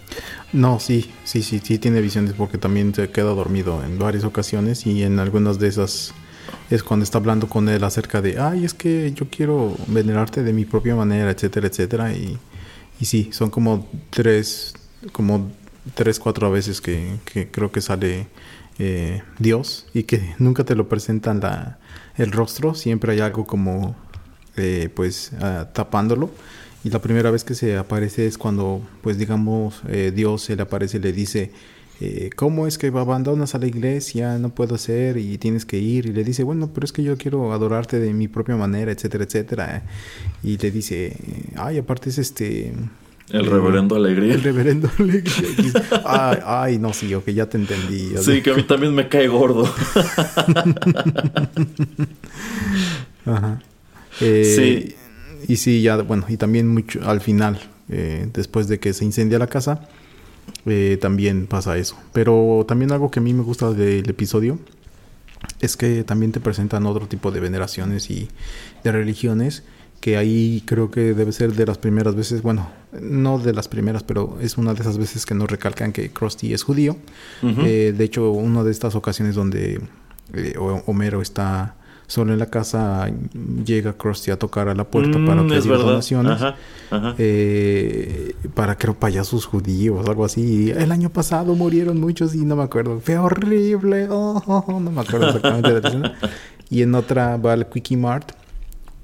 No, 0.52 0.80
sí, 0.80 1.10
sí, 1.24 1.42
sí, 1.42 1.60
sí 1.62 1.78
tiene 1.78 2.00
visiones 2.00 2.34
porque 2.34 2.58
también 2.58 2.94
se 2.94 3.10
queda 3.10 3.30
dormido 3.30 3.82
en 3.84 3.98
varias 3.98 4.24
ocasiones 4.24 4.86
y 4.86 5.02
en 5.02 5.18
algunas 5.18 5.58
de 5.58 5.68
esas 5.68 6.12
es 6.70 6.82
cuando 6.82 7.04
está 7.04 7.18
hablando 7.18 7.48
con 7.48 7.68
él 7.68 7.82
acerca 7.84 8.20
de, 8.20 8.40
ay, 8.40 8.64
es 8.64 8.74
que 8.74 9.12
yo 9.14 9.26
quiero 9.30 9.76
venerarte 9.86 10.42
de 10.42 10.52
mi 10.52 10.64
propia 10.64 10.96
manera, 10.96 11.30
etcétera, 11.30 11.68
etcétera. 11.68 12.12
Y, 12.12 12.38
y 13.00 13.04
sí, 13.04 13.30
son 13.32 13.50
como 13.50 13.88
tres, 14.10 14.74
como 15.12 15.50
tres, 15.94 16.18
cuatro 16.18 16.50
veces 16.50 16.80
que, 16.80 17.16
que 17.24 17.48
creo 17.48 17.70
que 17.70 17.80
sale 17.80 18.26
eh, 18.78 19.22
Dios 19.38 19.86
y 19.94 20.04
que 20.04 20.34
nunca 20.38 20.64
te 20.64 20.74
lo 20.74 20.88
presentan 20.88 21.40
el 22.16 22.32
rostro, 22.32 22.74
siempre 22.74 23.12
hay 23.12 23.20
algo 23.20 23.46
como 23.46 23.96
eh, 24.56 24.88
pues 24.94 25.32
ah, 25.40 25.68
tapándolo. 25.72 26.30
Y 26.84 26.90
la 26.90 27.00
primera 27.00 27.30
vez 27.30 27.44
que 27.44 27.54
se 27.54 27.76
aparece 27.76 28.26
es 28.26 28.38
cuando, 28.38 28.80
pues 29.02 29.18
digamos, 29.18 29.82
eh, 29.88 30.12
Dios 30.14 30.42
se 30.42 30.56
le 30.56 30.62
aparece 30.62 30.98
y 30.98 31.00
le 31.00 31.12
dice, 31.12 31.50
eh, 32.00 32.30
¿cómo 32.36 32.66
es 32.66 32.78
que 32.78 32.88
abandonas 32.88 33.54
a 33.54 33.58
la 33.58 33.66
iglesia? 33.66 34.38
No 34.38 34.50
puedo 34.50 34.78
ser 34.78 35.16
y 35.16 35.36
tienes 35.38 35.66
que 35.66 35.78
ir. 35.78 36.06
Y 36.06 36.12
le 36.12 36.22
dice, 36.22 36.44
bueno, 36.44 36.70
pero 36.72 36.84
es 36.84 36.92
que 36.92 37.02
yo 37.02 37.16
quiero 37.16 37.52
adorarte 37.52 37.98
de 37.98 38.12
mi 38.12 38.28
propia 38.28 38.56
manera, 38.56 38.92
etcétera, 38.92 39.24
etcétera. 39.24 39.82
Y 40.42 40.58
le 40.58 40.70
dice, 40.70 41.16
ay, 41.56 41.78
aparte 41.78 42.10
es 42.10 42.18
este... 42.18 42.72
El 43.30 43.46
reverendo 43.46 43.96
Alegría. 43.96 44.34
El 44.34 44.42
reverendo 44.42 44.90
Alegría. 44.98 45.42
ay, 46.04 46.38
ay, 46.44 46.78
no, 46.78 46.92
sí, 46.92 47.12
ok, 47.14 47.28
ya 47.30 47.48
te 47.48 47.58
entendí. 47.58 48.12
Sí, 48.20 48.40
que 48.42 48.50
a 48.50 48.54
mí 48.54 48.62
también 48.62 48.94
me 48.94 49.08
cae 49.08 49.26
gordo. 49.26 49.64
Ajá. 53.26 53.60
Eh, 54.20 54.44
sí. 54.56 54.94
Y 55.48 55.56
sí, 55.56 55.82
ya, 55.82 55.96
bueno, 55.96 56.24
y 56.28 56.36
también 56.36 56.68
mucho 56.68 57.00
al 57.08 57.20
final, 57.20 57.60
eh, 57.88 58.28
después 58.32 58.68
de 58.68 58.78
que 58.78 58.92
se 58.92 59.04
incendia 59.04 59.38
la 59.38 59.48
casa, 59.48 59.88
eh, 60.64 60.98
también 61.00 61.46
pasa 61.46 61.76
eso. 61.76 61.96
Pero 62.12 62.64
también 62.66 62.92
algo 62.92 63.10
que 63.10 63.18
a 63.18 63.22
mí 63.22 63.32
me 63.32 63.42
gusta 63.42 63.72
del 63.72 64.08
episodio 64.08 64.58
es 65.60 65.76
que 65.76 66.04
también 66.04 66.32
te 66.32 66.40
presentan 66.40 66.86
otro 66.86 67.06
tipo 67.06 67.30
de 67.30 67.40
veneraciones 67.40 68.10
y 68.10 68.28
de 68.84 68.92
religiones 68.92 69.64
que 70.00 70.16
ahí 70.16 70.62
creo 70.66 70.90
que 70.90 71.14
debe 71.14 71.32
ser 71.32 71.54
de 71.54 71.66
las 71.66 71.78
primeras 71.78 72.14
veces, 72.14 72.42
bueno, 72.42 72.68
no 73.00 73.38
de 73.38 73.52
las 73.52 73.68
primeras, 73.68 74.02
pero 74.02 74.38
es 74.40 74.56
una 74.56 74.74
de 74.74 74.80
esas 74.80 74.98
veces 74.98 75.26
que 75.26 75.34
nos 75.34 75.50
recalcan 75.50 75.92
que 75.92 76.10
Krusty 76.10 76.52
es 76.52 76.62
judío. 76.62 76.96
de 77.42 78.04
hecho, 78.04 78.30
una 78.30 78.62
de 78.62 78.70
estas 78.70 78.94
ocasiones 78.94 79.34
donde 79.34 79.80
Homero 80.86 81.22
está 81.22 81.76
solo 82.06 82.32
en 82.32 82.38
la 82.38 82.46
casa 82.46 83.10
llega 83.64 83.92
Krusty 83.94 84.30
a 84.30 84.38
tocar 84.38 84.68
a 84.68 84.74
la 84.74 84.84
puerta 84.84 85.18
para 85.26 85.42
mm, 85.42 85.48
pedir 85.48 85.64
donaciones 85.64 86.40
eh, 87.18 88.34
para 88.54 88.76
creo 88.78 88.94
payasos 88.94 89.44
judíos 89.44 90.06
algo 90.08 90.24
así. 90.24 90.70
El 90.70 90.92
año 90.92 91.10
pasado 91.10 91.54
murieron 91.54 92.00
muchos 92.00 92.34
y 92.34 92.44
no 92.44 92.56
me 92.56 92.62
acuerdo. 92.62 93.00
Fue 93.00 93.18
horrible. 93.18 94.06
Oh, 94.08 94.64
no 94.80 94.90
me 94.90 95.00
acuerdo 95.00 95.26
exactamente 95.28 95.72
de 95.72 95.80
la 95.80 95.88
escena 95.88 96.14
y 96.70 96.82
en 96.82 96.94
otra 96.94 97.36
va 97.36 97.54
al 97.54 97.68
Quickie 97.68 97.96
Mart 97.96 98.32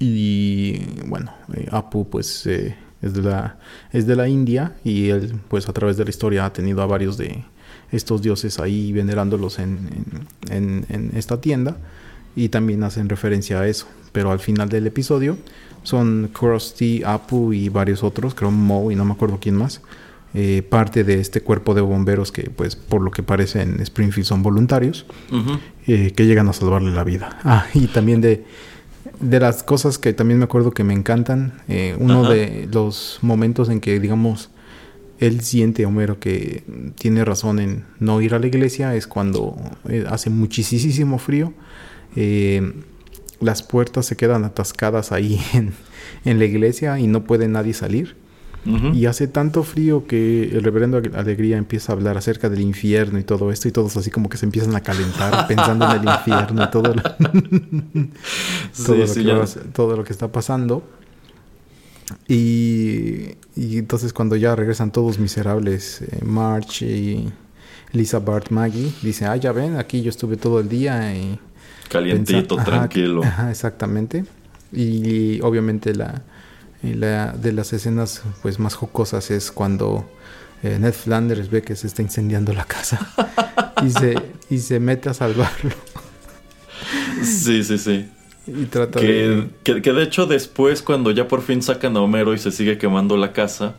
Y 0.04 0.84
bueno, 1.06 1.32
eh, 1.54 1.68
Apu 1.70 2.10
pues 2.10 2.44
eh, 2.46 2.74
es, 3.00 3.14
de 3.14 3.22
la, 3.22 3.60
es 3.92 4.04
de 4.04 4.16
la 4.16 4.28
India 4.28 4.74
y 4.82 5.10
él 5.10 5.34
pues 5.46 5.68
a 5.68 5.72
través 5.72 5.96
de 5.96 6.02
la 6.02 6.10
historia 6.10 6.44
ha 6.44 6.52
tenido 6.52 6.82
a 6.82 6.86
varios 6.86 7.16
de 7.16 7.44
estos 7.92 8.20
dioses 8.20 8.58
ahí 8.58 8.92
venerándolos 8.92 9.60
en, 9.60 10.26
en, 10.50 10.86
en 10.88 11.12
esta 11.14 11.40
tienda 11.40 11.76
y 12.34 12.48
también 12.48 12.82
hacen 12.82 13.08
referencia 13.08 13.60
a 13.60 13.68
eso. 13.68 13.86
Pero 14.10 14.32
al 14.32 14.40
final 14.40 14.68
del 14.68 14.88
episodio 14.88 15.38
son 15.84 16.30
Krusty, 16.32 17.04
Apu 17.04 17.52
y 17.52 17.68
varios 17.68 18.02
otros, 18.02 18.34
creo 18.34 18.50
Mo 18.50 18.90
y 18.90 18.96
no 18.96 19.04
me 19.04 19.12
acuerdo 19.12 19.38
quién 19.40 19.54
más, 19.54 19.82
eh, 20.34 20.62
parte 20.68 21.04
de 21.04 21.20
este 21.20 21.42
cuerpo 21.42 21.74
de 21.74 21.80
bomberos 21.80 22.32
que 22.32 22.50
pues 22.50 22.74
por 22.74 23.02
lo 23.02 23.12
que 23.12 23.22
parece 23.22 23.62
en 23.62 23.78
Springfield 23.80 24.26
son 24.26 24.42
voluntarios, 24.42 25.06
eh, 25.86 26.10
que 26.10 26.26
llegan 26.26 26.48
a 26.48 26.52
salvarle 26.52 26.90
la 26.90 27.04
vida. 27.04 27.38
Ah, 27.44 27.66
y 27.72 27.86
también 27.86 28.20
de, 28.20 28.44
de 29.20 29.40
las 29.40 29.62
cosas 29.62 29.98
que 29.98 30.12
también 30.12 30.38
me 30.38 30.44
acuerdo 30.44 30.72
que 30.72 30.84
me 30.84 30.94
encantan, 30.94 31.52
eh, 31.68 31.96
uno 31.98 32.28
de 32.28 32.68
los 32.72 33.18
momentos 33.22 33.68
en 33.68 33.80
que 33.80 34.00
digamos 34.00 34.50
él 35.18 35.40
siente, 35.42 35.86
Homero, 35.86 36.18
que 36.18 36.64
tiene 36.96 37.24
razón 37.24 37.60
en 37.60 37.84
no 38.00 38.20
ir 38.20 38.34
a 38.34 38.40
la 38.40 38.46
iglesia 38.48 38.96
es 38.96 39.06
cuando 39.06 39.56
hace 40.08 40.30
muchísimo 40.30 41.18
frío 41.18 41.52
eh, 42.16 42.72
las 43.40 43.62
puertas 43.62 44.06
se 44.06 44.16
quedan 44.16 44.44
atascadas 44.44 45.12
ahí 45.12 45.40
en, 45.54 45.72
en, 46.24 46.38
la 46.38 46.44
iglesia 46.44 46.98
y 46.98 47.06
no 47.06 47.24
puede 47.24 47.48
nadie 47.48 47.74
salir. 47.74 48.16
Y 48.64 49.06
hace 49.06 49.26
tanto 49.26 49.64
frío 49.64 50.06
que 50.06 50.44
el 50.44 50.62
reverendo 50.62 51.02
Alegría 51.14 51.56
empieza 51.56 51.92
a 51.92 51.96
hablar 51.96 52.16
acerca 52.16 52.48
del 52.48 52.60
infierno 52.60 53.18
y 53.18 53.24
todo 53.24 53.50
esto 53.50 53.66
y 53.66 53.72
todos 53.72 53.96
así 53.96 54.10
como 54.10 54.28
que 54.28 54.36
se 54.36 54.46
empiezan 54.46 54.76
a 54.76 54.80
calentar 54.80 55.46
pensando 55.48 55.84
en 55.86 56.00
el 56.00 56.08
infierno 56.08 56.62
y 56.62 56.70
todo 56.70 56.94
lo, 56.94 57.02
todo, 59.72 59.96
lo 59.96 60.04
que 60.04 60.12
está 60.12 60.30
pasando. 60.30 60.84
Y, 62.28 63.34
y, 63.56 63.78
entonces 63.78 64.12
cuando 64.12 64.36
ya 64.36 64.54
regresan 64.54 64.92
todos 64.92 65.18
miserables, 65.18 66.02
eh, 66.02 66.20
March 66.24 66.82
y 66.82 67.30
Lisa 67.92 68.20
Bart 68.20 68.50
Maggie, 68.50 68.92
dice, 69.02 69.26
ah, 69.26 69.34
ya 69.34 69.50
ven, 69.50 69.76
aquí 69.76 70.02
yo 70.02 70.10
estuve 70.10 70.36
todo 70.36 70.60
el 70.60 70.68
día 70.68 71.16
y 71.16 71.38
Calientito, 71.88 72.56
tranquilo. 72.56 73.22
Ajá, 73.22 73.50
exactamente. 73.50 74.24
Y 74.72 75.40
obviamente 75.42 75.94
la, 75.94 76.22
la, 76.82 77.32
de 77.32 77.52
las 77.52 77.72
escenas 77.72 78.22
pues 78.42 78.58
más 78.58 78.74
jocosas 78.74 79.30
es 79.30 79.50
cuando 79.52 80.04
eh, 80.62 80.78
Ned 80.78 80.94
Flanders 80.94 81.50
ve 81.50 81.62
que 81.62 81.76
se 81.76 81.86
está 81.86 82.02
incendiando 82.02 82.52
la 82.52 82.64
casa 82.64 82.98
y, 83.84 83.90
se, 83.90 84.14
y 84.50 84.58
se 84.58 84.80
mete 84.80 85.08
a 85.08 85.14
salvarlo. 85.14 85.74
Sí, 87.22 87.62
sí, 87.62 87.78
sí. 87.78 88.08
Y 88.46 88.64
trata 88.64 88.98
que, 89.00 89.06
de... 89.06 89.48
Que, 89.62 89.82
que, 89.82 89.92
de 89.92 90.02
hecho 90.02 90.26
después 90.26 90.82
cuando 90.82 91.12
ya 91.12 91.28
por 91.28 91.42
fin 91.42 91.62
sacan 91.62 91.96
a 91.96 92.00
Homero 92.00 92.34
y 92.34 92.38
se 92.38 92.50
sigue 92.50 92.76
quemando 92.76 93.16
la 93.16 93.32
casa, 93.32 93.76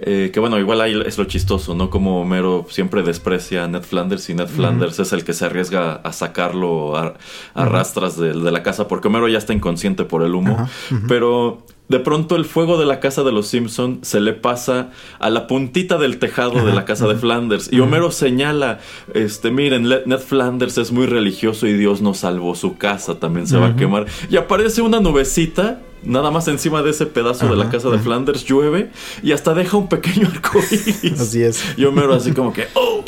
eh, 0.00 0.30
que 0.32 0.40
bueno, 0.40 0.58
igual 0.58 0.80
ahí 0.80 0.98
es 1.04 1.18
lo 1.18 1.24
chistoso, 1.24 1.74
¿no? 1.74 1.90
Como 1.90 2.22
Homero 2.22 2.66
siempre 2.70 3.02
desprecia 3.02 3.64
a 3.64 3.68
Ned 3.68 3.82
Flanders 3.82 4.30
y 4.30 4.34
Ned 4.34 4.48
Flanders 4.48 4.98
es 4.98 5.12
el 5.12 5.24
que 5.24 5.34
se 5.34 5.44
arriesga 5.44 5.96
a 5.96 6.12
sacarlo 6.12 6.96
a, 6.96 7.14
rastras 7.54 8.16
de, 8.16 8.34
la 8.34 8.62
casa 8.62 8.88
porque 8.88 9.08
Homero 9.08 9.28
ya 9.28 9.38
está 9.38 9.52
inconsciente 9.52 10.04
por 10.04 10.22
el 10.22 10.34
humo. 10.34 10.68
Pero 11.06 11.66
de 11.88 11.98
pronto 12.00 12.36
el 12.36 12.44
fuego 12.44 12.78
de 12.78 12.86
la 12.86 13.00
casa 13.00 13.22
de 13.22 13.32
los 13.32 13.48
Simpson 13.48 14.00
se 14.02 14.20
le 14.20 14.34
pasa 14.34 14.90
a 15.18 15.30
la 15.30 15.46
puntita 15.46 15.98
del 15.98 16.18
tejado 16.18 16.64
de 16.64 16.72
la 16.72 16.84
casa 16.84 17.06
de 17.06 17.16
Flanders. 17.16 17.70
Y 17.72 17.80
Homero 17.80 18.10
señala, 18.10 18.80
este, 19.14 19.50
miren, 19.50 19.84
Ned 19.84 20.20
Flanders 20.20 20.76
es 20.78 20.92
muy 20.92 21.06
religioso 21.06 21.66
y 21.66 21.72
Dios 21.72 22.02
nos 22.02 22.18
salvó 22.18 22.54
su 22.54 22.76
casa, 22.76 23.18
también 23.18 23.46
se 23.46 23.56
va 23.56 23.68
a 23.68 23.76
quemar. 23.76 24.06
Y 24.30 24.36
aparece 24.36 24.82
una 24.82 25.00
nubecita 25.00 25.80
nada 26.04 26.30
más 26.30 26.46
encima 26.46 26.82
de 26.82 26.90
ese 26.90 27.06
pedazo 27.06 27.48
de 27.48 27.56
la 27.56 27.70
casa 27.70 27.90
de 27.90 27.98
Flanders 27.98 28.44
llueve 28.44 28.90
y 29.22 29.32
hasta 29.32 29.54
deja 29.54 29.76
un 29.76 29.88
pequeño 29.88 30.28
arco 30.32 30.58
Así 30.58 31.42
es. 31.42 31.64
Y 31.76 31.84
Homero 31.84 32.14
así 32.14 32.32
como 32.32 32.52
que, 32.52 32.66
¡oh! 32.74 33.04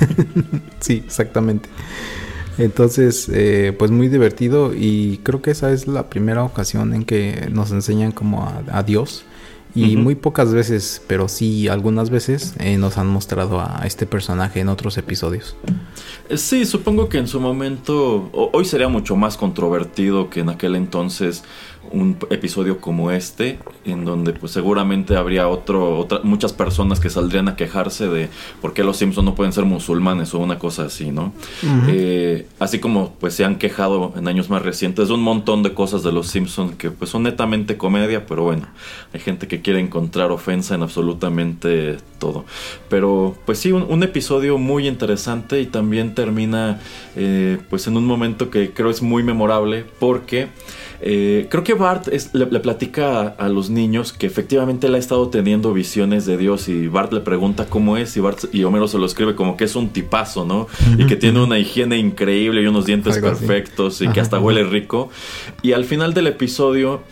sí, 0.80 1.02
exactamente. 1.04 1.68
Entonces, 2.62 3.28
eh, 3.32 3.74
pues 3.76 3.90
muy 3.90 4.06
divertido 4.06 4.72
y 4.72 5.18
creo 5.24 5.42
que 5.42 5.50
esa 5.50 5.72
es 5.72 5.88
la 5.88 6.08
primera 6.08 6.44
ocasión 6.44 6.94
en 6.94 7.04
que 7.04 7.48
nos 7.50 7.72
enseñan 7.72 8.12
como 8.12 8.48
a, 8.70 8.82
Dios. 8.84 9.24
Y 9.74 9.96
muy 9.96 10.14
pocas 10.14 10.52
veces, 10.52 11.02
pero 11.06 11.28
sí 11.28 11.66
algunas 11.66 12.10
veces, 12.10 12.54
eh, 12.60 12.76
nos 12.76 12.98
han 12.98 13.06
mostrado 13.06 13.58
a 13.58 13.80
este 13.86 14.06
personaje 14.06 14.60
en 14.60 14.68
otros 14.68 14.98
episodios. 14.98 15.56
Sí, 16.36 16.66
supongo 16.66 17.08
que 17.08 17.16
en 17.16 17.26
su 17.26 17.40
momento, 17.40 18.28
hoy 18.32 18.66
sería 18.66 18.88
mucho 18.88 19.16
más 19.16 19.38
controvertido 19.38 20.28
que 20.28 20.40
en 20.40 20.50
aquel 20.50 20.76
entonces 20.76 21.42
un 21.90 22.16
episodio 22.30 22.80
como 22.80 23.10
este, 23.10 23.58
en 23.84 24.04
donde 24.04 24.32
pues 24.32 24.52
seguramente 24.52 25.16
habría 25.16 25.48
otro, 25.48 25.98
otra, 25.98 26.20
muchas 26.22 26.52
personas 26.52 27.00
que 27.00 27.10
saldrían 27.10 27.48
a 27.48 27.56
quejarse 27.56 28.08
de 28.08 28.28
por 28.60 28.72
qué 28.72 28.84
los 28.84 28.96
Simpsons 28.96 29.24
no 29.24 29.34
pueden 29.34 29.52
ser 29.52 29.64
musulmanes 29.64 30.34
o 30.34 30.38
una 30.38 30.58
cosa 30.58 30.84
así, 30.84 31.10
¿no? 31.10 31.32
Eh, 31.88 32.46
así 32.58 32.78
como 32.78 33.12
pues 33.20 33.34
se 33.34 33.44
han 33.44 33.56
quejado 33.56 34.14
en 34.16 34.28
años 34.28 34.48
más 34.48 34.62
recientes 34.62 35.08
de 35.08 35.14
un 35.14 35.22
montón 35.22 35.62
de 35.62 35.74
cosas 35.74 36.02
de 36.02 36.12
los 36.12 36.28
Simpsons 36.28 36.76
que 36.76 36.90
pues 36.90 37.10
son 37.10 37.24
netamente 37.24 37.76
comedia, 37.76 38.26
pero 38.26 38.44
bueno, 38.44 38.68
hay 39.12 39.20
gente 39.20 39.48
que 39.48 39.60
quiere 39.60 39.80
encontrar 39.80 40.30
ofensa 40.30 40.74
en 40.74 40.82
absolutamente 40.82 41.98
todo. 42.18 42.44
Pero 42.88 43.36
pues 43.44 43.58
sí, 43.58 43.72
un, 43.72 44.02
episodio 44.02 44.58
muy 44.58 44.88
interesante 44.88 45.60
y 45.60 45.66
también 45.66 46.14
termina 46.14 46.80
eh, 47.16 47.58
pues 47.70 47.86
en 47.86 47.96
un 47.96 48.04
momento 48.04 48.50
que 48.50 48.72
creo 48.72 48.90
es 48.90 49.02
muy 49.02 49.22
memorable 49.22 49.84
porque... 49.98 50.48
Eh, 51.04 51.48
creo 51.50 51.64
que 51.64 51.71
Bart 51.74 52.08
le, 52.32 52.46
platica 52.60 53.28
a, 53.28 53.48
los 53.48 53.70
niños 53.70 54.12
que 54.12 54.26
efectivamente 54.26 54.86
él 54.86 54.94
ha 54.94 54.98
estado 54.98 55.28
teniendo 55.28 55.72
visiones 55.72 56.26
de 56.26 56.36
Dios 56.36 56.68
y 56.68 56.88
Bart 56.88 57.12
le 57.12 57.20
pregunta 57.20 57.66
cómo 57.66 57.96
es 57.96 58.16
y, 58.16 58.20
Bart, 58.20 58.44
y 58.52 58.64
Homero 58.64 58.88
se 58.88 58.98
lo 58.98 59.06
escribe 59.06 59.34
como 59.34 59.56
que 59.56 59.64
es 59.64 59.76
un 59.76 59.90
tipazo, 59.90 60.44
¿no? 60.44 60.66
Y 60.98 61.06
que 61.06 61.16
tiene 61.16 61.42
una 61.42 61.58
higiene 61.58 61.98
increíble 61.98 62.62
y 62.62 62.66
unos 62.66 62.86
dientes 62.86 63.18
perfectos 63.18 64.00
y 64.00 64.08
que 64.08 64.20
hasta 64.20 64.38
huele 64.38 64.64
rico. 64.64 65.10
Y 65.62 65.72
al 65.72 65.84
final 65.84 66.14
del 66.14 66.26
episodio 66.26 67.02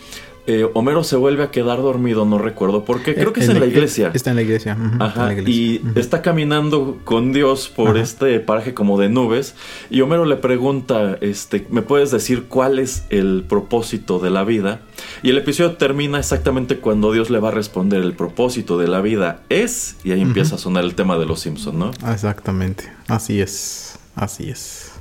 eh, 0.46 0.68
Homero 0.74 1.04
se 1.04 1.16
vuelve 1.16 1.42
a 1.42 1.50
quedar 1.50 1.78
dormido, 1.78 2.24
no 2.24 2.38
recuerdo 2.38 2.84
por 2.84 3.02
qué. 3.02 3.14
Creo 3.14 3.32
que 3.32 3.40
es 3.40 3.48
en 3.48 3.60
la 3.60 3.66
iglesia. 3.66 4.10
Está 4.14 4.30
en 4.30 4.36
la 4.36 4.42
iglesia. 4.42 4.76
Ajá. 4.98 5.32
Y 5.34 5.80
está 5.94 6.22
caminando 6.22 6.98
con 7.04 7.32
Dios 7.32 7.68
por 7.68 7.98
este 7.98 8.40
paraje 8.40 8.74
como 8.74 8.98
de 8.98 9.08
nubes. 9.08 9.54
Y 9.90 10.00
Homero 10.00 10.24
le 10.24 10.36
pregunta, 10.36 11.18
este, 11.20 11.66
¿me 11.70 11.82
puedes 11.82 12.10
decir 12.10 12.44
cuál 12.48 12.78
es 12.78 13.04
el 13.10 13.44
propósito 13.48 14.18
de 14.18 14.30
la 14.30 14.44
vida? 14.44 14.80
Y 15.22 15.30
el 15.30 15.38
episodio 15.38 15.72
termina 15.72 16.18
exactamente 16.18 16.78
cuando 16.78 17.12
Dios 17.12 17.30
le 17.30 17.38
va 17.38 17.48
a 17.48 17.52
responder 17.52 18.02
el 18.02 18.14
propósito 18.14 18.78
de 18.78 18.88
la 18.88 19.00
vida 19.00 19.42
es. 19.48 19.96
Y 20.04 20.12
ahí 20.12 20.20
empieza 20.20 20.56
a 20.56 20.58
sonar 20.58 20.84
el 20.84 20.94
tema 20.94 21.18
de 21.18 21.26
los 21.26 21.40
Simpsons, 21.40 21.76
¿no? 21.76 21.90
Exactamente. 22.12 22.90
Así 23.08 23.40
es. 23.40 23.98
Así 24.14 24.50
es. 24.50 24.92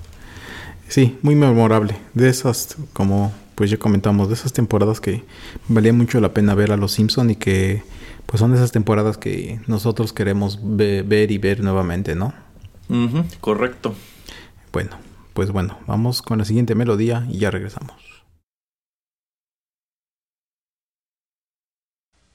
Sí, 0.87 1.17
muy 1.21 1.35
memorable. 1.35 1.95
De 2.13 2.29
esas 2.29 2.75
como 2.93 3.31
pues 3.59 3.69
ya 3.69 3.77
comentamos 3.77 4.29
de 4.29 4.35
esas 4.35 4.53
temporadas 4.53 5.01
que 5.01 5.25
valía 5.67 5.91
mucho 5.91 6.21
la 6.21 6.33
pena 6.33 6.55
ver 6.55 6.71
a 6.71 6.77
los 6.77 6.93
Simpson 6.93 7.29
y 7.29 7.35
que 7.35 7.83
pues 8.25 8.39
son 8.39 8.55
esas 8.55 8.71
temporadas 8.71 9.17
que 9.17 9.59
nosotros 9.67 10.13
queremos 10.13 10.59
ver 10.61 11.29
y 11.29 11.37
ver 11.39 11.59
nuevamente, 11.59 12.15
¿no? 12.15 12.33
correcto. 13.41 13.95
Bueno, 14.71 14.91
pues 15.33 15.51
bueno, 15.51 15.77
vamos 15.87 16.21
con 16.21 16.37
la 16.37 16.45
siguiente 16.45 16.73
melodía 16.73 17.27
y 17.29 17.39
ya 17.39 17.51
regresamos. 17.51 17.97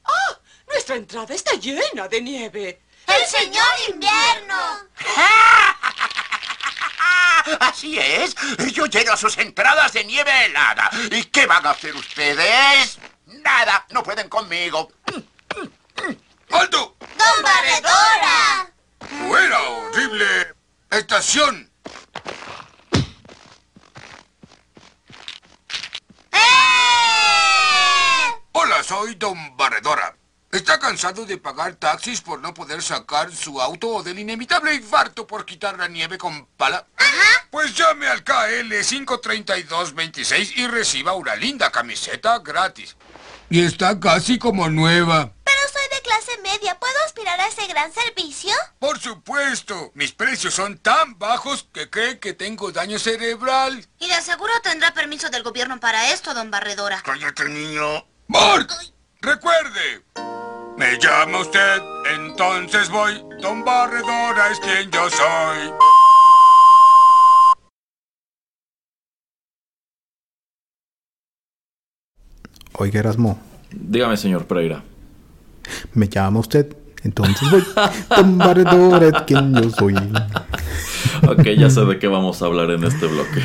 ¡Ah! 0.04 0.38
Nuestra 0.68 0.96
entrada 0.96 1.34
está 1.34 1.52
llena 1.54 2.06
de 2.06 2.20
nieve. 2.20 2.80
¡El 3.06 3.26
señor 3.26 3.64
invierno! 3.94 4.56
Así 7.61 7.98
es. 7.98 8.35
Yo 8.72 8.87
lleno 8.87 9.16
sus 9.16 9.38
entradas 9.38 9.92
de 9.92 10.04
nieve 10.04 10.30
helada. 10.46 10.90
¿Y 11.11 11.24
qué 11.24 11.46
van 11.46 11.66
a 11.66 11.70
hacer 11.70 11.94
ustedes? 11.94 12.98
Nada. 13.26 13.87
No 13.90 14.02
pueden 14.02 14.28
conmigo. 14.28 14.90
¡Alto! 16.50 16.96
¡Don 17.00 17.42
Barredora! 17.42 18.72
¡Fuera, 19.26 19.62
horrible 19.62 20.54
estación! 20.90 21.70
¡Eh! 26.30 26.38
Hola, 28.52 28.83
soy 28.85 29.14
Don 29.16 29.57
Barredora. 29.57 30.16
¿Está 30.54 30.78
cansado 30.78 31.26
de 31.26 31.36
pagar 31.36 31.74
taxis 31.74 32.20
por 32.20 32.40
no 32.40 32.54
poder 32.54 32.80
sacar 32.80 33.34
su 33.34 33.60
auto 33.60 33.88
o 33.88 34.02
del 34.04 34.20
inevitable 34.20 34.72
infarto 34.72 35.26
por 35.26 35.44
quitar 35.44 35.76
la 35.76 35.88
nieve 35.88 36.16
con 36.16 36.46
pala? 36.46 36.86
Ajá. 36.96 37.48
Pues 37.50 37.74
llame 37.74 38.06
al 38.06 38.22
KL 38.22 38.72
53226 38.72 40.56
y 40.56 40.68
reciba 40.68 41.14
una 41.14 41.34
linda 41.34 41.72
camiseta 41.72 42.38
gratis. 42.38 42.96
Y 43.50 43.64
está 43.64 43.98
casi 43.98 44.38
como 44.38 44.68
nueva. 44.70 45.32
Pero 45.42 45.60
soy 45.72 45.88
de 45.90 46.02
clase 46.02 46.38
media. 46.44 46.78
¿Puedo 46.78 46.94
aspirar 47.04 47.40
a 47.40 47.48
ese 47.48 47.66
gran 47.66 47.92
servicio? 47.92 48.52
Por 48.78 49.00
supuesto. 49.00 49.90
Mis 49.94 50.12
precios 50.12 50.54
son 50.54 50.78
tan 50.78 51.18
bajos 51.18 51.68
que 51.72 51.90
creen 51.90 52.20
que 52.20 52.32
tengo 52.32 52.70
daño 52.70 53.00
cerebral. 53.00 53.88
Y 53.98 54.06
de 54.06 54.22
seguro 54.22 54.52
tendrá 54.62 54.94
permiso 54.94 55.30
del 55.30 55.42
gobierno 55.42 55.80
para 55.80 56.12
esto, 56.12 56.32
don 56.32 56.52
Barredora. 56.52 57.02
Cállate, 57.02 57.48
niño. 57.48 58.06
¡Bart! 58.28 58.70
¡Recuerde! 59.20 59.63
Me 60.94 61.00
llama 61.00 61.40
usted, 61.40 61.83
entonces 62.14 62.88
voy. 62.88 63.14
Don 63.42 63.64
Barredora 63.64 64.52
es 64.52 64.61
quien 64.61 64.88
yo 64.92 65.11
soy. 65.11 65.74
Oiga, 72.78 73.00
Erasmo, 73.00 73.40
Dígame, 73.72 74.16
señor 74.16 74.46
Pereira. 74.46 74.85
me 75.94 76.09
llama 76.09 76.38
usted, 76.38 76.76
entonces 77.02 77.50
voy. 77.50 77.64
Don 78.16 78.38
Barredora 78.38 79.09
es 79.09 79.22
quien 79.26 79.52
yo 79.52 79.70
soy. 79.70 79.96
Ok, 81.28 81.42
ya 81.59 81.70
sé 81.70 81.85
de 81.85 81.98
qué 81.98 82.07
vamos 82.07 82.40
a 82.40 82.46
hablar 82.46 82.70
en 82.70 82.85
este 82.85 83.07
bloque. 83.07 83.44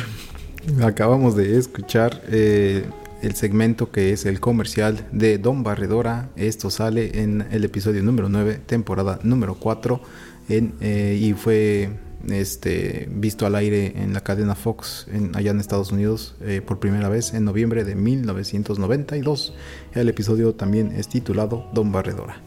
Acabamos 0.84 1.34
de 1.34 1.58
escuchar 1.58 2.22
eh, 2.28 2.88
el 3.22 3.34
segmento 3.34 3.90
que 3.90 4.12
es 4.12 4.26
el 4.26 4.40
comercial 4.40 5.06
de 5.12 5.38
Don 5.38 5.62
Barredora. 5.62 6.30
Esto 6.36 6.70
sale 6.70 7.22
en 7.22 7.46
el 7.50 7.64
episodio 7.64 8.02
número 8.02 8.28
9, 8.28 8.60
temporada 8.66 9.18
número 9.22 9.54
4, 9.54 10.00
en, 10.48 10.74
eh, 10.80 11.18
y 11.20 11.32
fue 11.34 11.90
este, 12.28 13.08
visto 13.10 13.46
al 13.46 13.54
aire 13.54 13.94
en 13.96 14.12
la 14.12 14.20
cadena 14.20 14.54
Fox 14.54 15.06
en, 15.12 15.34
allá 15.36 15.50
en 15.52 15.60
Estados 15.60 15.92
Unidos 15.92 16.34
eh, 16.40 16.60
por 16.64 16.78
primera 16.78 17.08
vez 17.08 17.32
en 17.34 17.44
noviembre 17.44 17.84
de 17.84 17.94
1992. 17.94 19.54
El 19.94 20.08
episodio 20.08 20.54
también 20.54 20.92
es 20.92 21.08
titulado 21.08 21.66
Don 21.72 21.92
Barredora. 21.92 22.40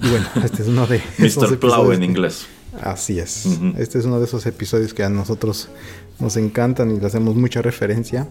Y 0.00 0.08
bueno, 0.08 0.26
este 0.44 0.62
es 0.62 0.68
uno 0.68 0.86
de 0.86 1.00
Mr. 1.18 1.58
Plow 1.58 1.92
en 1.92 2.02
inglés. 2.02 2.46
Así 2.80 3.18
es. 3.18 3.46
Ujú. 3.46 3.74
Este 3.78 3.98
es 3.98 4.04
uno 4.04 4.18
de 4.18 4.24
esos 4.24 4.46
episodios 4.46 4.94
que 4.94 5.04
a 5.04 5.08
nosotros 5.08 5.68
nos 6.20 6.36
encantan 6.36 6.94
y 6.94 7.00
le 7.00 7.06
hacemos 7.06 7.34
mucha 7.34 7.60
referencia. 7.62 8.28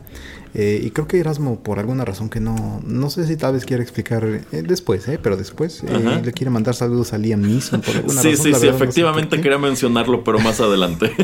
Eh, 0.53 0.79
y 0.83 0.91
creo 0.91 1.07
que 1.07 1.19
Erasmo, 1.19 1.59
por 1.59 1.79
alguna 1.79 2.05
razón 2.05 2.29
que 2.29 2.39
no, 2.39 2.79
no 2.85 3.09
sé 3.09 3.25
si 3.27 3.35
tal 3.35 3.53
vez 3.53 3.65
quiere 3.65 3.81
explicar 3.83 4.23
eh, 4.25 4.63
después, 4.67 5.07
eh, 5.07 5.19
pero 5.21 5.35
después 5.35 5.83
eh, 5.87 6.21
le 6.23 6.31
quiere 6.31 6.51
mandar 6.51 6.75
saludos 6.75 7.11
a 7.13 7.17
Liam 7.17 7.41
Neeson 7.41 7.81
por 7.81 7.95
alguna 7.95 8.13
Sí, 8.21 8.29
razón. 8.31 8.37
sí, 8.37 8.43
sí, 8.43 8.51
verdad 8.51 8.67
no 8.67 8.71
sé 8.77 8.83
efectivamente 8.83 9.41
quería 9.41 9.57
mencionarlo, 9.57 10.23
pero 10.23 10.39
más 10.39 10.61
adelante. 10.61 11.11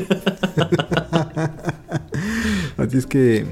Así 2.77 2.97
es 2.97 3.05
que, 3.05 3.45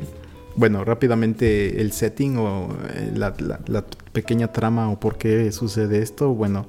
bueno, 0.56 0.84
rápidamente 0.84 1.82
el 1.82 1.92
setting 1.92 2.38
o 2.38 2.70
la, 3.16 3.34
la- 3.40 3.60
la 3.68 3.86
pequeña 4.14 4.52
trama 4.52 4.90
o 4.90 5.00
por 5.00 5.18
qué 5.18 5.52
sucede 5.52 6.02
esto, 6.02 6.34
bueno, 6.34 6.66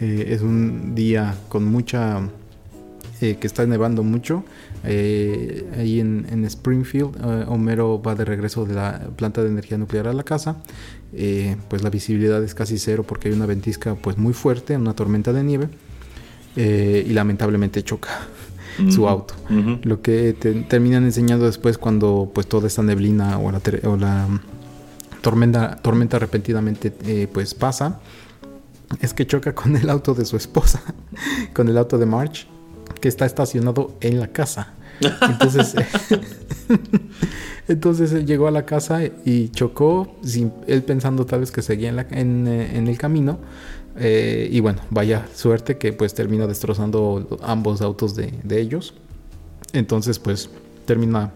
es 0.00 0.40
un 0.42 0.94
día 0.94 1.34
con 1.48 1.64
mucha... 1.64 2.20
que 3.20 3.38
está 3.42 3.66
nevando 3.66 4.02
mucho. 4.02 4.44
Eh, 4.84 5.68
ahí 5.78 6.00
en, 6.00 6.26
en 6.30 6.44
Springfield, 6.44 7.16
eh, 7.16 7.44
Homero 7.48 8.00
va 8.02 8.14
de 8.14 8.24
regreso 8.24 8.64
de 8.64 8.74
la 8.74 9.08
planta 9.16 9.42
de 9.42 9.48
energía 9.48 9.78
nuclear 9.78 10.08
a 10.08 10.12
la 10.12 10.22
casa. 10.22 10.56
eh, 11.12 11.56
pues 11.68 11.82
la 11.82 11.90
visibilidad 11.90 12.42
es 12.44 12.54
casi 12.54 12.78
cero 12.78 13.04
porque 13.06 13.28
hay 13.28 13.34
una 13.34 13.46
ventisca 13.46 13.94
pues 13.96 14.16
muy 14.16 14.32
fuerte, 14.32 14.76
una 14.76 14.94
tormenta 14.94 15.32
de 15.32 15.42
nieve. 15.44 15.68
eh, 16.56 17.04
y 17.06 17.12
lamentablemente 17.12 17.82
choca 17.84 18.10
su 18.88 19.02
Ujú, 19.02 19.08
auto. 19.08 19.34
ujú. 19.50 19.78
Lo 19.82 20.00
que 20.02 20.32
te 20.32 20.52
terminan 20.62 21.04
enseñando 21.04 21.46
después 21.46 21.78
cuando 21.78 22.30
pues 22.34 22.46
toda 22.48 22.66
esta 22.66 22.82
neblina 22.82 23.38
o 23.38 23.50
la, 23.52 23.60
o 23.84 23.96
la 23.96 24.26
tormenta, 25.20 25.76
tormenta 25.76 26.18
repentinamente 26.18 26.92
eh, 27.04 27.28
pues 27.32 27.54
pasa 27.54 28.00
es 29.00 29.14
que 29.14 29.26
choca 29.26 29.54
con 29.54 29.76
el 29.76 29.88
auto 29.90 30.14
de 30.14 30.24
su 30.24 30.36
esposa, 30.36 30.82
con 31.54 31.68
el 31.68 31.78
auto 31.78 31.98
de 31.98 32.06
March, 32.06 32.48
que 33.00 33.08
está 33.08 33.26
estacionado 33.26 33.96
en 34.00 34.18
la 34.20 34.28
casa. 34.28 34.74
Entonces, 35.22 35.74
entonces 37.68 38.12
él 38.12 38.26
llegó 38.26 38.48
a 38.48 38.50
la 38.50 38.66
casa 38.66 39.00
y 39.24 39.48
chocó, 39.50 40.16
sin, 40.22 40.52
él 40.66 40.82
pensando 40.82 41.26
tal 41.26 41.40
vez 41.40 41.50
que 41.52 41.62
seguía 41.62 41.88
en, 41.88 41.96
la- 41.96 42.06
en, 42.10 42.46
eh, 42.48 42.76
en 42.76 42.88
el 42.88 42.98
camino. 42.98 43.38
eh, 43.96 44.48
y 44.50 44.60
bueno, 44.60 44.80
vaya 44.90 45.26
suerte 45.34 45.76
que 45.78 45.92
pues 45.92 46.14
termina 46.14 46.46
destrozando 46.46 47.38
ambos 47.42 47.80
autos 47.82 48.14
de, 48.14 48.32
de 48.44 48.60
ellos. 48.60 48.94
Entonces 49.72 50.18
pues 50.18 50.50
termina 50.86 51.32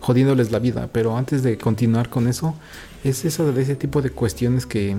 jodiéndoles 0.00 0.50
la 0.52 0.58
vida. 0.58 0.88
Pero 0.92 1.16
antes 1.16 1.42
de 1.42 1.56
continuar 1.58 2.10
con 2.10 2.28
eso, 2.28 2.54
es 3.02 3.24
esa 3.24 3.44
de 3.44 3.62
ese 3.62 3.76
tipo 3.76 4.02
de 4.02 4.10
cuestiones 4.10 4.66
que 4.66 4.96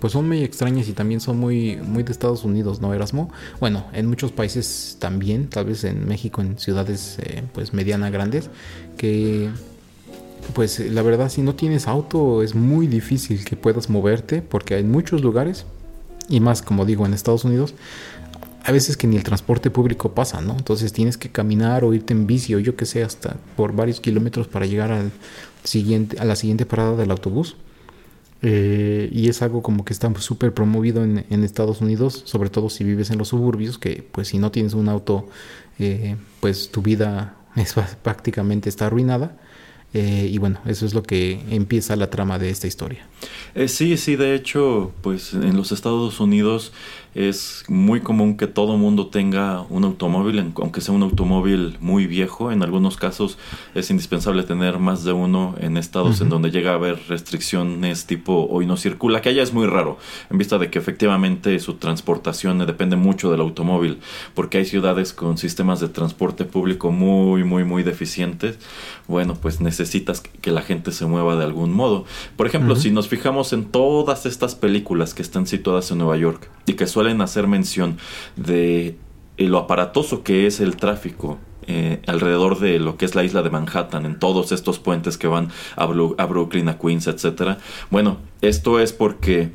pues 0.00 0.12
son 0.12 0.28
muy 0.28 0.42
extrañas 0.42 0.88
y 0.88 0.92
también 0.92 1.20
son 1.20 1.38
muy, 1.38 1.76
muy 1.76 2.02
de 2.02 2.12
Estados 2.12 2.44
Unidos, 2.44 2.80
¿no, 2.80 2.92
Erasmo? 2.92 3.30
Bueno, 3.60 3.86
en 3.92 4.06
muchos 4.06 4.32
países 4.32 4.96
también, 4.98 5.48
tal 5.48 5.66
vez 5.66 5.84
en 5.84 6.06
México, 6.06 6.40
en 6.40 6.58
ciudades 6.58 7.18
eh, 7.20 7.42
pues 7.52 7.72
mediana 7.72 8.10
grandes, 8.10 8.50
que 8.96 9.50
pues 10.52 10.78
la 10.78 11.02
verdad 11.02 11.30
si 11.30 11.42
no 11.42 11.54
tienes 11.54 11.88
auto 11.88 12.42
es 12.42 12.54
muy 12.54 12.86
difícil 12.86 13.44
que 13.44 13.56
puedas 13.56 13.88
moverte 13.88 14.42
porque 14.42 14.74
hay 14.74 14.84
muchos 14.84 15.22
lugares 15.22 15.64
y 16.28 16.40
más 16.40 16.60
como 16.60 16.84
digo 16.84 17.06
en 17.06 17.14
Estados 17.14 17.44
Unidos 17.44 17.74
a 18.64 18.72
veces 18.72 18.96
que 18.96 19.06
ni 19.06 19.16
el 19.16 19.22
transporte 19.22 19.70
público 19.70 20.12
pasa, 20.12 20.40
¿no? 20.40 20.56
Entonces 20.56 20.92
tienes 20.94 21.18
que 21.18 21.28
caminar 21.28 21.84
o 21.84 21.92
irte 21.92 22.14
en 22.14 22.26
bici 22.26 22.54
o 22.54 22.58
yo 22.58 22.76
que 22.76 22.86
sé 22.86 23.04
hasta 23.04 23.36
por 23.56 23.76
varios 23.76 24.00
kilómetros 24.00 24.48
para 24.48 24.64
llegar 24.64 24.90
al 24.90 25.12
siguiente 25.64 26.18
a 26.18 26.24
la 26.24 26.34
siguiente 26.34 26.64
parada 26.64 26.96
del 26.96 27.10
autobús. 27.10 27.56
Eh, 28.46 29.08
y 29.10 29.30
es 29.30 29.40
algo 29.40 29.62
como 29.62 29.86
que 29.86 29.94
está 29.94 30.12
súper 30.20 30.52
promovido 30.52 31.02
en, 31.02 31.44
Estados 31.44 31.80
Unidos, 31.80 32.24
sobre 32.26 32.50
todo 32.50 32.68
si 32.68 32.84
vives 32.84 33.10
en 33.10 33.16
los 33.16 33.28
suburbios, 33.28 33.78
que 33.78 34.06
pues 34.12 34.28
si 34.28 34.38
no 34.38 34.50
tienes 34.50 34.74
un 34.74 34.90
auto, 34.90 35.30
eh, 35.78 36.16
pues 36.40 36.70
tu 36.70 36.82
vida 36.82 37.36
prácticamente 38.02 38.68
está 38.68 38.86
arruinada. 38.86 39.38
Eh, 39.94 40.28
y 40.30 40.38
bueno, 40.38 40.58
eso 40.66 40.84
es 40.84 40.92
lo 40.92 41.02
que 41.02 41.40
empieza 41.50 41.96
la 41.96 42.10
trama 42.10 42.38
de 42.38 42.50
esta 42.50 42.66
historia. 42.66 43.06
Sí, 43.66 43.96
sí, 43.96 44.16
de 44.16 44.34
hecho, 44.34 44.92
pues 45.00 45.32
en 45.32 45.56
los 45.56 45.72
Estados 45.72 46.20
Unidos 46.20 46.72
es 47.14 47.64
muy 47.68 48.00
común 48.00 48.36
que 48.36 48.46
todo 48.46 48.76
mundo 48.76 49.06
tenga 49.06 49.62
un 49.70 49.84
automóvil, 49.84 50.52
aunque 50.56 50.80
sea 50.80 50.94
un 50.94 51.02
automóvil 51.02 51.76
muy 51.80 52.06
viejo. 52.06 52.50
En 52.50 52.62
algunos 52.62 52.96
casos 52.96 53.38
es 53.74 53.90
indispensable 53.90 54.42
tener 54.42 54.78
más 54.78 55.04
de 55.04 55.12
uno 55.12 55.54
en 55.60 55.76
estados 55.76 56.20
en 56.20 56.28
donde 56.28 56.50
llega 56.50 56.72
a 56.72 56.74
haber 56.74 57.00
restricciones 57.08 58.06
tipo 58.06 58.48
hoy 58.50 58.66
no 58.66 58.76
circula, 58.76 59.22
que 59.22 59.28
allá 59.28 59.42
es 59.42 59.52
muy 59.52 59.66
raro, 59.66 59.98
en 60.30 60.38
vista 60.38 60.58
de 60.58 60.70
que 60.70 60.78
efectivamente 60.78 61.58
su 61.60 61.74
transportación 61.74 62.58
depende 62.66 62.96
mucho 62.96 63.30
del 63.30 63.40
automóvil, 63.40 63.98
porque 64.34 64.58
hay 64.58 64.64
ciudades 64.64 65.12
con 65.12 65.38
sistemas 65.38 65.80
de 65.80 65.88
transporte 65.88 66.44
público 66.44 66.90
muy, 66.90 67.44
muy, 67.44 67.64
muy 67.64 67.82
deficientes. 67.82 68.58
Bueno, 69.06 69.34
pues 69.34 69.60
necesitas 69.60 70.20
que 70.20 70.50
la 70.50 70.62
gente 70.62 70.90
se 70.90 71.06
mueva 71.06 71.36
de 71.36 71.44
algún 71.44 71.72
modo. 71.72 72.04
Por 72.36 72.46
ejemplo, 72.46 72.74
si 72.74 72.90
nos 72.90 73.08
fijamos 73.08 73.52
en 73.52 73.66
todas 73.66 74.26
estas 74.26 74.54
películas 74.54 75.14
que 75.14 75.22
están 75.22 75.46
situadas 75.46 75.90
en 75.90 75.98
Nueva 75.98 76.16
York 76.16 76.48
y 76.66 76.74
que 76.74 76.86
suelen 76.86 77.03
hacer 77.20 77.46
mención 77.46 77.98
de 78.36 78.96
eh, 79.36 79.48
lo 79.48 79.58
aparatoso 79.58 80.22
que 80.22 80.46
es 80.46 80.60
el 80.60 80.76
tráfico 80.76 81.38
eh, 81.66 82.02
alrededor 82.06 82.58
de 82.60 82.78
lo 82.78 82.96
que 82.96 83.04
es 83.04 83.14
la 83.14 83.24
isla 83.24 83.42
de 83.42 83.50
Manhattan, 83.50 84.04
en 84.04 84.18
todos 84.18 84.52
estos 84.52 84.78
puentes 84.78 85.16
que 85.16 85.26
van 85.26 85.48
a, 85.76 85.84
a 85.84 86.26
Brooklyn, 86.26 86.68
a 86.68 86.78
Queens, 86.78 87.06
etcétera. 87.06 87.58
Bueno, 87.90 88.18
esto 88.42 88.80
es 88.80 88.92
porque 88.92 89.50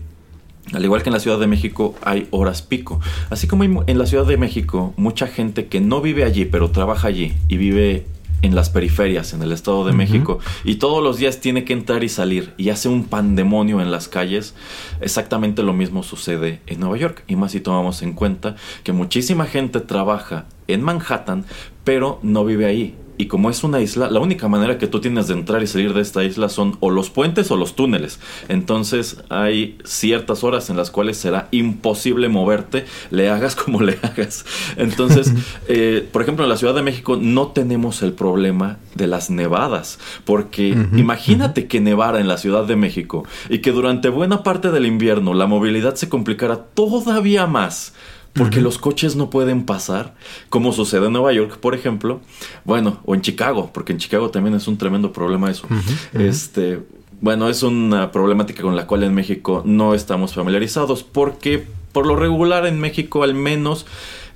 al 0.74 0.84
igual 0.84 1.02
que 1.04 1.10
en 1.10 1.14
la 1.14 1.20
Ciudad 1.20 1.40
de 1.40 1.48
México 1.48 1.96
hay 2.02 2.28
horas 2.32 2.62
pico. 2.62 3.00
Así 3.30 3.48
como 3.48 3.64
en 3.64 3.98
la 3.98 4.06
Ciudad 4.06 4.26
de 4.26 4.38
México 4.38 4.94
mucha 4.98 5.28
gente 5.28 5.68
que 5.68 5.82
no 5.82 6.02
vive 6.02 6.24
allí 6.24 6.46
pero 6.46 6.72
trabaja 6.72 7.08
allí 7.08 7.34
y 7.48 7.58
vive 7.58 8.06
en 8.42 8.56
las 8.56 8.70
periferias, 8.70 9.34
en 9.34 9.42
el 9.42 9.52
Estado 9.52 9.86
de 9.86 9.94
México, 9.94 10.40
y 10.64 10.76
todos 10.76 11.04
los 11.04 11.18
días 11.18 11.40
tiene 11.40 11.66
que 11.66 11.74
entrar 11.74 12.04
y 12.04 12.10
salir 12.10 12.54
y 12.58 12.70
hace 12.70 12.90
un 12.90 13.06
pandemonio 13.06 13.82
en 13.82 13.92
las 13.92 14.08
calles, 14.08 14.56
exactamente 15.02 15.64
lo 15.64 15.74
mismo 15.74 16.04
sucede 16.04 16.62
en 16.68 16.80
Nueva 16.80 16.98
York. 16.98 17.24
Y 17.28 17.36
más 17.36 17.52
si 17.52 17.60
tomamos 17.60 18.02
en 18.02 18.14
cuenta 18.14 18.56
que 18.84 18.92
muchísima 18.92 19.46
gente 19.46 19.80
trabaja 19.82 20.46
en 20.68 20.82
Manhattan, 20.82 21.46
pero 21.84 22.20
no 22.22 22.46
vive 22.46 22.66
ahí. 22.66 22.96
Y 23.20 23.26
como 23.26 23.50
es 23.50 23.66
una 23.66 23.82
isla, 23.82 24.10
la 24.10 24.22
única 24.22 24.48
manera 24.48 24.78
que 24.78 24.88
tú 24.88 25.02
tienes 25.02 25.28
de 25.28 25.34
entrar 25.34 25.62
y 25.62 25.68
salir 25.68 25.94
de 25.94 26.00
esta 26.00 26.24
isla 26.24 26.48
son 26.48 26.78
o 26.80 26.90
los 26.90 27.10
puentes 27.10 27.52
o 27.52 27.58
los 27.58 27.76
túneles. 27.76 28.22
Entonces 28.48 29.22
hay 29.28 29.78
ciertas 29.84 30.46
horas 30.46 30.70
en 30.70 30.78
las 30.78 30.90
cuales 30.90 31.18
será 31.18 31.50
imposible 31.52 32.30
moverte, 32.30 32.86
le 33.12 33.30
hagas 33.30 33.58
como 33.58 33.82
le 33.82 34.00
hagas. 34.04 34.46
Entonces, 34.78 35.34
eh, 35.68 36.08
por 36.10 36.22
ejemplo, 36.22 36.46
en 36.46 36.50
la 36.50 36.56
Ciudad 36.56 36.74
de 36.74 36.82
México 36.82 37.18
no 37.22 37.48
tenemos 37.48 38.04
el 38.04 38.14
problema 38.14 38.78
de 38.96 39.08
las 39.08 39.30
nevadas, 39.30 40.00
porque 40.24 40.70
imagínate 40.94 41.68
que 41.68 41.82
nevara 41.82 42.22
en 42.22 42.30
la 42.30 42.38
Ciudad 42.38 42.64
de 42.64 42.78
México 42.78 43.26
y 43.50 43.60
que 43.60 43.74
durante 43.74 44.08
buena 44.08 44.44
parte 44.44 44.72
del 44.72 44.86
invierno 44.86 45.34
la 45.34 45.46
movilidad 45.46 45.96
se 45.96 46.08
complicara 46.08 46.56
todavía 46.74 47.48
más 47.48 47.92
porque 48.34 48.62
los 48.62 48.78
coches 48.78 49.16
no 49.16 49.30
pueden 49.30 49.66
pasar, 49.66 50.16
como 50.50 50.72
sucede 50.72 51.08
en 51.08 51.14
Nueva 51.14 51.34
York, 51.34 51.58
por 51.58 51.76
ejemplo, 51.76 52.22
bueno, 52.64 53.00
o 53.06 53.16
en 53.16 53.22
Chicago, 53.22 53.72
porque 53.74 53.92
en 53.92 54.00
Chicago 54.00 54.30
también 54.30 54.56
es 54.56 54.68
un 54.68 54.78
tremendo 54.78 55.12
problema 55.12 55.50
eso. 55.50 55.68
Este, 56.14 56.80
bueno, 57.22 57.50
es 57.50 57.64
una 57.64 58.12
problemática 58.12 58.62
con 58.62 58.76
la 58.76 58.88
cual 58.88 59.04
en 59.04 59.14
México 59.14 59.62
no 59.66 59.94
estamos 59.94 60.34
familiarizados, 60.34 61.04
porque 61.04 61.68
por 61.92 62.06
lo 62.06 62.16
regular 62.16 62.66
en 62.66 62.80
México 62.80 63.24
al 63.24 63.34
menos 63.34 63.86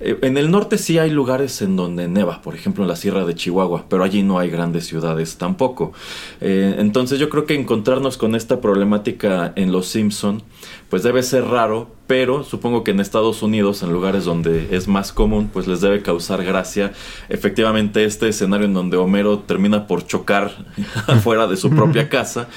en 0.00 0.36
el 0.36 0.50
norte 0.50 0.78
sí 0.78 0.98
hay 0.98 1.10
lugares 1.10 1.62
en 1.62 1.76
donde 1.76 2.08
neva, 2.08 2.42
por 2.42 2.54
ejemplo 2.54 2.84
en 2.84 2.88
la 2.88 2.96
Sierra 2.96 3.24
de 3.24 3.34
Chihuahua, 3.34 3.86
pero 3.88 4.04
allí 4.04 4.22
no 4.22 4.38
hay 4.38 4.50
grandes 4.50 4.86
ciudades 4.86 5.36
tampoco. 5.36 5.92
Eh, 6.40 6.76
entonces 6.78 7.18
yo 7.18 7.28
creo 7.28 7.46
que 7.46 7.54
encontrarnos 7.54 8.16
con 8.16 8.34
esta 8.34 8.60
problemática 8.60 9.52
en 9.56 9.72
Los 9.72 9.88
Simpson, 9.88 10.42
pues 10.90 11.02
debe 11.02 11.22
ser 11.22 11.44
raro, 11.44 11.90
pero 12.06 12.44
supongo 12.44 12.84
que 12.84 12.90
en 12.90 13.00
Estados 13.00 13.42
Unidos, 13.42 13.82
en 13.82 13.92
lugares 13.92 14.24
donde 14.24 14.74
es 14.76 14.88
más 14.88 15.12
común, 15.12 15.50
pues 15.52 15.66
les 15.66 15.80
debe 15.80 16.02
causar 16.02 16.44
gracia 16.44 16.92
efectivamente 17.28 18.04
este 18.04 18.28
escenario 18.28 18.66
en 18.66 18.74
donde 18.74 18.96
Homero 18.96 19.40
termina 19.40 19.86
por 19.86 20.06
chocar 20.06 20.66
afuera 21.06 21.46
de 21.46 21.56
su 21.56 21.70
propia 21.70 22.08
casa 22.08 22.48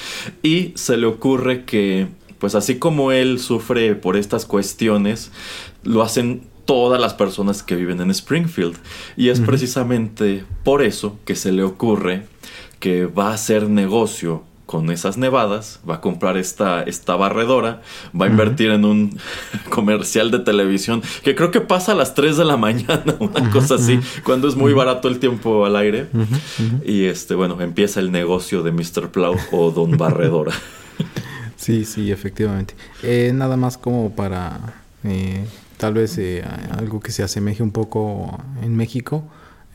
y 0.42 0.72
se 0.74 0.96
le 0.96 1.06
ocurre 1.06 1.64
que 1.64 2.08
pues 2.38 2.54
así 2.54 2.78
como 2.78 3.12
él 3.12 3.40
sufre 3.40 3.94
por 3.94 4.16
estas 4.16 4.46
cuestiones, 4.46 5.32
lo 5.82 6.02
hacen 6.02 6.42
todas 6.68 7.00
las 7.00 7.14
personas 7.14 7.62
que 7.62 7.76
viven 7.76 8.02
en 8.02 8.10
Springfield. 8.10 8.76
Y 9.16 9.30
es 9.30 9.40
precisamente 9.40 10.44
por 10.64 10.82
eso 10.82 11.18
que 11.24 11.34
se 11.34 11.50
le 11.50 11.62
ocurre 11.62 12.26
que 12.78 13.06
va 13.06 13.30
a 13.30 13.34
hacer 13.34 13.70
negocio 13.70 14.42
con 14.66 14.90
esas 14.90 15.16
nevadas, 15.16 15.80
va 15.88 15.94
a 15.94 16.00
comprar 16.02 16.36
esta, 16.36 16.82
esta 16.82 17.16
barredora, 17.16 17.80
va 18.14 18.26
a 18.26 18.28
invertir 18.28 18.70
en 18.70 18.84
un 18.84 19.18
comercial 19.70 20.30
de 20.30 20.40
televisión 20.40 21.00
que 21.22 21.34
creo 21.34 21.50
que 21.50 21.62
pasa 21.62 21.92
a 21.92 21.94
las 21.94 22.14
3 22.14 22.36
de 22.36 22.44
la 22.44 22.58
mañana, 22.58 23.16
una 23.18 23.48
cosa 23.48 23.76
así, 23.76 23.98
cuando 24.22 24.46
es 24.46 24.54
muy 24.54 24.74
barato 24.74 25.08
el 25.08 25.20
tiempo 25.20 25.64
al 25.64 25.74
aire. 25.74 26.08
Y 26.84 27.04
este, 27.04 27.34
bueno, 27.34 27.58
empieza 27.62 27.98
el 27.98 28.12
negocio 28.12 28.62
de 28.62 28.72
Mr. 28.72 29.08
Plow 29.10 29.36
o 29.52 29.70
Don 29.70 29.96
Barredora. 29.96 30.52
Sí, 31.56 31.84
sí, 31.84 32.12
efectivamente. 32.12 32.74
Eh, 33.02 33.32
nada 33.34 33.56
más 33.56 33.76
como 33.76 34.14
para 34.14 34.80
eh, 35.04 35.44
tal 35.78 35.94
vez 35.94 36.18
eh, 36.18 36.44
algo 36.76 37.00
que 37.00 37.12
se 37.12 37.22
asemeje 37.22 37.62
un 37.62 37.70
poco 37.70 38.38
en 38.62 38.76
México. 38.76 39.24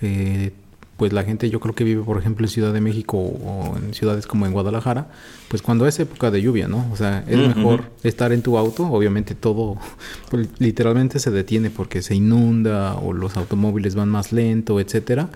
Eh, 0.01 0.51
pues 0.97 1.11
la 1.11 1.23
gente 1.23 1.49
yo 1.49 1.59
creo 1.59 1.73
que 1.73 1.83
vive 1.83 2.03
por 2.03 2.19
ejemplo 2.19 2.45
en 2.45 2.49
Ciudad 2.49 2.71
de 2.71 2.79
México 2.79 3.17
o 3.17 3.75
en 3.77 3.93
ciudades 3.93 4.27
como 4.27 4.45
en 4.45 4.53
Guadalajara, 4.53 5.07
pues 5.47 5.61
cuando 5.61 5.87
es 5.87 5.99
época 5.99 6.29
de 6.29 6.41
lluvia, 6.41 6.67
¿no? 6.67 6.87
O 6.91 6.95
sea, 6.95 7.23
es 7.27 7.55
mejor 7.55 7.91
estar 8.03 8.31
en 8.31 8.43
tu 8.43 8.57
auto, 8.57 8.85
obviamente 8.85 9.33
todo 9.33 9.77
pues, 10.29 10.47
literalmente 10.59 11.19
se 11.19 11.31
detiene 11.31 11.71
porque 11.71 12.01
se 12.03 12.15
inunda 12.15 12.95
o 12.95 13.11
los 13.11 13.37
automóviles 13.37 13.95
van 13.95 14.09
más 14.09 14.31
lento, 14.31 14.79
etcétera, 14.79 15.29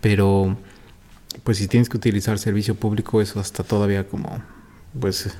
pero 0.00 0.56
pues 1.44 1.58
si 1.58 1.68
tienes 1.68 1.88
que 1.88 1.96
utilizar 1.96 2.38
servicio 2.38 2.74
público 2.74 3.20
eso 3.20 3.38
hasta 3.38 3.62
todavía 3.62 4.08
como 4.08 4.42
pues 4.98 5.30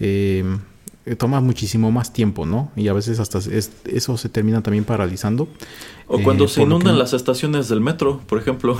eh, 0.00 0.44
toma 1.14 1.40
muchísimo 1.40 1.92
más 1.92 2.12
tiempo, 2.12 2.46
¿no? 2.46 2.72
Y 2.74 2.88
a 2.88 2.92
veces 2.92 3.20
hasta 3.20 3.38
eso 3.84 4.16
se 4.16 4.28
termina 4.28 4.60
también 4.62 4.84
paralizando. 4.84 5.48
O 6.08 6.20
cuando 6.20 6.46
eh, 6.46 6.48
se 6.48 6.62
inundan 6.62 6.98
las 6.98 7.12
estaciones 7.12 7.68
del 7.68 7.80
metro, 7.80 8.20
por 8.26 8.40
ejemplo. 8.40 8.76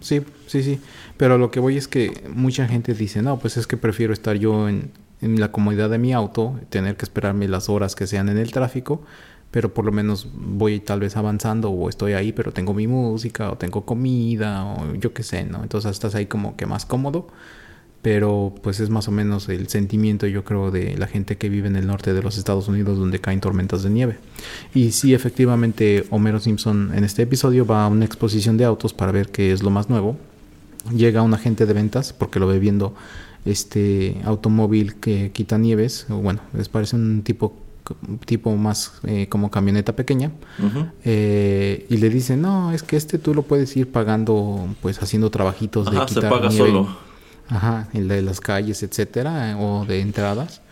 Sí, 0.00 0.22
sí, 0.46 0.62
sí. 0.62 0.80
Pero 1.18 1.36
lo 1.36 1.50
que 1.50 1.60
voy 1.60 1.76
es 1.76 1.88
que 1.88 2.24
mucha 2.34 2.66
gente 2.66 2.94
dice, 2.94 3.20
no, 3.20 3.38
pues 3.38 3.58
es 3.58 3.66
que 3.66 3.76
prefiero 3.76 4.14
estar 4.14 4.36
yo 4.36 4.68
en, 4.68 4.92
en 5.20 5.38
la 5.38 5.52
comodidad 5.52 5.90
de 5.90 5.98
mi 5.98 6.14
auto, 6.14 6.58
tener 6.70 6.96
que 6.96 7.04
esperarme 7.04 7.48
las 7.48 7.68
horas 7.68 7.94
que 7.94 8.06
sean 8.06 8.30
en 8.30 8.38
el 8.38 8.50
tráfico, 8.50 9.02
pero 9.50 9.74
por 9.74 9.84
lo 9.84 9.92
menos 9.92 10.28
voy 10.34 10.80
tal 10.80 11.00
vez 11.00 11.16
avanzando 11.16 11.70
o 11.70 11.88
estoy 11.88 12.14
ahí, 12.14 12.32
pero 12.32 12.52
tengo 12.52 12.72
mi 12.74 12.86
música 12.86 13.50
o 13.50 13.56
tengo 13.56 13.84
comida 13.84 14.64
o 14.64 14.94
yo 14.94 15.12
qué 15.12 15.22
sé, 15.22 15.44
¿no? 15.44 15.62
Entonces 15.62 15.90
estás 15.92 16.14
ahí 16.14 16.26
como 16.26 16.56
que 16.56 16.66
más 16.66 16.86
cómodo 16.86 17.28
pero 18.06 18.54
pues 18.62 18.78
es 18.78 18.88
más 18.88 19.08
o 19.08 19.10
menos 19.10 19.48
el 19.48 19.66
sentimiento 19.66 20.28
yo 20.28 20.44
creo 20.44 20.70
de 20.70 20.96
la 20.96 21.08
gente 21.08 21.36
que 21.38 21.48
vive 21.48 21.66
en 21.66 21.74
el 21.74 21.88
norte 21.88 22.14
de 22.14 22.22
los 22.22 22.38
Estados 22.38 22.68
Unidos 22.68 23.00
donde 23.00 23.18
caen 23.18 23.40
tormentas 23.40 23.82
de 23.82 23.90
nieve. 23.90 24.16
Y 24.72 24.92
sí, 24.92 25.12
efectivamente, 25.12 26.06
Homero 26.10 26.38
Simpson 26.38 26.92
en 26.94 27.02
este 27.02 27.22
episodio 27.22 27.66
va 27.66 27.84
a 27.84 27.88
una 27.88 28.04
exposición 28.04 28.58
de 28.58 28.64
autos 28.64 28.94
para 28.94 29.10
ver 29.10 29.30
qué 29.30 29.50
es 29.50 29.64
lo 29.64 29.70
más 29.70 29.90
nuevo. 29.90 30.16
Llega 30.94 31.22
un 31.22 31.34
agente 31.34 31.66
de 31.66 31.72
ventas 31.72 32.12
porque 32.12 32.38
lo 32.38 32.46
ve 32.46 32.60
viendo 32.60 32.94
este 33.44 34.20
automóvil 34.24 34.94
que 34.94 35.32
quita 35.32 35.58
nieves, 35.58 36.06
bueno, 36.08 36.42
les 36.56 36.68
parece 36.68 36.94
un 36.94 37.22
tipo 37.22 37.56
tipo 38.24 38.54
más 38.54 39.00
eh, 39.04 39.28
como 39.28 39.48
camioneta 39.48 39.94
pequeña 39.94 40.32
eh, 41.04 41.86
y 41.88 41.98
le 41.98 42.10
dice 42.10 42.36
no 42.36 42.72
es 42.72 42.82
que 42.82 42.96
este 42.96 43.16
tú 43.16 43.32
lo 43.32 43.42
puedes 43.42 43.76
ir 43.76 43.92
pagando 43.92 44.66
pues 44.82 45.00
haciendo 45.00 45.30
trabajitos 45.30 45.86
de 45.86 45.92
quitar 46.04 46.08
se 46.08 46.20
paga 46.22 46.48
nieve. 46.48 46.66
solo 46.66 47.06
Ajá, 47.48 47.88
el 47.92 48.08
de 48.08 48.22
las 48.22 48.40
calles, 48.40 48.82
etcétera, 48.82 49.56
o 49.58 49.84
de 49.84 50.00
entradas 50.00 50.62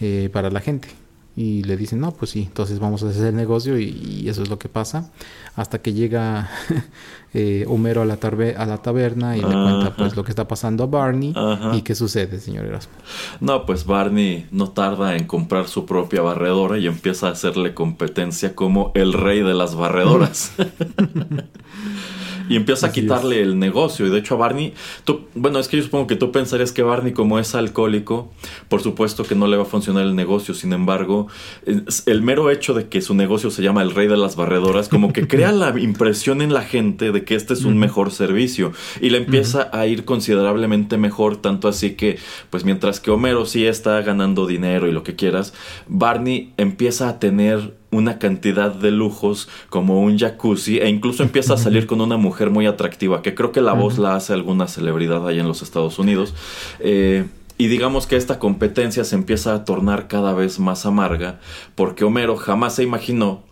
eh, 0.00 0.28
para 0.32 0.50
la 0.50 0.60
gente. 0.60 0.88
Y 1.34 1.62
le 1.62 1.78
dicen, 1.78 1.98
no, 2.00 2.12
pues 2.12 2.32
sí, 2.32 2.42
entonces 2.42 2.78
vamos 2.78 3.02
a 3.02 3.08
hacer 3.08 3.28
el 3.28 3.36
negocio 3.36 3.78
y, 3.78 4.28
eso 4.28 4.42
es 4.42 4.50
lo 4.50 4.58
que 4.58 4.68
pasa. 4.68 5.10
Hasta 5.56 5.80
que 5.80 5.94
llega 5.94 6.50
eh, 7.34 7.64
Homero 7.68 8.02
a 8.02 8.04
la, 8.04 8.18
a 8.56 8.66
la 8.66 8.78
taberna 8.82 9.34
y 9.36 9.40
le 9.40 9.46
cuenta 9.46 9.94
pues 9.96 10.14
lo 10.14 10.24
que 10.24 10.30
está 10.30 10.46
pasando 10.46 10.84
a 10.84 10.86
Barney 10.88 11.34
y 11.72 11.82
qué 11.82 11.94
sucede, 11.94 12.38
señor 12.38 12.66
Erasmo. 12.66 12.92
No, 13.40 13.64
pues 13.64 13.86
Barney 13.86 14.46
no 14.50 14.70
tarda 14.70 15.16
en 15.16 15.24
comprar 15.24 15.68
su 15.68 15.86
propia 15.86 16.20
barredora 16.20 16.76
y 16.76 16.86
empieza 16.86 17.28
a 17.28 17.32
hacerle 17.32 17.72
competencia 17.72 18.54
como 18.54 18.92
el 18.94 19.14
rey 19.14 19.40
de 19.40 19.54
las 19.54 19.74
barredoras. 19.74 20.52
y 22.48 22.56
empieza 22.56 22.88
a 22.88 22.92
quitarle 22.92 23.42
el 23.42 23.58
negocio. 23.58 24.06
Y 24.06 24.10
de 24.10 24.18
hecho 24.18 24.34
a 24.34 24.38
Barney, 24.38 24.74
tú, 25.04 25.26
bueno, 25.34 25.58
es 25.58 25.68
que 25.68 25.76
yo 25.76 25.82
supongo 25.82 26.06
que 26.06 26.16
tú 26.16 26.32
pensarías 26.32 26.72
que 26.72 26.82
Barney 26.82 27.12
como 27.12 27.38
es 27.38 27.54
alcohólico, 27.54 28.32
por 28.68 28.82
supuesto 28.82 29.24
que 29.24 29.34
no 29.34 29.46
le 29.46 29.56
va 29.56 29.62
a 29.62 29.66
funcionar 29.66 30.04
el 30.04 30.14
negocio. 30.14 30.54
Sin 30.54 30.72
embargo, 30.72 31.28
el 31.64 32.22
mero 32.22 32.50
hecho 32.50 32.74
de 32.74 32.88
que 32.88 33.00
su 33.00 33.14
negocio 33.14 33.50
se 33.50 33.62
llama 33.62 33.82
el 33.82 33.94
rey 33.94 34.08
de 34.08 34.16
las 34.16 34.36
barredoras, 34.36 34.88
como 34.88 35.12
que 35.12 35.26
crea 35.26 35.52
la 35.52 35.78
impresión 35.80 36.42
en 36.42 36.52
la 36.52 36.62
gente 36.62 37.12
de 37.12 37.24
que 37.24 37.34
este 37.34 37.54
es 37.54 37.64
un 37.64 37.78
mejor 37.78 38.10
servicio. 38.10 38.72
Y 39.00 39.10
le 39.10 39.18
empieza 39.18 39.70
a 39.72 39.86
ir 39.86 40.04
considerablemente 40.04 40.96
mejor, 40.96 41.36
tanto 41.36 41.68
así 41.68 41.94
que, 41.94 42.18
pues 42.50 42.64
mientras 42.64 43.00
que 43.00 43.10
Homero 43.10 43.46
sí 43.46 43.66
está 43.66 44.00
ganando 44.02 44.46
dinero 44.46 44.88
y 44.88 44.92
lo 44.92 45.02
que 45.02 45.16
quieras, 45.16 45.54
Barney 45.88 46.52
empieza 46.56 47.08
a 47.08 47.18
tener 47.18 47.81
una 47.92 48.18
cantidad 48.18 48.74
de 48.74 48.90
lujos 48.90 49.48
como 49.68 50.00
un 50.00 50.18
jacuzzi 50.18 50.78
e 50.78 50.88
incluso 50.88 51.22
empieza 51.22 51.54
a 51.54 51.56
salir 51.58 51.86
con 51.86 52.00
una 52.00 52.16
mujer 52.16 52.50
muy 52.50 52.66
atractiva, 52.66 53.22
que 53.22 53.36
creo 53.36 53.52
que 53.52 53.60
la 53.60 53.74
voz 53.74 53.98
la 53.98 54.16
hace 54.16 54.32
alguna 54.32 54.66
celebridad 54.66 55.26
ahí 55.28 55.38
en 55.38 55.46
los 55.46 55.62
Estados 55.62 56.00
Unidos. 56.00 56.34
Eh, 56.80 57.26
y 57.58 57.68
digamos 57.68 58.08
que 58.08 58.16
esta 58.16 58.40
competencia 58.40 59.04
se 59.04 59.14
empieza 59.14 59.54
a 59.54 59.64
tornar 59.64 60.08
cada 60.08 60.32
vez 60.32 60.58
más 60.58 60.84
amarga 60.86 61.38
porque 61.76 62.04
Homero 62.04 62.36
jamás 62.36 62.74
se 62.74 62.82
imaginó 62.82 63.42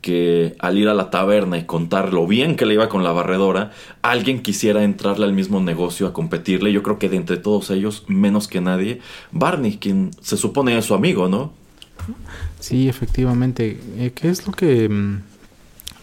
que 0.00 0.56
al 0.60 0.78
ir 0.78 0.88
a 0.88 0.94
la 0.94 1.10
taberna 1.10 1.58
y 1.58 1.64
contar 1.64 2.12
lo 2.14 2.26
bien 2.26 2.56
que 2.56 2.64
le 2.64 2.74
iba 2.74 2.88
con 2.88 3.04
la 3.04 3.12
barredora, 3.12 3.72
alguien 4.02 4.40
quisiera 4.40 4.82
entrarle 4.82 5.26
al 5.26 5.34
mismo 5.34 5.60
negocio 5.60 6.06
a 6.06 6.12
competirle. 6.12 6.72
Yo 6.72 6.82
creo 6.82 6.98
que 6.98 7.08
de 7.08 7.16
entre 7.16 7.36
todos 7.36 7.70
ellos, 7.70 8.04
menos 8.06 8.48
que 8.48 8.60
nadie, 8.60 9.00
Barney, 9.30 9.76
quien 9.76 10.10
se 10.20 10.36
supone 10.36 10.78
es 10.78 10.86
su 10.86 10.94
amigo, 10.94 11.28
¿no? 11.28 11.52
Sí, 12.60 12.88
efectivamente. 12.88 13.80
Eh, 13.96 14.12
¿Qué 14.14 14.28
es 14.28 14.46
lo 14.46 14.52
que 14.52 14.88
mm, 14.88 15.22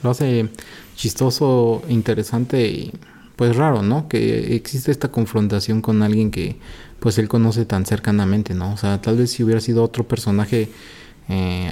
lo 0.04 0.10
hace 0.10 0.50
chistoso, 0.96 1.84
interesante 1.88 2.68
y 2.68 2.92
pues 3.36 3.56
raro, 3.56 3.84
¿no? 3.84 4.08
Que 4.08 4.56
existe 4.56 4.92
esta 4.92 5.10
confrontación 5.10 5.82
con 5.82 6.02
alguien 6.02 6.32
que 6.32 6.58
pues 7.00 7.20
él 7.20 7.28
conoce 7.30 7.66
tan 7.66 7.86
cercanamente, 7.86 8.56
¿no? 8.56 8.74
O 8.74 8.78
sea, 8.78 9.00
tal 9.02 9.18
vez 9.18 9.32
si 9.32 9.44
hubiera 9.44 9.62
sido 9.62 9.84
otro 9.84 10.08
personaje, 10.08 10.70
eh, 11.30 11.72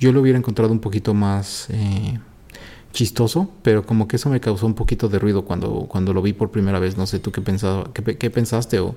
yo 0.00 0.12
lo 0.12 0.20
hubiera 0.20 0.38
encontrado 0.38 0.72
un 0.72 0.80
poquito 0.80 1.14
más 1.14 1.68
eh, 1.70 2.18
chistoso, 2.92 3.50
pero 3.62 3.84
como 3.84 4.08
que 4.08 4.16
eso 4.16 4.28
me 4.30 4.40
causó 4.40 4.66
un 4.66 4.74
poquito 4.74 5.08
de 5.08 5.18
ruido 5.18 5.44
cuando, 5.44 5.86
cuando 5.88 6.12
lo 6.12 6.22
vi 6.22 6.32
por 6.32 6.50
primera 6.50 6.78
vez. 6.78 6.96
No 6.96 7.06
sé 7.06 7.18
tú 7.18 7.30
qué, 7.32 7.40
pensaba, 7.40 7.90
qué, 7.92 8.16
qué 8.16 8.30
pensaste 8.30 8.80
o, 8.80 8.94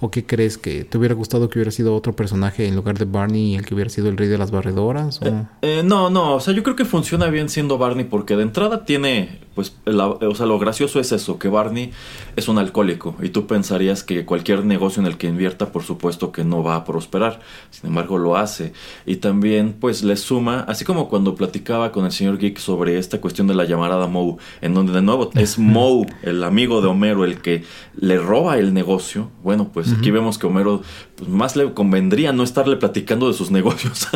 ¿O 0.00 0.10
qué 0.12 0.24
crees 0.24 0.58
que 0.58 0.84
te 0.84 0.96
hubiera 0.96 1.14
gustado 1.14 1.48
que 1.48 1.58
hubiera 1.58 1.72
sido 1.72 1.94
otro 1.94 2.14
personaje 2.14 2.68
en 2.68 2.76
lugar 2.76 2.98
de 2.98 3.04
Barney, 3.04 3.56
el 3.56 3.66
que 3.66 3.74
hubiera 3.74 3.90
sido 3.90 4.08
el 4.08 4.16
rey 4.16 4.28
de 4.28 4.38
las 4.38 4.52
barredoras? 4.52 5.18
Eh, 5.22 5.42
eh, 5.62 5.82
no, 5.84 6.08
no, 6.08 6.36
o 6.36 6.40
sea, 6.40 6.54
yo 6.54 6.62
creo 6.62 6.76
que 6.76 6.84
funciona 6.84 7.26
bien 7.26 7.48
siendo 7.48 7.78
Barney 7.78 8.04
porque 8.04 8.36
de 8.36 8.44
entrada 8.44 8.84
tiene, 8.84 9.40
pues, 9.56 9.74
o 9.86 10.34
sea, 10.36 10.46
lo 10.46 10.58
gracioso 10.60 11.00
es 11.00 11.10
eso, 11.10 11.40
que 11.40 11.48
Barney 11.48 11.90
es 12.36 12.46
un 12.46 12.58
alcohólico 12.58 13.16
y 13.20 13.30
tú 13.30 13.48
pensarías 13.48 14.04
que 14.04 14.24
cualquier 14.24 14.64
negocio 14.64 15.00
en 15.00 15.08
el 15.08 15.16
que 15.16 15.26
invierta, 15.26 15.72
por 15.72 15.82
supuesto 15.82 16.30
que 16.30 16.44
no 16.44 16.62
va 16.62 16.76
a 16.76 16.84
prosperar, 16.84 17.40
sin 17.70 17.88
embargo 17.88 18.18
lo 18.18 18.36
hace. 18.36 18.72
Y 19.04 19.16
también, 19.16 19.74
pues, 19.80 20.04
le 20.04 20.16
suma, 20.16 20.60
así 20.68 20.84
como 20.84 21.08
cuando 21.08 21.34
platicaba 21.34 21.90
con 21.90 22.04
el 22.04 22.12
señor 22.12 22.38
Geek 22.38 22.58
sobre 22.58 22.98
esta 22.98 23.20
cuestión 23.20 23.27
de 23.34 23.54
la 23.54 23.64
llamarada 23.64 24.06
Moe, 24.06 24.36
en 24.60 24.74
donde 24.74 24.92
de 24.92 25.02
nuevo 25.02 25.30
es 25.34 25.58
Moe, 25.58 26.06
el 26.22 26.42
amigo 26.44 26.80
de 26.80 26.88
Homero, 26.88 27.24
el 27.24 27.40
que 27.40 27.64
le 27.96 28.18
roba 28.18 28.58
el 28.58 28.74
negocio, 28.74 29.30
bueno, 29.42 29.70
pues 29.72 29.92
aquí 29.92 30.10
vemos 30.10 30.38
que 30.38 30.46
Homero 30.46 30.82
pues, 31.16 31.28
más 31.28 31.56
le 31.56 31.72
convendría 31.72 32.32
no 32.32 32.42
estarle 32.42 32.76
platicando 32.76 33.28
de 33.28 33.34
sus 33.34 33.50
negocios 33.58 34.08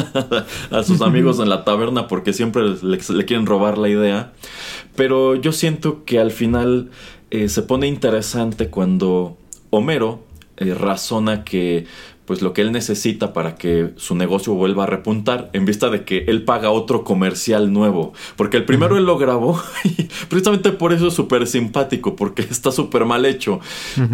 a 0.71 0.83
sus 0.83 1.01
amigos 1.01 1.39
en 1.39 1.49
la 1.49 1.65
taberna 1.65 2.09
porque 2.09 2.33
siempre 2.33 2.63
le, 2.83 2.99
quieren 2.99 3.47
robar 3.47 3.79
la 3.79 3.89
idea. 3.89 4.33
Pero 4.97 5.35
yo 5.35 5.53
siento 5.53 6.05
que 6.05 6.19
al 6.19 6.31
final 6.31 6.91
eh, 7.31 7.49
se 7.49 7.63
pone 7.63 7.87
interesante 7.87 8.69
cuando 8.69 9.37
Homero 9.71 10.21
eh, 10.59 10.75
razona 10.75 11.45
que 11.45 11.87
pues 12.33 12.41
lo 12.41 12.55
que 12.55 12.63
él 12.63 12.73
necesita 12.73 13.35
para 13.35 13.57
que 13.57 13.91
su 13.97 14.15
negocio 14.15 14.55
vuelva 14.55 14.85
a 14.85 14.87
repuntar 14.87 15.51
en 15.53 15.67
vista 15.67 15.91
de 15.91 16.05
que 16.05 16.25
él 16.29 16.45
paga 16.45 16.71
otro 16.71 17.05
comercial 17.05 17.75
nuevo. 17.75 18.15
Porque 18.37 18.57
el 18.57 18.65
primero 18.65 18.97
él 18.97 19.05
lo 19.05 19.19
grabó 19.19 19.63
y 19.85 20.09
precisamente 20.31 20.73
por 20.73 20.95
eso 20.95 21.09
es 21.09 21.13
súper 21.13 21.47
simpático, 21.47 22.17
porque 22.17 22.41
está 22.41 22.73
súper 22.73 23.05
mal 23.05 23.27
hecho. 23.27 23.61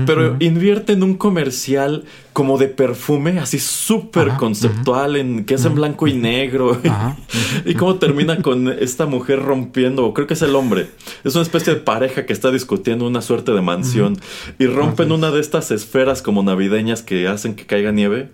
Pero 0.04 0.34
invierte 0.40 0.94
en 0.94 1.04
un 1.04 1.14
comercial 1.14 2.06
como 2.38 2.56
de 2.56 2.68
perfume, 2.68 3.40
así 3.40 3.58
súper 3.58 4.34
conceptual, 4.34 5.16
en, 5.16 5.44
que 5.44 5.54
es 5.54 5.64
en 5.64 5.74
blanco 5.74 6.06
y 6.06 6.12
negro. 6.12 6.80
y 7.64 7.74
cómo 7.74 7.96
termina 7.96 8.42
con 8.42 8.68
esta 8.68 9.06
mujer 9.06 9.42
rompiendo, 9.42 10.14
creo 10.14 10.28
que 10.28 10.34
es 10.34 10.42
el 10.42 10.54
hombre. 10.54 10.86
Es 11.24 11.34
una 11.34 11.42
especie 11.42 11.74
de 11.74 11.80
pareja 11.80 12.26
que 12.26 12.32
está 12.32 12.52
discutiendo 12.52 13.08
una 13.08 13.22
suerte 13.22 13.50
de 13.50 13.60
mansión 13.60 14.20
y 14.56 14.66
rompen 14.66 15.10
una 15.10 15.32
de 15.32 15.40
estas 15.40 15.72
esferas 15.72 16.22
como 16.22 16.44
navideñas 16.44 17.02
que 17.02 17.26
hacen 17.26 17.56
que 17.56 17.66
caigan 17.66 17.96
nieve. 17.96 18.30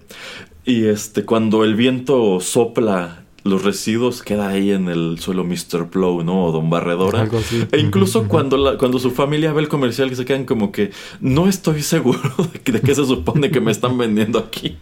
Y 0.66 0.84
este, 0.84 1.24
cuando 1.24 1.64
el 1.64 1.74
viento 1.74 2.40
sopla 2.40 3.23
los 3.44 3.62
residuos 3.62 4.22
queda 4.22 4.48
ahí 4.48 4.70
en 4.70 4.88
el 4.88 5.18
suelo 5.20 5.44
Mr. 5.44 5.88
Plow, 5.90 6.24
¿no? 6.24 6.46
O 6.46 6.52
Don 6.52 6.70
Barredora. 6.70 7.28
E 7.70 7.78
incluso 7.78 8.26
cuando, 8.26 8.56
la, 8.56 8.78
cuando 8.78 8.98
su 8.98 9.10
familia 9.10 9.52
ve 9.52 9.60
el 9.60 9.68
comercial 9.68 10.08
que 10.08 10.16
se 10.16 10.24
quedan 10.24 10.46
como 10.46 10.72
que 10.72 10.90
no 11.20 11.46
estoy 11.46 11.82
seguro 11.82 12.20
de, 12.64 12.80
qué 12.80 12.94
se 12.94 13.04
supone 13.04 13.50
que 13.50 13.60
me 13.60 13.70
están 13.70 13.98
vendiendo 13.98 14.38
aquí. 14.38 14.78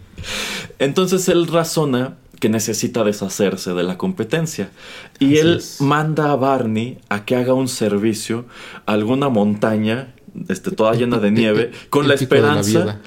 Entonces 0.78 1.28
él 1.28 1.48
razona 1.48 2.16
que 2.38 2.48
necesita 2.48 3.02
deshacerse 3.02 3.74
de 3.74 3.82
la 3.82 3.98
competencia. 3.98 4.70
Y 5.18 5.38
él 5.38 5.60
manda 5.80 6.30
a 6.30 6.36
Barney 6.36 6.98
a 7.08 7.24
que 7.24 7.34
haga 7.36 7.54
un 7.54 7.68
servicio 7.68 8.44
a 8.86 8.92
alguna 8.92 9.28
montaña 9.28 10.14
este, 10.48 10.70
toda 10.70 10.94
llena 10.94 11.18
de 11.18 11.30
nieve, 11.30 11.72
con 11.90 12.08
la 12.08 12.14
esperanza, 12.14 13.00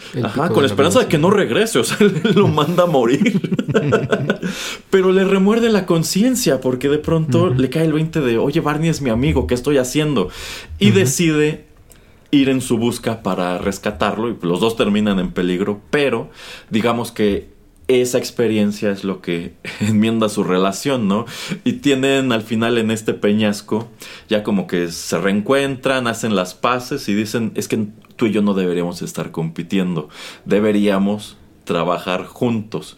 con 0.49 0.61
la 0.61 0.67
esperanza 0.67 0.99
de 0.99 1.07
que 1.07 1.17
no 1.17 1.31
regrese, 1.31 1.79
o 1.79 1.83
sea, 1.83 1.97
lo 2.35 2.47
manda 2.47 2.83
a 2.83 2.87
morir. 2.87 3.41
Pero 4.89 5.11
le 5.11 5.23
remuerde 5.23 5.69
la 5.69 5.85
conciencia 5.85 6.61
porque 6.61 6.89
de 6.89 6.99
pronto 6.99 7.49
le 7.49 7.69
cae 7.69 7.85
el 7.85 7.93
20 7.93 8.21
de, 8.21 8.37
oye, 8.37 8.61
Barney 8.61 8.89
es 8.89 9.01
mi 9.01 9.09
amigo, 9.09 9.47
¿qué 9.47 9.55
estoy 9.55 9.77
haciendo? 9.77 10.29
Y 10.79 10.91
decide 10.91 11.65
ir 12.31 12.49
en 12.49 12.61
su 12.61 12.77
busca 12.77 13.23
para 13.23 13.57
rescatarlo 13.57 14.29
y 14.29 14.37
los 14.41 14.59
dos 14.59 14.75
terminan 14.75 15.19
en 15.19 15.31
peligro, 15.31 15.81
pero 15.89 16.29
digamos 16.69 17.11
que 17.11 17.54
esa 17.87 18.17
experiencia 18.17 18.91
es 18.91 19.03
lo 19.03 19.21
que 19.21 19.53
enmienda 19.79 20.29
su 20.29 20.43
relación, 20.43 21.07
¿no? 21.07 21.25
Y 21.63 21.73
tienen 21.73 22.31
al 22.31 22.41
final 22.41 22.77
en 22.77 22.91
este 22.91 23.13
peñasco, 23.13 23.89
ya 24.29 24.43
como 24.43 24.67
que 24.67 24.91
se 24.91 25.19
reencuentran, 25.19 26.07
hacen 26.07 26.35
las 26.35 26.53
paces 26.53 27.07
y 27.09 27.13
dicen, 27.13 27.51
es 27.55 27.67
que 27.67 27.87
tú 28.15 28.27
y 28.27 28.31
yo 28.31 28.41
no 28.41 28.53
deberíamos 28.53 29.01
estar 29.01 29.31
compitiendo, 29.31 30.09
deberíamos 30.45 31.37
trabajar 31.65 32.25
juntos. 32.25 32.95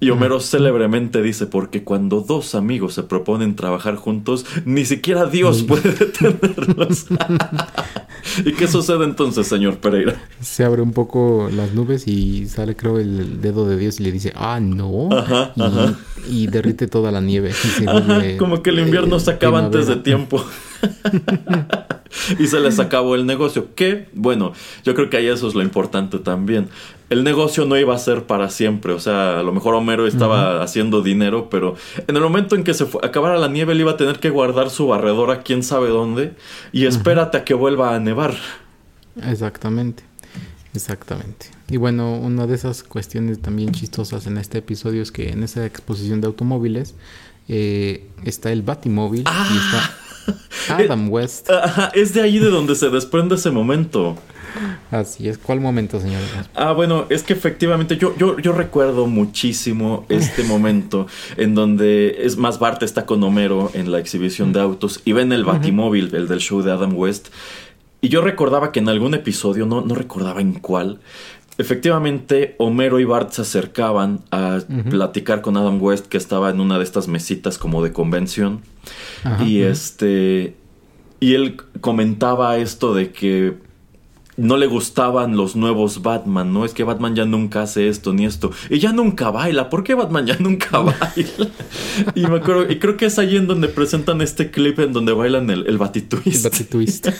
Y 0.00 0.10
Homero 0.10 0.40
célebremente 0.40 1.22
dice, 1.22 1.46
porque 1.46 1.84
cuando 1.84 2.20
dos 2.20 2.54
amigos 2.54 2.94
se 2.94 3.04
proponen 3.04 3.56
trabajar 3.56 3.96
juntos, 3.96 4.44
ni 4.64 4.84
siquiera 4.84 5.26
Dios 5.26 5.62
puede 5.62 5.92
detenerlos. 5.98 7.06
¿Y 8.44 8.52
qué 8.52 8.68
sucede 8.68 9.04
entonces, 9.04 9.46
señor 9.46 9.78
Pereira? 9.78 10.20
Se 10.40 10.64
abre 10.64 10.82
un 10.82 10.92
poco 10.92 11.48
las 11.52 11.72
nubes 11.72 12.06
y 12.06 12.46
sale, 12.46 12.76
creo, 12.76 12.98
el 12.98 13.40
dedo 13.40 13.66
de 13.68 13.76
Dios 13.76 14.00
y 14.00 14.04
le 14.04 14.12
dice, 14.12 14.32
ah, 14.36 14.60
no. 14.60 15.08
y, 16.28 16.46
derrite 16.46 16.86
toda 16.86 17.10
la 17.10 17.20
nieve. 17.20 17.52
como 18.38 18.62
que 18.62 18.70
el 18.70 18.80
invierno 18.80 19.18
se 19.20 19.30
acaba 19.30 19.58
antes 19.58 19.86
de 19.86 19.96
tiempo. 19.96 20.44
y 22.38 22.46
se 22.46 22.60
les 22.60 22.78
acabó 22.78 23.14
el 23.14 23.26
negocio. 23.26 23.74
Que, 23.74 24.08
bueno, 24.12 24.52
yo 24.84 24.94
creo 24.94 25.10
que 25.10 25.16
ahí 25.16 25.26
eso 25.26 25.48
es 25.48 25.54
lo 25.54 25.62
importante 25.62 26.18
también. 26.18 26.68
El 27.10 27.24
negocio 27.24 27.64
no 27.64 27.76
iba 27.78 27.94
a 27.94 27.98
ser 27.98 28.24
para 28.24 28.50
siempre. 28.50 28.92
O 28.92 29.00
sea, 29.00 29.40
a 29.40 29.42
lo 29.42 29.52
mejor 29.52 29.74
Homero 29.74 30.06
estaba 30.06 30.62
haciendo 30.62 31.02
dinero, 31.02 31.48
pero 31.50 31.74
en 32.06 32.16
el 32.16 32.22
momento 32.22 32.54
en 32.54 32.64
que 32.64 32.74
se 32.74 32.84
acabara 33.02 33.38
la 33.38 33.48
nieve, 33.48 33.72
él 33.72 33.80
iba 33.80 33.92
a 33.92 33.96
tener 33.96 34.20
que 34.20 34.30
guardar 34.30 34.70
su 34.70 34.86
barredora 34.86 35.42
quién 35.42 35.62
sabe 35.62 35.88
dónde. 35.88 36.34
Y 36.72 36.86
espérate 36.86 37.38
a 37.38 37.44
que 37.44 37.54
vuelva 37.54 37.94
a 37.94 37.98
nevar. 37.98 38.34
Exactamente. 39.22 40.04
Exactamente. 40.74 41.46
Y 41.70 41.76
bueno, 41.76 42.14
una 42.14 42.46
de 42.46 42.54
esas 42.54 42.82
cuestiones 42.82 43.40
también 43.40 43.72
chistosas 43.72 44.26
en 44.26 44.38
este 44.38 44.58
episodio 44.58 45.02
es 45.02 45.10
que 45.10 45.30
en 45.30 45.42
esa 45.42 45.64
exposición 45.64 46.20
de 46.20 46.26
automóviles 46.26 46.94
eh, 47.48 48.06
está 48.24 48.52
el 48.52 48.62
Batimóvil 48.62 49.20
y 49.20 49.56
está 49.56 49.96
ah. 50.68 50.76
Adam 50.78 51.10
West. 51.10 51.48
es 51.94 52.12
de 52.14 52.20
ahí 52.20 52.38
de 52.38 52.50
donde 52.50 52.74
se 52.74 52.90
desprende 52.90 53.36
ese 53.36 53.50
momento. 53.50 54.16
Así 54.90 55.28
es. 55.28 55.38
¿Cuál 55.38 55.60
momento, 55.60 56.00
señor? 56.00 56.20
Ah, 56.54 56.72
bueno, 56.72 57.06
es 57.08 57.22
que 57.22 57.32
efectivamente 57.32 57.96
yo, 57.96 58.16
yo, 58.16 58.38
yo 58.38 58.52
recuerdo 58.52 59.06
muchísimo 59.06 60.06
este 60.08 60.42
momento 60.44 61.06
en 61.36 61.54
donde 61.54 62.18
es 62.20 62.36
más 62.36 62.58
Bart 62.58 62.82
está 62.82 63.06
con 63.06 63.22
Homero 63.22 63.70
en 63.74 63.90
la 63.90 63.98
exhibición 63.98 64.52
de 64.52 64.60
autos 64.60 65.00
y 65.04 65.12
ven 65.12 65.32
el 65.32 65.44
batimóvil, 65.44 66.14
el 66.14 66.28
del 66.28 66.40
show 66.40 66.62
de 66.62 66.72
Adam 66.72 66.96
West. 66.96 67.28
Y 68.00 68.08
yo 68.08 68.20
recordaba 68.20 68.70
que 68.70 68.78
en 68.78 68.88
algún 68.88 69.14
episodio, 69.14 69.66
no, 69.66 69.80
no 69.80 69.96
recordaba 69.96 70.40
en 70.40 70.54
cuál, 70.54 71.00
Efectivamente, 71.58 72.54
Homero 72.58 73.00
y 73.00 73.04
Bart 73.04 73.32
se 73.32 73.42
acercaban 73.42 74.20
a 74.30 74.60
platicar 74.88 75.40
con 75.42 75.56
Adam 75.56 75.82
West, 75.82 76.06
que 76.06 76.16
estaba 76.16 76.50
en 76.50 76.60
una 76.60 76.78
de 76.78 76.84
estas 76.84 77.08
mesitas 77.08 77.58
como 77.58 77.82
de 77.82 77.92
convención. 77.92 78.60
y 79.44 79.62
este. 79.62 80.54
Y 81.18 81.34
él 81.34 81.56
comentaba 81.80 82.56
esto 82.58 82.94
de 82.94 83.10
que 83.10 83.56
no 84.38 84.56
le 84.56 84.66
gustaban 84.66 85.36
los 85.36 85.56
nuevos 85.56 86.00
Batman, 86.00 86.52
¿no? 86.52 86.64
Es 86.64 86.72
que 86.72 86.84
Batman 86.84 87.16
ya 87.16 87.24
nunca 87.24 87.62
hace 87.62 87.88
esto 87.88 88.12
ni 88.12 88.24
esto. 88.24 88.52
Y 88.70 88.78
ya 88.78 88.92
nunca 88.92 89.30
baila. 89.30 89.68
¿Por 89.68 89.82
qué 89.82 89.94
Batman 89.94 90.26
ya 90.26 90.36
nunca 90.38 90.78
baila? 90.78 91.50
y 92.14 92.22
me 92.22 92.36
acuerdo, 92.36 92.70
y 92.70 92.78
creo 92.78 92.96
que 92.96 93.06
es 93.06 93.18
ahí 93.18 93.36
en 93.36 93.48
donde 93.48 93.68
presentan 93.68 94.22
este 94.22 94.50
clip 94.50 94.78
en 94.78 94.92
donde 94.92 95.12
bailan 95.12 95.50
el, 95.50 95.66
el 95.66 95.76
Batitwist. 95.76 96.46
El 96.46 96.50
Batitwist. 96.50 97.08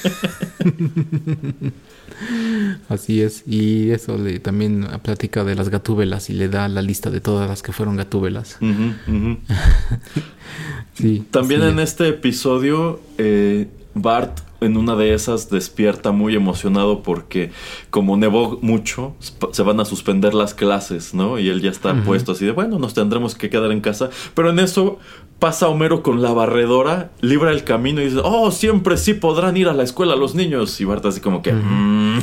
Así 2.88 3.20
es. 3.20 3.42
Y 3.46 3.90
eso 3.90 4.16
le, 4.16 4.38
también 4.38 4.86
platica 5.02 5.44
de 5.44 5.56
las 5.56 5.68
gatúbelas 5.68 6.30
y 6.30 6.34
le 6.34 6.48
da 6.48 6.68
la 6.68 6.82
lista 6.82 7.10
de 7.10 7.20
todas 7.20 7.48
las 7.48 7.62
que 7.62 7.72
fueron 7.72 7.96
gatúbelas. 7.96 8.58
sí, 10.94 11.24
También 11.30 11.62
en 11.62 11.80
este 11.80 12.08
episodio, 12.08 13.00
eh, 13.18 13.68
Bart 13.94 14.47
en 14.60 14.76
una 14.76 14.96
de 14.96 15.14
esas 15.14 15.50
despierta 15.50 16.12
muy 16.12 16.34
emocionado 16.34 17.02
porque 17.02 17.50
como 17.90 18.16
nevó 18.16 18.58
mucho, 18.62 19.14
se 19.52 19.62
van 19.62 19.80
a 19.80 19.84
suspender 19.84 20.34
las 20.34 20.54
clases, 20.54 21.14
¿no? 21.14 21.38
Y 21.38 21.48
él 21.48 21.60
ya 21.60 21.70
está 21.70 21.94
puesto 22.02 22.32
así 22.32 22.44
de, 22.44 22.52
bueno, 22.52 22.78
nos 22.78 22.94
tendremos 22.94 23.34
que 23.34 23.50
quedar 23.50 23.70
en 23.72 23.80
casa. 23.80 24.10
Pero 24.34 24.50
en 24.50 24.58
eso 24.58 24.98
pasa 25.38 25.68
Homero 25.68 26.02
con 26.02 26.22
la 26.22 26.32
barredora, 26.32 27.10
libra 27.20 27.52
el 27.52 27.64
camino 27.64 28.00
y 28.00 28.06
dice, 28.06 28.20
oh, 28.22 28.50
siempre 28.50 28.96
sí 28.96 29.14
podrán 29.14 29.56
ir 29.56 29.68
a 29.68 29.74
la 29.74 29.84
escuela 29.84 30.16
los 30.16 30.34
niños. 30.34 30.80
Y 30.80 30.84
Bart 30.84 31.04
así 31.06 31.20
como 31.20 31.42
que... 31.42 31.52
Mm". 31.52 32.18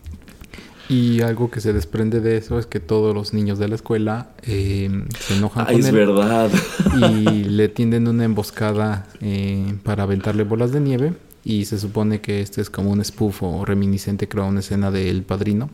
Y 0.90 1.22
algo 1.22 1.50
que 1.50 1.62
se 1.62 1.72
desprende 1.72 2.20
de 2.20 2.38
eso 2.38 2.60
es 2.60 2.66
que 2.66 2.80
todos 2.80 3.16
los 3.16 3.34
niños 3.34 3.58
de 3.58 3.68
la 3.70 3.76
escuela 3.76 4.30
eh, 4.44 4.92
se 5.18 5.38
enojan 5.38 5.66
con 5.66 5.76
es 5.76 5.92
verdad. 5.92 6.52
Y 6.98 7.46
le 7.46 7.70
tienden 7.70 8.08
una 8.08 8.26
emboscada 8.26 9.08
eh, 9.22 9.76
para 9.84 10.04
aventarle 10.04 10.44
bolas 10.44 10.72
de 10.72 10.82
nieve. 10.82 11.14
Y 11.46 11.66
se 11.66 11.78
supone 11.78 12.22
que 12.22 12.42
este 12.42 12.62
es 12.62 12.70
como 12.70 12.92
un 12.92 13.04
spoof 13.04 13.44
o 13.44 13.66
reminiscente, 13.66 14.28
creo, 14.28 14.46
una 14.46 14.62
escena 14.62 14.92
de 14.92 15.10
El 15.10 15.24
Padrino, 15.24 15.70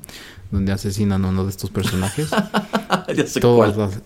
donde 0.51 0.72
asesinan 0.72 1.26
a 1.26 1.30
uno 1.30 1.43
de 1.43 1.51
estos 1.51 1.70
personajes. 1.70 2.30
ya 3.15 3.28
sé 3.28 3.39
todas, 3.39 3.78
Las, 3.78 4.01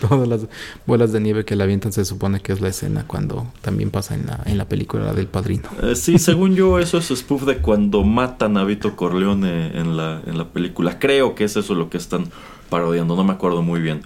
todas 0.08 0.26
las 0.26 0.46
bolas 0.86 1.12
de 1.12 1.20
nieve 1.20 1.44
que 1.44 1.54
le 1.54 1.62
avientan 1.62 1.92
se 1.92 2.04
supone 2.04 2.40
que 2.40 2.52
es 2.52 2.60
la 2.60 2.68
escena 2.68 3.04
cuando 3.06 3.46
también 3.60 3.90
pasa 3.90 4.14
en 4.14 4.26
la, 4.26 4.40
en 4.46 4.58
la 4.58 4.68
película 4.68 5.12
del 5.12 5.28
Padrino. 5.28 5.68
Eh, 5.82 5.94
sí, 5.94 6.18
según 6.18 6.56
yo, 6.56 6.78
eso 6.78 6.98
es 6.98 7.06
spoof 7.06 7.44
de 7.44 7.58
cuando 7.58 8.02
matan 8.02 8.56
a 8.56 8.64
Vito 8.64 8.96
Corleone 8.96 9.78
en 9.78 9.96
la, 9.96 10.20
en 10.26 10.38
la 10.38 10.48
película. 10.48 10.98
Creo 10.98 11.34
que 11.34 11.44
es 11.44 11.56
eso 11.56 11.74
lo 11.74 11.88
que 11.88 11.98
están 11.98 12.30
parodiando, 12.68 13.16
no 13.16 13.24
me 13.24 13.32
acuerdo 13.32 13.62
muy 13.62 13.80
bien. 13.80 14.02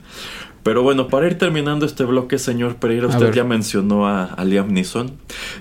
Pero 0.62 0.82
bueno, 0.82 1.08
para 1.08 1.26
ir 1.26 1.38
terminando 1.38 1.84
este 1.84 2.04
bloque, 2.04 2.38
señor 2.38 2.76
Pereira, 2.76 3.08
usted 3.08 3.32
ya 3.32 3.44
mencionó 3.44 4.06
a, 4.06 4.36
Liam 4.44 4.72
Neeson. 4.72 5.12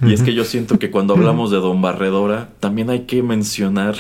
Y 0.04 0.14
es 0.14 0.22
que 0.22 0.34
yo 0.34 0.45
siento 0.45 0.78
que 0.78 0.91
cuando 0.91 1.16
hablamos 1.16 1.49
de 1.49 1.58
Don 1.58 1.82
Barredora, 1.82 2.49
también 2.60 2.89
hay 2.89 3.02
que 3.02 3.24
mencionar 3.24 3.95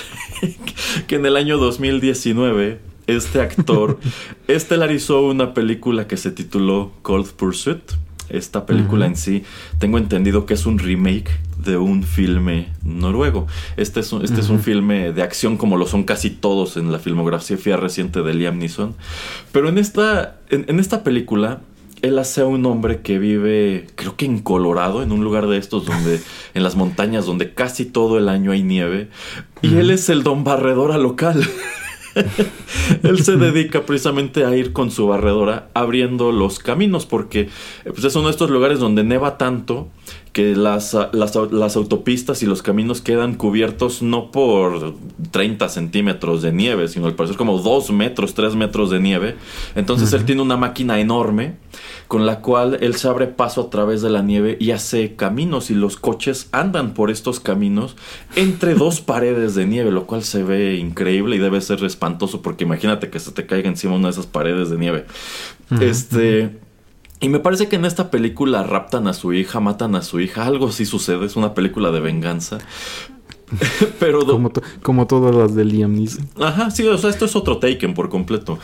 que 1.07 1.15
en 1.15 1.25
el 1.25 1.37
año 1.37 1.57
2019 1.57 2.79
este 3.07 3.41
actor 3.41 3.99
estelarizó 4.47 5.25
una 5.25 5.53
película 5.53 6.07
que 6.07 6.17
se 6.17 6.31
tituló 6.31 6.91
Cold 7.01 7.31
Pursuit. 7.31 7.81
Esta 8.29 8.65
película 8.65 9.07
en 9.07 9.17
sí, 9.17 9.43
tengo 9.77 9.97
entendido 9.97 10.45
que 10.45 10.53
es 10.53 10.65
un 10.65 10.79
remake 10.79 11.31
de 11.63 11.77
un 11.77 12.03
filme 12.03 12.69
noruego. 12.83 13.47
Este 13.77 13.99
es 13.99 14.11
un, 14.13 14.23
este 14.23 14.41
es 14.41 14.49
un 14.49 14.59
filme 14.59 15.11
de 15.11 15.21
acción 15.21 15.57
como 15.57 15.77
lo 15.77 15.85
son 15.85 16.03
casi 16.03 16.29
todos 16.29 16.77
en 16.77 16.91
la 16.91 16.99
filmografía 16.99 17.77
reciente 17.77 18.21
de 18.21 18.33
Liam 18.33 18.57
Neeson. 18.57 18.95
Pero 19.51 19.69
en 19.69 19.77
esta, 19.77 20.39
en, 20.49 20.79
esta 20.79 21.03
película, 21.03 21.61
él 22.01 22.17
hace 22.17 22.41
a 22.41 22.45
un 22.45 22.65
hombre 22.65 23.01
que 23.01 23.19
vive, 23.19 23.87
creo 23.95 24.15
que 24.15 24.25
en 24.25 24.39
Colorado, 24.39 25.03
en 25.03 25.11
un 25.11 25.23
lugar 25.23 25.47
de 25.47 25.57
estos 25.57 25.85
donde, 25.85 26.19
en 26.53 26.63
las 26.63 26.75
montañas 26.75 27.25
donde 27.25 27.53
casi 27.53 27.85
todo 27.85 28.17
el 28.17 28.29
año 28.29 28.51
hay 28.51 28.63
nieve. 28.63 29.09
Y 29.61 29.75
él 29.75 29.91
es 29.91 30.09
el 30.09 30.23
don 30.23 30.43
barredora 30.43 30.97
local. 30.97 31.43
él 33.03 33.23
se 33.23 33.37
dedica 33.37 33.85
precisamente 33.85 34.45
a 34.45 34.55
ir 34.55 34.73
con 34.73 34.91
su 34.91 35.07
barredora 35.07 35.69
abriendo 35.73 36.31
los 36.31 36.59
caminos 36.59 37.05
porque 37.05 37.49
pues, 37.85 38.03
es 38.03 38.15
uno 38.15 38.25
de 38.25 38.31
estos 38.31 38.49
lugares 38.49 38.79
donde 38.79 39.03
neva 39.03 39.37
tanto 39.37 39.87
que 40.33 40.55
las, 40.55 40.95
las, 41.11 41.35
las, 41.51 41.75
autopistas 41.75 42.41
y 42.41 42.45
los 42.45 42.61
caminos 42.61 43.01
quedan 43.01 43.35
cubiertos 43.35 44.01
no 44.01 44.31
por 44.31 44.95
30 45.31 45.67
centímetros 45.67 46.41
de 46.41 46.53
nieve, 46.53 46.87
sino 46.87 47.07
al 47.07 47.15
parecer 47.15 47.35
como 47.35 47.57
2 47.57 47.91
metros, 47.91 48.33
3 48.33 48.55
metros 48.55 48.89
de 48.91 49.01
nieve. 49.01 49.35
Entonces 49.75 50.13
él 50.13 50.23
tiene 50.23 50.41
una 50.41 50.55
máquina 50.55 51.01
enorme 51.01 51.55
con 52.07 52.25
la 52.25 52.39
cual 52.39 52.77
él 52.81 52.95
se 52.95 53.09
abre 53.09 53.27
paso 53.27 53.61
a 53.61 53.69
través 53.69 54.01
de 54.01 54.09
la 54.09 54.21
nieve 54.21 54.57
y 54.59 54.71
hace 54.71 55.15
caminos 55.15 55.69
y 55.69 55.75
los 55.75 55.97
coches 55.97 56.47
andan 56.53 56.93
por 56.93 57.11
estos 57.11 57.41
caminos 57.41 57.97
entre 58.35 58.73
dos 58.73 59.01
paredes 59.01 59.55
de 59.55 59.65
nieve, 59.65 59.91
lo 59.91 60.07
cual 60.07 60.23
se 60.23 60.43
ve 60.43 60.75
increíble 60.75 61.35
y 61.35 61.39
debe 61.39 61.59
ser 61.59 61.83
espantoso 61.83 62.41
porque 62.41 62.63
imagínate 62.63 63.09
que 63.09 63.19
se 63.19 63.31
te 63.31 63.45
caiga 63.45 63.67
encima 63.67 63.95
una 63.95 64.07
de 64.07 64.11
esas 64.11 64.27
paredes 64.27 64.69
de 64.69 64.77
nieve. 64.77 65.05
Este 65.79 66.51
y 67.21 67.29
me 67.29 67.39
parece 67.39 67.69
que 67.69 67.75
en 67.75 67.85
esta 67.85 68.09
película 68.09 68.63
raptan 68.63 69.07
a 69.07 69.13
su 69.13 69.31
hija, 69.31 69.59
matan 69.59 69.95
a 69.95 70.01
su 70.01 70.19
hija, 70.19 70.45
algo 70.45 70.69
así 70.69 70.85
sucede, 70.85 71.25
es 71.27 71.35
una 71.35 71.53
película 71.53 71.91
de 71.91 71.99
venganza. 71.99 72.57
Pero 73.99 74.25
como, 74.25 74.51
como, 74.81 75.07
todas 75.07 75.35
las 75.35 75.53
de 75.53 75.65
Liam 75.65 75.93
Neeson. 75.93 76.27
Ajá, 76.39 76.71
sí, 76.71 76.87
o 76.87 76.97
sea, 76.97 77.09
esto 77.09 77.25
es 77.25 77.35
otro 77.35 77.57
Taken 77.57 77.93
por 77.93 78.09
completo. 78.09 78.57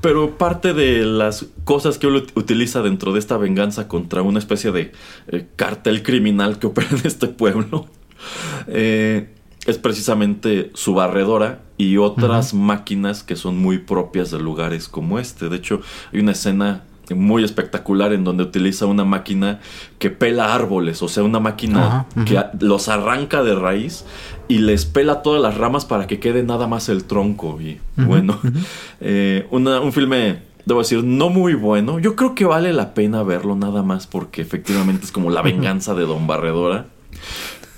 Pero 0.00 0.38
parte 0.38 0.72
de 0.72 1.04
las 1.04 1.46
cosas 1.64 1.98
que 1.98 2.06
él 2.06 2.26
utiliza 2.34 2.80
dentro 2.80 3.12
de 3.12 3.18
esta 3.18 3.36
venganza 3.36 3.86
contra 3.88 4.22
una 4.22 4.38
especie 4.38 4.72
de 4.72 4.92
eh, 5.28 5.46
cartel 5.56 6.02
criminal 6.02 6.58
que 6.58 6.68
opera 6.68 6.88
en 6.90 7.04
este 7.04 7.26
pueblo 7.26 7.86
eh, 8.68 9.28
es 9.66 9.78
precisamente 9.78 10.70
su 10.74 10.94
barredora 10.94 11.62
y 11.76 11.96
otras 11.96 12.54
máquinas 12.54 13.22
que 13.22 13.34
son 13.34 13.58
muy 13.58 13.78
propias 13.78 14.30
de 14.30 14.38
lugares 14.38 14.88
como 14.88 15.18
este. 15.18 15.48
De 15.48 15.56
hecho, 15.56 15.80
hay 16.12 16.20
una 16.20 16.32
escena 16.32 16.84
muy 17.14 17.44
espectacular 17.44 18.12
en 18.12 18.24
donde 18.24 18.44
utiliza 18.44 18.86
una 18.86 19.04
máquina 19.04 19.60
que 19.98 20.10
pela 20.10 20.54
árboles, 20.54 21.02
o 21.02 21.08
sea, 21.08 21.22
una 21.22 21.40
máquina 21.40 22.06
que 22.24 22.42
los 22.60 22.88
arranca 22.88 23.42
de 23.42 23.54
raíz 23.54 24.04
y 24.48 24.58
les 24.58 24.84
pela 24.84 25.22
todas 25.22 25.42
las 25.42 25.56
ramas 25.56 25.84
para 25.84 26.06
que 26.06 26.20
quede 26.20 26.42
nada 26.42 26.66
más 26.66 26.88
el 26.88 27.04
tronco. 27.04 27.60
Y 27.60 27.80
bueno, 27.96 28.38
eh, 29.00 29.46
un 29.50 29.92
filme, 29.92 30.38
debo 30.64 30.80
decir, 30.80 31.02
no 31.04 31.30
muy 31.30 31.54
bueno. 31.54 31.98
Yo 31.98 32.16
creo 32.16 32.34
que 32.34 32.44
vale 32.44 32.72
la 32.72 32.94
pena 32.94 33.22
verlo 33.22 33.56
nada 33.56 33.82
más 33.82 34.06
porque 34.06 34.42
efectivamente 34.42 35.04
es 35.04 35.12
como 35.12 35.30
la 35.30 35.42
venganza 35.42 35.94
de 35.94 36.06
Don 36.06 36.26
Barredora. 36.26 36.86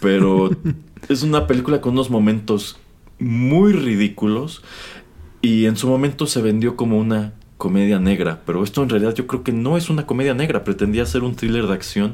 Pero 0.00 0.50
es 1.08 1.22
una 1.22 1.46
película 1.46 1.80
con 1.80 1.92
unos 1.92 2.10
momentos 2.10 2.78
muy 3.18 3.72
ridículos 3.72 4.62
y 5.40 5.66
en 5.66 5.76
su 5.76 5.88
momento 5.88 6.26
se 6.26 6.42
vendió 6.42 6.76
como 6.76 6.98
una 6.98 7.32
comedia 7.56 7.98
negra, 7.98 8.42
pero 8.44 8.62
esto 8.62 8.82
en 8.82 8.90
realidad 8.90 9.14
yo 9.14 9.26
creo 9.26 9.42
que 9.42 9.52
no 9.52 9.76
es 9.76 9.88
una 9.88 10.06
comedia 10.06 10.34
negra, 10.34 10.64
pretendía 10.64 11.06
ser 11.06 11.22
un 11.22 11.36
thriller 11.36 11.66
de 11.66 11.72
acción, 11.72 12.12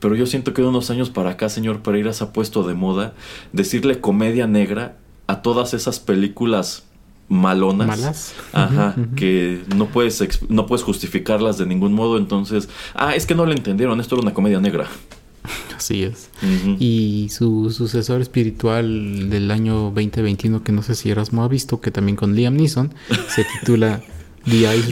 pero 0.00 0.14
yo 0.14 0.26
siento 0.26 0.54
que 0.54 0.62
de 0.62 0.68
unos 0.68 0.90
años 0.90 1.10
para 1.10 1.30
acá, 1.30 1.48
señor 1.48 1.82
Pereira, 1.82 2.12
se 2.12 2.24
ha 2.24 2.32
puesto 2.32 2.66
de 2.66 2.74
moda 2.74 3.12
decirle 3.52 4.00
comedia 4.00 4.46
negra 4.46 4.96
a 5.26 5.42
todas 5.42 5.74
esas 5.74 6.00
películas 6.00 6.84
malonas, 7.28 7.86
malas, 7.86 8.34
ajá, 8.52 8.96
que 9.14 9.60
no 9.76 9.88
puedes 9.88 10.40
no 10.48 10.66
puedes 10.66 10.82
justificarlas 10.82 11.58
de 11.58 11.66
ningún 11.66 11.92
modo, 11.92 12.16
entonces, 12.16 12.70
ah, 12.94 13.14
es 13.14 13.26
que 13.26 13.34
no 13.34 13.44
le 13.44 13.54
entendieron, 13.54 14.00
esto 14.00 14.14
era 14.14 14.22
una 14.22 14.34
comedia 14.34 14.60
negra. 14.60 14.86
Así 15.76 16.02
es. 16.02 16.30
Y 16.78 17.28
su 17.30 17.70
sucesor 17.70 18.20
espiritual 18.20 19.30
del 19.30 19.50
año 19.50 19.92
2021, 19.94 20.62
que 20.62 20.72
no 20.72 20.82
sé 20.82 20.94
si 20.94 21.10
Erasmo 21.10 21.44
ha 21.44 21.48
visto, 21.48 21.80
que 21.80 21.90
también 21.90 22.16
con 22.16 22.34
Liam 22.34 22.56
Neeson, 22.56 22.92
se 23.28 23.44
titula 23.44 24.02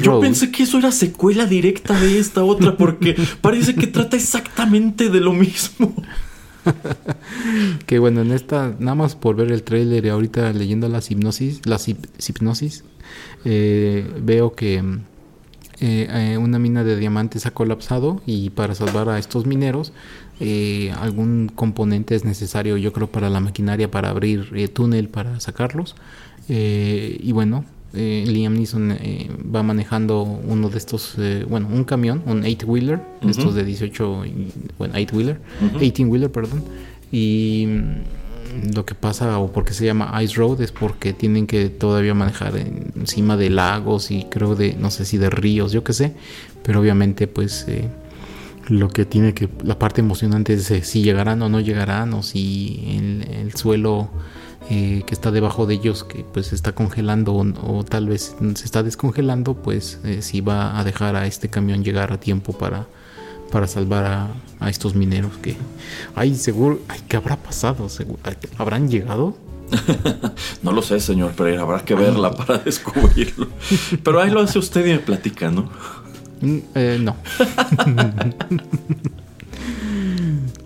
Yo 0.03 0.21
pensé 0.21 0.51
que 0.51 0.65
eso 0.65 0.79
era 0.79 0.93
secuela 0.93 1.47
directa 1.47 1.99
de 1.99 2.19
esta 2.19 2.45
otra 2.45 2.77
porque 2.77 3.17
parece 3.41 3.75
que 3.75 3.87
trata 3.87 4.17
exactamente 4.17 5.09
de 5.09 5.21
lo 5.21 5.33
mismo. 5.33 5.95
que 7.87 7.99
bueno, 7.99 8.23
en 8.23 8.33
esta, 8.33 8.75
nada 8.79 8.95
más 8.95 9.15
por 9.15 9.37
ver 9.37 9.53
el 9.53 9.63
trailer 9.63 10.05
y 10.05 10.09
ahorita 10.09 10.53
leyendo 10.53 10.89
las 10.89 11.11
hipnosis, 11.11 11.61
las 11.65 11.89
hipnosis, 11.89 12.85
eh, 13.45 14.11
veo 14.21 14.55
que 14.55 14.77
eh, 15.81 16.09
eh, 16.11 16.39
una 16.39 16.59
mina 16.59 16.85
de 16.85 16.97
diamantes 16.97 17.47
ha 17.47 17.53
colapsado 17.53 18.21
y 18.27 18.51
para 18.51 18.75
salvar 18.75 19.09
a 19.09 19.19
estos 19.19 19.47
mineros, 19.47 19.93
algún 21.01 21.51
componente 21.55 22.15
es 22.15 22.25
necesario, 22.25 22.77
yo 22.77 22.93
creo, 22.93 23.11
para 23.11 23.31
la 23.31 23.41
maquinaria, 23.41 23.91
para 23.91 24.11
abrir 24.11 24.51
el 24.55 24.71
túnel, 24.71 25.09
para 25.09 25.41
sacarlos. 25.41 25.97
y 26.49 27.33
bueno, 27.33 27.65
eh, 27.97 28.25
Liam 28.27 28.55
Neeson 28.55 28.93
eh, 28.93 29.31
va 29.55 29.63
manejando 29.63 30.23
uno 30.23 30.69
de 30.69 30.79
estos, 30.79 31.15
eh, 31.19 31.47
bueno, 31.49 31.69
un 31.69 31.85
camión, 31.85 32.23
un 32.27 32.43
8-wheeler, 32.43 33.01
estos 33.29 33.55
de 33.55 33.65
18, 33.65 34.25
bueno, 34.79 34.95
8-wheeler, 34.95 35.39
18-wheeler, 35.81 36.31
perdón, 36.31 36.63
y 37.11 37.67
mm, 37.69 38.75
lo 38.75 38.85
que 38.85 38.95
pasa, 38.95 39.39
o 39.39 39.51
porque 39.51 39.73
se 39.73 39.87
llama 39.87 40.23
Ice 40.23 40.35
Road, 40.35 40.61
es 40.61 40.73
porque 40.73 41.13
tienen 41.13 41.47
que 41.47 41.69
todavía 41.69 42.15
manejar 42.15 42.57
encima 42.57 43.37
de 43.37 43.51
lagos 43.51 44.11
y 44.11 44.25
creo 44.25 44.55
de, 44.55 44.75
no 44.75 44.91
sé 44.91 45.05
si 45.05 45.17
de 45.17 45.31
ríos, 45.31 45.73
yo 45.73 45.83
qué 45.83 45.93
sé, 45.93 46.15
pero 46.63 46.81
obviamente 46.81 47.27
pues 47.27 47.67
lo 48.69 48.89
que 48.89 49.05
tiene 49.05 49.33
que, 49.33 49.49
la 49.63 49.79
parte 49.79 50.01
emocionante 50.01 50.55
es 50.55 50.73
si 50.83 51.03
llegarán 51.03 51.41
o 51.43 51.49
no 51.49 51.61
llegarán, 51.61 52.13
o 52.15 52.23
si 52.23 53.25
el 53.31 53.55
suelo 53.55 54.11
eh, 54.69 55.05
que 55.07 55.15
está 55.15 55.31
debajo 55.31 55.65
de 55.67 55.75
ellos 55.75 56.03
que 56.03 56.25
pues 56.25 56.53
está 56.53 56.73
congelando 56.73 57.35
o, 57.37 57.85
tal 57.85 58.09
vez 58.09 58.35
se 58.57 58.65
está 58.65 58.83
descongelando 58.83 59.55
pues 59.55 60.01
eh, 60.03 60.23
si 60.23 60.41
va 60.41 60.77
a 60.77 60.83
dejar 60.83 61.15
a 61.15 61.29
este 61.29 61.49
camión 61.49 61.85
llegar 61.85 62.13
a 62.13 62.19
tiempo 62.19 62.53
para 62.53 62.89
para 63.53 63.69
salvar 63.69 64.29
a, 64.59 64.69
estos 64.69 64.97
mineros 64.97 65.37
que 65.37 65.55
ay 66.17 66.35
seguro 66.35 66.81
ay, 66.89 66.99
qué 67.07 67.17
habrá 67.17 67.37
pasado 67.37 67.87
habrán 68.59 68.89
llegado 68.89 69.37
no 70.65 70.73
lo 70.73 70.83
sé 70.83 70.99
señor 70.99 71.35
pero 71.37 71.63
habrá 71.63 71.85
que 71.85 71.95
verla 71.95 72.33
para 72.37 72.59
descubrirlo. 72.59 73.47
Pero 74.03 74.21
ahí 74.21 74.33
lo 74.33 74.41
hace 74.41 74.59
usted 74.59 74.85
y 74.85 74.95
me 74.95 74.99
platica 74.99 75.49
no 75.49 75.71
mm, 76.41 76.59
eh, 76.75 76.99
no. 77.01 77.15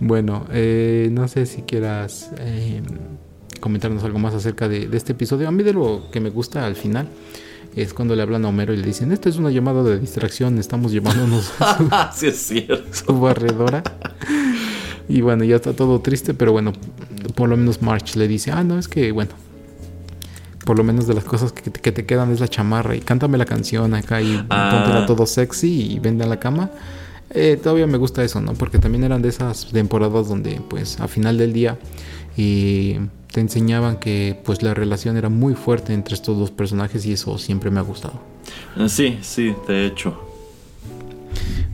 Bueno 0.00 0.46
no 0.48 1.28
sé 1.28 1.44
si 1.44 1.60
quieras 1.60 2.30
comentarnos 3.60 4.02
algo 4.04 4.18
más 4.18 4.34
acerca 4.34 4.68
de, 4.68 4.88
este 4.92 5.12
episodio. 5.12 5.48
A 5.48 5.50
mí 5.50 5.62
de 5.62 5.72
lo 5.72 6.08
que 6.10 6.20
me 6.20 6.30
gusta 6.30 6.66
al 6.66 6.76
final 6.76 7.08
es 7.76 7.94
cuando 7.94 8.16
le 8.16 8.22
hablan 8.22 8.44
a 8.44 8.48
Homero 8.48 8.74
y 8.74 8.78
le 8.78 8.86
dicen, 8.86 9.12
esto 9.12 9.28
es 9.28 9.36
una 9.36 9.50
llamada 9.50 9.82
de 9.84 9.98
distracción, 9.98 10.58
estamos 10.58 10.90
llevándonos 10.92 11.52
a 11.60 12.12
su, 12.12 12.26
es 12.26 12.36
cierto. 12.36 12.92
su 12.92 13.20
barredora. 13.20 13.82
y 15.08 15.20
bueno, 15.20 15.44
ya 15.44 15.56
está 15.56 15.72
todo 15.72 16.00
triste, 16.00 16.34
pero 16.34 16.52
bueno, 16.52 16.72
por 17.34 17.48
lo 17.48 17.56
menos 17.56 17.80
March 17.82 18.16
le 18.16 18.26
dice, 18.26 18.50
ah, 18.50 18.64
no, 18.64 18.78
es 18.78 18.88
que 18.88 19.12
bueno, 19.12 19.32
por 20.64 20.76
lo 20.76 20.84
menos 20.84 21.06
de 21.06 21.14
las 21.14 21.24
cosas 21.24 21.52
que, 21.52 21.92
te 21.92 22.06
quedan 22.06 22.32
es 22.32 22.40
la 22.40 22.48
chamarra 22.48 22.94
y 22.94 23.00
cántame 23.00 23.38
la 23.38 23.44
canción 23.44 23.94
acá 23.94 24.20
y 24.20 24.44
ah. 24.50 25.04
todo 25.06 25.26
sexy 25.26 25.92
y 25.92 25.98
vende 25.98 26.24
a 26.24 26.26
la 26.26 26.38
cama. 26.38 26.70
Eh, 27.32 27.58
todavía 27.62 27.86
me 27.86 27.96
gusta 27.96 28.24
eso, 28.24 28.40
¿no? 28.40 28.54
Porque 28.54 28.78
también 28.78 29.04
eran 29.04 29.22
de 29.22 29.28
esas 29.28 29.66
temporadas 29.66 30.28
donde 30.28 30.60
pues 30.68 31.00
a 31.00 31.06
final 31.06 31.38
del 31.38 31.52
día 31.52 31.78
y 32.36 32.96
te 33.32 33.40
enseñaban 33.40 33.98
que 33.98 34.40
pues 34.44 34.62
la 34.62 34.74
relación 34.74 35.16
era 35.16 35.28
muy 35.28 35.54
fuerte 35.54 35.94
entre 35.94 36.14
estos 36.14 36.38
dos 36.38 36.50
personajes 36.50 37.06
y 37.06 37.12
eso 37.12 37.38
siempre 37.38 37.70
me 37.70 37.80
ha 37.80 37.82
gustado. 37.82 38.20
Ah, 38.76 38.88
sí, 38.88 39.18
sí, 39.22 39.54
de 39.68 39.86
hecho. 39.86 40.18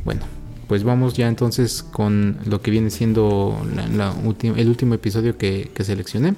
Bueno, 0.05 0.23
pues 0.69 0.85
vamos 0.85 1.15
ya 1.15 1.29
entonces 1.29 1.83
con 1.83 2.39
lo 2.45 2.61
que 2.61 2.71
viene 2.71 2.91
siendo 2.91 3.61
la, 3.95 4.15
el 4.57 4.69
último 4.69 4.95
episodio 4.95 5.39
que, 5.39 5.71
seleccioné. 5.81 6.35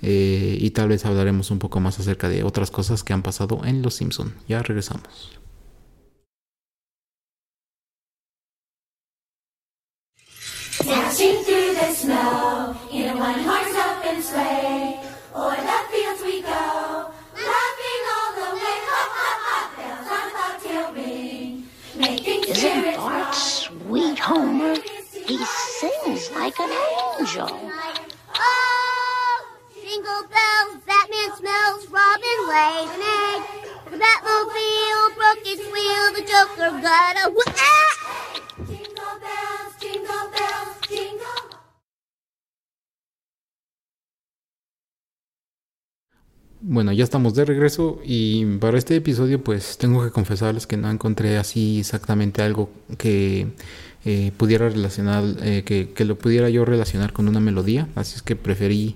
Eh, 0.00 0.56
y 0.60 0.70
tal 0.70 0.88
vez 0.88 1.04
hablaremos 1.04 1.50
un 1.50 1.58
poco 1.58 1.80
más 1.80 1.98
acerca 1.98 2.28
de 2.28 2.44
otras 2.44 2.70
cosas 2.70 3.02
que 3.02 3.12
han 3.12 3.22
pasado 3.22 3.62
en 3.64 3.82
Los 3.82 3.94
Simpson. 3.94 4.32
Ya 4.48 4.62
regresamos. 4.62 5.38
Sleigh. 11.98 12.14
O'er 12.14 13.12
the 13.12 13.18
one 13.18 13.40
hearts 13.42 13.76
up 13.76 14.04
and 14.06 14.22
sway. 14.22 15.00
O' 15.34 15.50
the 15.50 15.78
fields 15.90 16.22
we 16.22 16.42
go, 16.42 17.10
laughing 17.34 18.02
all 18.14 18.30
the 18.38 18.48
way. 18.62 18.78
Hop, 18.90 19.10
hop, 19.18 19.38
hop, 19.48 19.68
bells 19.76 20.08
on 20.16 20.26
bobtail 20.36 20.88
ring. 20.94 21.66
Making 21.96 22.44
Isn't 22.44 22.96
Bart 22.96 23.34
sweet, 23.34 24.18
Homer? 24.18 24.76
He 25.26 25.38
sings 25.78 26.30
like 26.32 26.58
an 26.60 26.70
angel. 27.18 27.50
Oh, 28.34 29.34
jingle 29.74 30.22
bells, 30.30 30.78
Batman 30.86 31.30
smells, 31.36 31.82
Robin 31.90 32.38
lays 32.52 32.90
an 32.94 33.02
egg. 33.26 33.40
The 33.90 33.98
Batmobile 33.98 35.06
broke 35.18 35.44
its 35.52 35.64
wheel, 35.72 36.04
the 36.14 36.22
Joker 36.30 36.70
got 36.80 37.16
a... 37.24 37.47
bueno, 46.78 46.92
ya 46.92 47.02
estamos 47.02 47.34
de 47.34 47.44
regreso 47.44 47.98
y 48.04 48.44
para 48.58 48.78
este 48.78 48.94
episodio 48.94 49.42
pues 49.42 49.78
tengo 49.78 50.04
que 50.04 50.12
confesarles 50.12 50.68
que 50.68 50.76
no 50.76 50.88
encontré 50.88 51.36
así 51.36 51.80
exactamente 51.80 52.40
algo 52.40 52.70
que 52.96 53.48
eh, 54.04 54.30
pudiera 54.36 54.68
relacionar, 54.68 55.24
eh, 55.42 55.64
que, 55.64 56.04
lo 56.04 56.16
pudiera 56.16 56.48
yo 56.50 56.64
relacionar 56.64 57.12
con 57.12 57.26
una 57.26 57.40
melodía, 57.40 57.88
así 57.96 58.14
es 58.14 58.22
que 58.22 58.36
preferí 58.36 58.94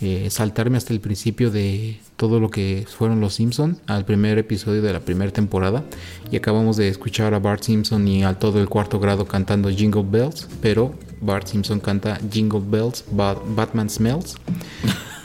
eh, 0.00 0.28
saltarme 0.30 0.78
hasta 0.78 0.94
el 0.94 1.00
principio 1.00 1.50
de 1.50 2.00
todo 2.16 2.40
lo 2.40 2.48
que 2.48 2.86
fueron 2.88 3.20
los 3.20 3.34
Simpson 3.34 3.78
al 3.86 4.06
primer 4.06 4.38
episodio 4.38 4.80
de 4.80 4.94
la 4.94 5.00
primera 5.00 5.30
temporada 5.30 5.84
y 6.30 6.36
acabamos 6.36 6.78
de 6.78 6.88
escuchar 6.88 7.34
a 7.34 7.40
Bart 7.40 7.62
Simpson 7.62 8.08
y 8.08 8.24
al 8.24 8.38
todo 8.38 8.58
el 8.58 8.70
cuarto 8.70 8.98
grado 9.00 9.26
cantando 9.26 9.68
Jingle 9.68 10.06
Bells, 10.10 10.48
pero 10.62 10.94
Bart 11.20 11.46
Simpson 11.46 11.78
canta 11.78 12.18
Jingle 12.32 12.62
Bells, 12.66 13.04
Batman 13.12 13.90
Smells. 13.90 14.36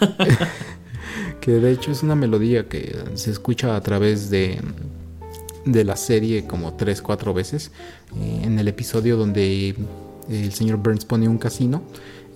que 1.43 1.51
de 1.51 1.71
hecho 1.73 1.91
es 1.91 2.03
una 2.03 2.15
melodía 2.15 2.69
que 2.69 2.95
se 3.15 3.29
escucha 3.29 3.75
a 3.75 3.81
través 3.81 4.29
de, 4.29 4.61
de 5.65 5.83
la 5.83 5.97
serie 5.97 6.47
como 6.47 6.77
3-4 6.77 7.33
veces. 7.33 7.71
Eh, 8.15 8.43
en 8.43 8.57
el 8.59 8.69
episodio 8.69 9.17
donde 9.17 9.75
el 10.29 10.53
señor 10.53 10.77
Burns 10.77 11.03
pone 11.03 11.27
un 11.27 11.37
casino. 11.37 11.83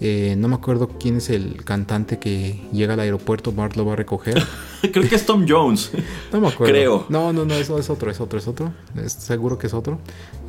Eh, 0.02 0.36
no 0.38 0.50
me 0.50 0.56
acuerdo 0.56 0.90
quién 1.00 1.16
es 1.16 1.30
el 1.30 1.64
cantante 1.64 2.20
que 2.20 2.60
llega 2.74 2.96
al 2.96 3.00
aeropuerto, 3.00 3.54
Bart 3.54 3.78
lo 3.78 3.86
va 3.86 3.94
a 3.94 3.96
recoger. 3.96 4.44
Creo 4.92 5.08
que 5.08 5.16
es 5.16 5.26
Tom 5.26 5.46
Jones. 5.48 5.92
No 6.34 6.42
me 6.42 6.50
acuerdo. 6.50 6.74
Creo. 6.74 7.06
No, 7.08 7.32
no, 7.32 7.46
no, 7.46 7.54
eso 7.54 7.80
es 7.80 7.90
otro, 7.90 8.12
es 8.12 8.20
otro, 8.20 8.38
es 8.38 8.48
otro. 8.50 8.74
Es, 9.02 9.14
seguro 9.14 9.58
que 9.58 9.68
es 9.68 9.74
otro. 9.74 10.00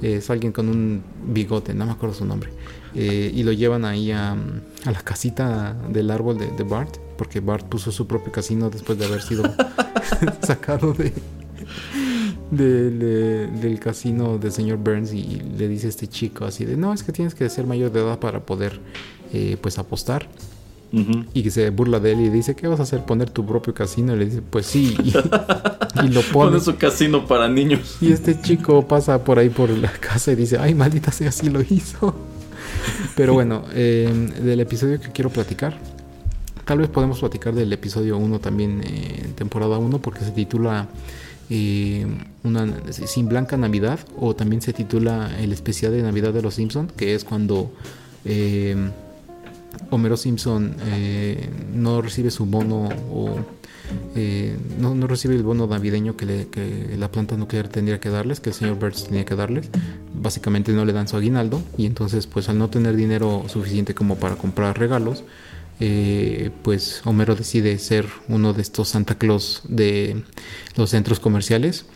es 0.02 0.28
alguien 0.30 0.50
con 0.50 0.68
un 0.68 1.04
bigote, 1.28 1.74
no 1.74 1.86
me 1.86 1.92
acuerdo 1.92 2.16
su 2.16 2.24
nombre. 2.24 2.50
Eh, 2.96 3.30
y 3.32 3.44
lo 3.44 3.52
llevan 3.52 3.84
ahí 3.84 4.10
a, 4.10 4.32
a, 4.32 4.90
la 4.90 5.00
casita 5.02 5.76
del 5.88 6.10
árbol 6.10 6.38
de, 6.38 6.48
de 6.48 6.64
Bart 6.64 6.98
porque 7.18 7.40
Bart 7.40 7.66
puso 7.66 7.92
su 7.92 8.06
propio 8.06 8.32
casino 8.32 8.70
después 8.70 8.98
de 8.98 9.04
haber 9.04 9.20
sido 9.20 9.42
sacado 10.42 10.94
de, 10.94 11.12
del 12.50 13.78
casino 13.78 14.38
del 14.38 14.52
señor 14.52 14.78
Burns 14.78 15.12
y 15.12 15.42
le 15.58 15.68
dice 15.68 15.88
a 15.88 15.90
este 15.90 16.06
chico 16.06 16.46
así 16.46 16.64
de 16.64 16.76
no 16.76 16.94
es 16.94 17.02
que 17.02 17.12
tienes 17.12 17.34
que 17.34 17.46
ser 17.50 17.66
mayor 17.66 17.92
de 17.92 18.00
edad 18.00 18.18
para 18.18 18.40
poder 18.40 18.80
eh, 19.34 19.58
pues 19.60 19.78
apostar 19.78 20.28
uh 20.92 20.96
-huh. 20.96 21.26
y 21.34 21.42
que 21.42 21.50
se 21.50 21.68
burla 21.68 22.00
de 22.00 22.12
él 22.12 22.20
y 22.22 22.28
dice 22.30 22.56
¿qué 22.56 22.66
vas 22.66 22.80
a 22.80 22.84
hacer? 22.84 23.04
poner 23.04 23.28
tu 23.28 23.44
propio 23.44 23.74
casino 23.74 24.14
y 24.14 24.18
le 24.18 24.24
dice 24.26 24.40
pues 24.40 24.64
sí 24.64 24.96
y, 25.02 25.08
y 26.06 26.08
lo 26.08 26.22
pone. 26.22 26.52
Pone 26.52 26.60
su 26.60 26.76
casino 26.76 27.26
para 27.26 27.48
niños. 27.48 27.98
Y 28.00 28.12
este 28.12 28.40
chico 28.40 28.86
pasa 28.86 29.22
por 29.24 29.38
ahí 29.38 29.50
por 29.50 29.68
la 29.68 29.92
casa 29.92 30.32
y 30.32 30.36
dice 30.36 30.56
ay 30.58 30.74
maldita 30.74 31.12
sea 31.12 31.28
así 31.28 31.50
lo 31.50 31.60
hizo 31.60 32.14
pero 33.14 33.34
bueno 33.34 33.64
eh, 33.74 34.30
del 34.42 34.60
episodio 34.60 34.98
que 35.00 35.10
quiero 35.10 35.28
platicar 35.28 35.76
Tal 36.68 36.76
vez 36.76 36.90
podemos 36.90 37.20
platicar 37.20 37.54
del 37.54 37.72
episodio 37.72 38.18
1 38.18 38.40
también 38.40 38.82
en 38.82 38.94
eh, 38.94 39.32
temporada 39.34 39.78
1 39.78 40.02
porque 40.02 40.20
se 40.20 40.32
titula 40.32 40.86
eh, 41.48 42.06
Sin 42.90 43.26
Blanca 43.26 43.56
Navidad 43.56 43.98
o 44.18 44.36
también 44.36 44.60
se 44.60 44.74
titula 44.74 45.30
el 45.40 45.52
especial 45.52 45.92
de 45.92 46.02
Navidad 46.02 46.34
de 46.34 46.42
los 46.42 46.56
Simpsons 46.56 46.92
que 46.92 47.14
es 47.14 47.24
cuando 47.24 47.72
eh, 48.26 48.76
Homero 49.88 50.18
Simpson 50.18 50.76
eh, 50.84 51.48
no 51.72 52.02
recibe 52.02 52.30
su 52.30 52.44
bono 52.44 52.90
o 53.10 53.36
no, 54.78 54.94
no, 54.94 55.06
recibe 55.06 55.36
el 55.36 55.44
bono 55.44 55.66
navideño 55.66 56.18
que, 56.18 56.26
le, 56.26 56.98
la 56.98 57.10
planta 57.10 57.38
nuclear 57.38 57.68
tendría 57.68 57.98
que 57.98 58.10
darles, 58.10 58.40
que 58.40 58.50
el 58.50 58.54
señor 58.54 58.78
Burns 58.78 59.04
tenía 59.04 59.24
que 59.24 59.34
darles. 59.34 59.70
Básicamente 60.12 60.72
no 60.72 60.84
le 60.84 60.92
dan 60.92 61.08
su 61.08 61.16
aguinaldo 61.16 61.62
y 61.78 61.86
entonces 61.86 62.26
pues 62.26 62.50
al 62.50 62.58
no 62.58 62.68
tener 62.68 62.94
dinero 62.96 63.44
suficiente 63.48 63.94
como 63.94 64.16
para 64.16 64.34
comprar 64.34 64.78
regalos, 64.78 65.24
eh, 65.80 66.50
pues 66.62 67.02
Homero 67.04 67.34
decide 67.34 67.78
ser 67.78 68.06
uno 68.28 68.52
de 68.52 68.62
estos 68.62 68.88
Santa 68.88 69.16
Claus 69.16 69.62
de 69.68 70.22
los 70.76 70.90
centros 70.90 71.20
comerciales. 71.20 71.86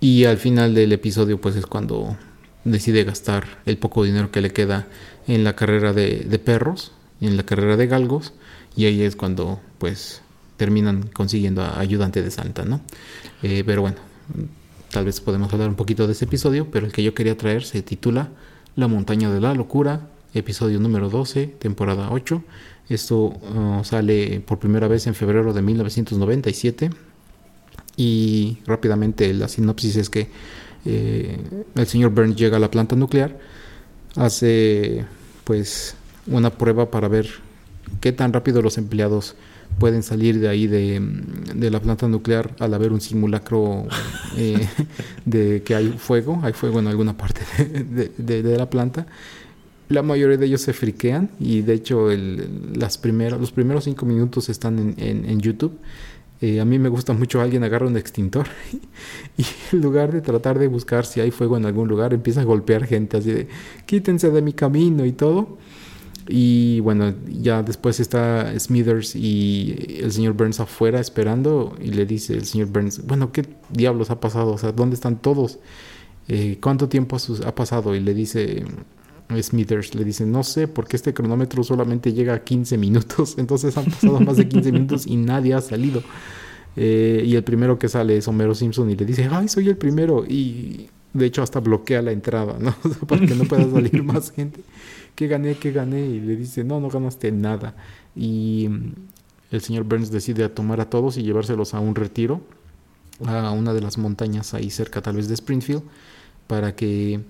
Y 0.00 0.24
al 0.24 0.38
final 0.38 0.74
del 0.74 0.92
episodio 0.92 1.40
pues 1.40 1.56
es 1.56 1.66
cuando 1.66 2.16
decide 2.64 3.04
gastar 3.04 3.60
el 3.66 3.78
poco 3.78 4.04
dinero 4.04 4.30
que 4.30 4.40
le 4.40 4.52
queda 4.52 4.86
en 5.26 5.44
la 5.44 5.56
carrera 5.56 5.92
de, 5.92 6.20
de 6.28 6.38
perros 6.38 6.92
en 7.20 7.36
la 7.36 7.42
carrera 7.44 7.76
de 7.76 7.86
galgos. 7.86 8.32
Y 8.76 8.84
ahí 8.84 9.02
es 9.02 9.16
cuando 9.16 9.60
pues 9.78 10.22
terminan 10.58 11.04
consiguiendo 11.14 11.62
a 11.62 11.78
ayudante 11.80 12.20
de 12.20 12.30
Santa 12.30 12.66
no 12.66 12.82
eh, 13.42 13.62
pero 13.64 13.80
bueno 13.80 13.96
tal 14.90 15.06
vez 15.06 15.20
podemos 15.22 15.50
hablar 15.54 15.70
un 15.70 15.76
poquito 15.76 16.06
de 16.06 16.12
ese 16.12 16.26
episodio 16.26 16.70
pero 16.70 16.84
el 16.84 16.92
que 16.92 17.02
yo 17.02 17.14
quería 17.14 17.38
traer 17.38 17.64
se 17.64 17.80
titula 17.80 18.28
La 18.76 18.88
montaña 18.88 19.30
de 19.30 19.40
la 19.40 19.54
locura 19.54 20.08
episodio 20.34 20.80
número 20.80 21.08
12 21.08 21.46
temporada 21.46 22.10
8 22.10 22.42
esto 22.88 23.16
uh, 23.16 23.84
sale 23.84 24.40
por 24.40 24.58
primera 24.58 24.88
vez 24.88 25.06
en 25.06 25.14
febrero 25.14 25.52
de 25.52 25.62
1997 25.62 26.90
y 27.96 28.58
rápidamente 28.66 29.34
la 29.34 29.48
sinopsis 29.48 29.96
es 29.96 30.08
que 30.08 30.28
eh, 30.84 31.36
el 31.74 31.86
señor 31.86 32.12
Burns 32.12 32.36
llega 32.36 32.56
a 32.56 32.60
la 32.60 32.70
planta 32.70 32.96
nuclear, 32.96 33.38
hace 34.16 35.04
pues 35.44 35.96
una 36.26 36.50
prueba 36.50 36.90
para 36.90 37.08
ver 37.08 37.28
qué 38.00 38.12
tan 38.12 38.32
rápido 38.32 38.62
los 38.62 38.78
empleados 38.78 39.34
pueden 39.78 40.02
salir 40.02 40.40
de 40.40 40.48
ahí 40.48 40.66
de, 40.66 41.00
de 41.54 41.70
la 41.70 41.80
planta 41.80 42.08
nuclear 42.08 42.54
al 42.58 42.72
haber 42.72 42.92
un 42.92 43.00
simulacro 43.00 43.86
eh, 44.36 44.66
de 45.24 45.62
que 45.62 45.74
hay 45.74 45.88
fuego, 45.98 46.40
hay 46.42 46.52
fuego 46.52 46.78
en 46.78 46.86
alguna 46.86 47.16
parte 47.16 47.42
de, 47.66 48.12
de, 48.16 48.42
de 48.42 48.56
la 48.56 48.70
planta 48.70 49.06
la 49.88 50.02
mayoría 50.02 50.36
de 50.36 50.46
ellos 50.46 50.60
se 50.60 50.72
friquean 50.72 51.30
y 51.40 51.62
de 51.62 51.74
hecho 51.74 52.08
las 52.74 52.98
primeras, 52.98 53.40
los 53.40 53.52
primeros 53.52 53.84
cinco 53.84 54.06
minutos 54.06 54.48
están 54.48 54.94
en 54.98 55.40
YouTube. 55.40 55.78
Eh, 56.40 56.60
a 56.60 56.64
mí 56.64 56.78
me 56.78 56.88
gusta 56.88 57.12
mucho 57.12 57.40
alguien 57.40 57.64
agarra 57.64 57.88
un 57.88 57.96
extintor 57.96 58.46
y 59.36 59.44
en 59.72 59.80
lugar 59.80 60.12
de 60.12 60.20
tratar 60.20 60.56
de 60.60 60.68
buscar 60.68 61.04
si 61.04 61.20
hay 61.20 61.32
fuego 61.32 61.56
en 61.56 61.66
algún 61.66 61.88
lugar, 61.88 62.14
empieza 62.14 62.42
a 62.42 62.44
golpear 62.44 62.86
gente 62.86 63.16
así 63.16 63.32
de 63.32 63.48
quítense 63.86 64.30
de 64.30 64.40
mi 64.42 64.52
camino 64.52 65.04
y 65.04 65.12
todo. 65.12 65.58
Y 66.30 66.80
bueno, 66.80 67.14
ya 67.26 67.62
después 67.62 68.00
está 68.00 68.52
Smithers 68.58 69.16
y 69.16 69.98
el 70.02 70.12
señor 70.12 70.34
Burns 70.34 70.60
afuera 70.60 71.00
esperando 71.00 71.74
y 71.80 71.88
le 71.88 72.04
dice 72.04 72.34
el 72.34 72.44
señor 72.44 72.68
Burns, 72.68 73.04
bueno, 73.06 73.32
¿qué 73.32 73.46
diablos 73.70 74.10
ha 74.10 74.20
pasado? 74.20 74.52
O 74.52 74.58
sea, 74.58 74.72
¿dónde 74.72 74.94
están 74.94 75.20
todos? 75.20 75.58
Eh, 76.28 76.58
¿Cuánto 76.60 76.88
tiempo 76.88 77.16
ha 77.46 77.54
pasado? 77.54 77.94
Y 77.94 78.00
le 78.00 78.12
dice 78.12 78.64
Smithers 79.40 79.94
le 79.94 80.04
dice, 80.04 80.24
no 80.24 80.42
sé, 80.42 80.68
porque 80.68 80.96
este 80.96 81.12
cronómetro 81.12 81.62
solamente 81.62 82.12
llega 82.12 82.34
a 82.34 82.44
15 82.44 82.78
minutos, 82.78 83.34
entonces 83.38 83.76
han 83.76 83.84
pasado 83.84 84.20
más 84.20 84.36
de 84.36 84.48
15 84.48 84.72
minutos 84.72 85.06
y 85.06 85.16
nadie 85.16 85.54
ha 85.54 85.60
salido. 85.60 86.02
Eh, 86.76 87.22
y 87.26 87.34
el 87.34 87.42
primero 87.42 87.78
que 87.78 87.88
sale 87.88 88.16
es 88.16 88.28
Homero 88.28 88.54
Simpson 88.54 88.88
y 88.90 88.96
le 88.96 89.04
dice, 89.04 89.28
ay, 89.30 89.48
soy 89.48 89.68
el 89.68 89.76
primero. 89.76 90.24
Y 90.26 90.88
de 91.12 91.26
hecho 91.26 91.42
hasta 91.42 91.60
bloquea 91.60 92.02
la 92.02 92.12
entrada, 92.12 92.56
¿no? 92.58 92.74
Para 93.06 93.26
que 93.26 93.34
no 93.34 93.44
pueda 93.44 93.68
salir 93.70 94.02
más 94.02 94.30
gente. 94.30 94.60
¿Qué 95.14 95.26
gané? 95.26 95.56
¿Qué 95.56 95.72
gané? 95.72 96.06
Y 96.06 96.20
le 96.20 96.36
dice, 96.36 96.64
no, 96.64 96.80
no 96.80 96.88
ganaste 96.88 97.32
nada. 97.32 97.74
Y 98.14 98.68
el 99.50 99.60
señor 99.60 99.84
Burns 99.84 100.10
decide 100.10 100.48
tomar 100.48 100.80
a 100.80 100.88
todos 100.88 101.16
y 101.16 101.22
llevárselos 101.22 101.74
a 101.74 101.80
un 101.80 101.94
retiro, 101.94 102.40
a 103.26 103.50
una 103.50 103.74
de 103.74 103.80
las 103.80 103.98
montañas 103.98 104.54
ahí 104.54 104.70
cerca 104.70 105.02
tal 105.02 105.16
vez 105.16 105.26
de 105.26 105.34
Springfield, 105.34 105.82
para 106.46 106.76
que 106.76 107.20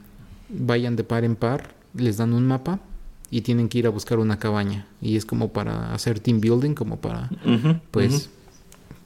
vayan 0.50 0.96
de 0.96 1.04
par 1.04 1.24
en 1.24 1.34
par 1.36 1.77
les 1.98 2.16
dan 2.16 2.32
un 2.32 2.46
mapa 2.46 2.80
y 3.30 3.42
tienen 3.42 3.68
que 3.68 3.78
ir 3.78 3.86
a 3.86 3.90
buscar 3.90 4.18
una 4.18 4.38
cabaña. 4.38 4.86
Y 5.00 5.16
es 5.16 5.24
como 5.24 5.52
para 5.52 5.92
hacer 5.94 6.20
team 6.20 6.40
building 6.40 6.74
como 6.74 6.96
para 6.96 7.30
uh 7.44 7.48
-huh, 7.48 7.80
pues 7.90 8.12
uh 8.12 8.16
-huh. 8.16 8.28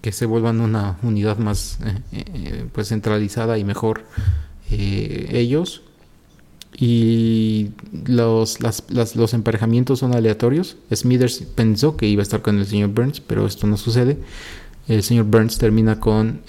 que 0.00 0.12
se 0.12 0.26
vuelvan 0.26 0.60
una 0.60 0.98
unidad 1.02 1.38
más 1.38 1.78
eh, 1.84 2.24
eh, 2.34 2.66
pues 2.72 2.88
centralizada 2.88 3.58
y 3.58 3.64
mejor 3.64 4.04
eh, 4.70 5.28
ellos. 5.32 5.82
Y 6.74 7.70
los, 8.06 8.62
las, 8.62 8.84
las, 8.88 9.14
los 9.14 9.34
emparejamientos 9.34 9.98
son 9.98 10.14
aleatorios. 10.14 10.78
Smithers 10.92 11.44
pensó 11.54 11.98
que 11.98 12.06
iba 12.08 12.22
a 12.22 12.24
estar 12.24 12.40
con 12.40 12.58
el 12.58 12.66
señor 12.66 12.90
Burns 12.90 13.20
pero 13.20 13.46
esto 13.46 13.66
no 13.66 13.76
sucede. 13.76 14.18
El 14.88 15.02
señor 15.02 15.26
Burns 15.26 15.58
termina 15.58 16.00
con 16.00 16.40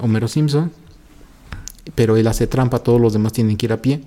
Homero 0.00 0.28
Simpson 0.28 0.70
pero 1.94 2.16
él 2.16 2.26
hace 2.26 2.46
trampa 2.46 2.78
todos 2.80 3.00
los 3.00 3.12
demás 3.12 3.32
tienen 3.32 3.56
que 3.56 3.66
ir 3.66 3.72
a 3.72 3.82
pie 3.82 4.02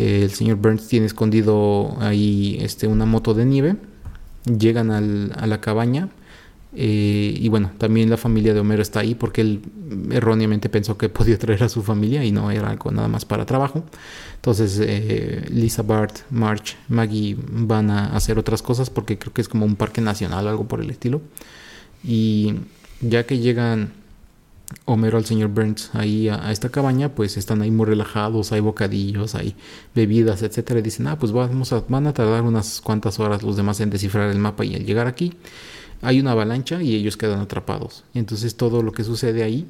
el 0.00 0.30
señor 0.30 0.56
Burns 0.56 0.88
tiene 0.88 1.06
escondido 1.06 1.96
ahí 2.00 2.58
este, 2.60 2.86
una 2.86 3.06
moto 3.06 3.34
de 3.34 3.44
nieve. 3.44 3.76
Llegan 4.44 4.90
a 4.90 5.46
la 5.46 5.60
cabaña. 5.60 6.08
Eh, 6.72 7.34
y 7.36 7.48
bueno, 7.48 7.72
también 7.78 8.08
la 8.10 8.16
familia 8.16 8.54
de 8.54 8.60
Homero 8.60 8.80
está 8.80 9.00
ahí 9.00 9.16
porque 9.16 9.40
él 9.40 9.62
erróneamente 10.12 10.68
pensó 10.68 10.96
que 10.96 11.08
podía 11.18 11.36
traer 11.36 11.64
a 11.64 11.68
su 11.68 11.82
familia 11.82 12.24
y 12.24 12.30
no 12.30 12.50
era 12.50 12.70
algo 12.70 12.90
nada 12.90 13.08
más 13.08 13.24
para 13.24 13.44
trabajo. 13.44 13.84
Entonces 14.36 14.80
eh, 14.82 15.46
Lisa, 15.50 15.82
Bart, 15.82 16.20
March, 16.30 16.76
Maggie 16.88 17.36
van 17.38 17.90
a 17.90 18.16
hacer 18.16 18.38
otras 18.38 18.62
cosas 18.62 18.88
porque 18.88 19.18
creo 19.18 19.32
que 19.32 19.40
es 19.40 19.48
como 19.48 19.66
un 19.66 19.76
parque 19.76 20.00
nacional, 20.00 20.46
algo 20.46 20.66
por 20.66 20.80
el 20.80 20.90
estilo. 20.90 21.20
Y 22.04 22.54
ya 23.00 23.26
que 23.26 23.38
llegan 23.38 23.92
Homero 24.84 25.18
al 25.18 25.24
señor 25.24 25.48
Burns 25.50 25.90
ahí 25.94 26.28
a, 26.28 26.46
a, 26.46 26.52
esta 26.52 26.68
cabaña, 26.68 27.10
pues 27.14 27.36
están 27.36 27.62
ahí 27.62 27.70
muy 27.70 27.86
relajados, 27.86 28.52
hay 28.52 28.60
bocadillos, 28.60 29.34
hay 29.34 29.54
bebidas, 29.94 30.42
etcétera. 30.42 30.80
Y 30.80 30.82
dicen, 30.82 31.06
ah, 31.08 31.18
pues 31.18 31.32
vamos 31.32 31.72
a, 31.72 31.80
van 31.88 32.06
a 32.06 32.12
tardar 32.14 32.42
unas 32.42 32.80
cuantas 32.80 33.18
horas 33.18 33.42
los 33.42 33.56
demás 33.56 33.80
en 33.80 33.90
descifrar 33.90 34.30
el 34.30 34.38
mapa 34.38 34.64
y 34.64 34.74
al 34.74 34.84
llegar 34.84 35.06
aquí. 35.06 35.34
hay 36.02 36.20
una 36.20 36.32
avalancha 36.32 36.82
y 36.82 36.94
ellos 36.94 37.16
quedan 37.16 37.40
atrapados. 37.40 38.04
Entonces 38.14 38.56
todo 38.56 38.82
lo 38.82 38.92
que 38.92 39.04
sucede 39.04 39.42
ahí 39.42 39.66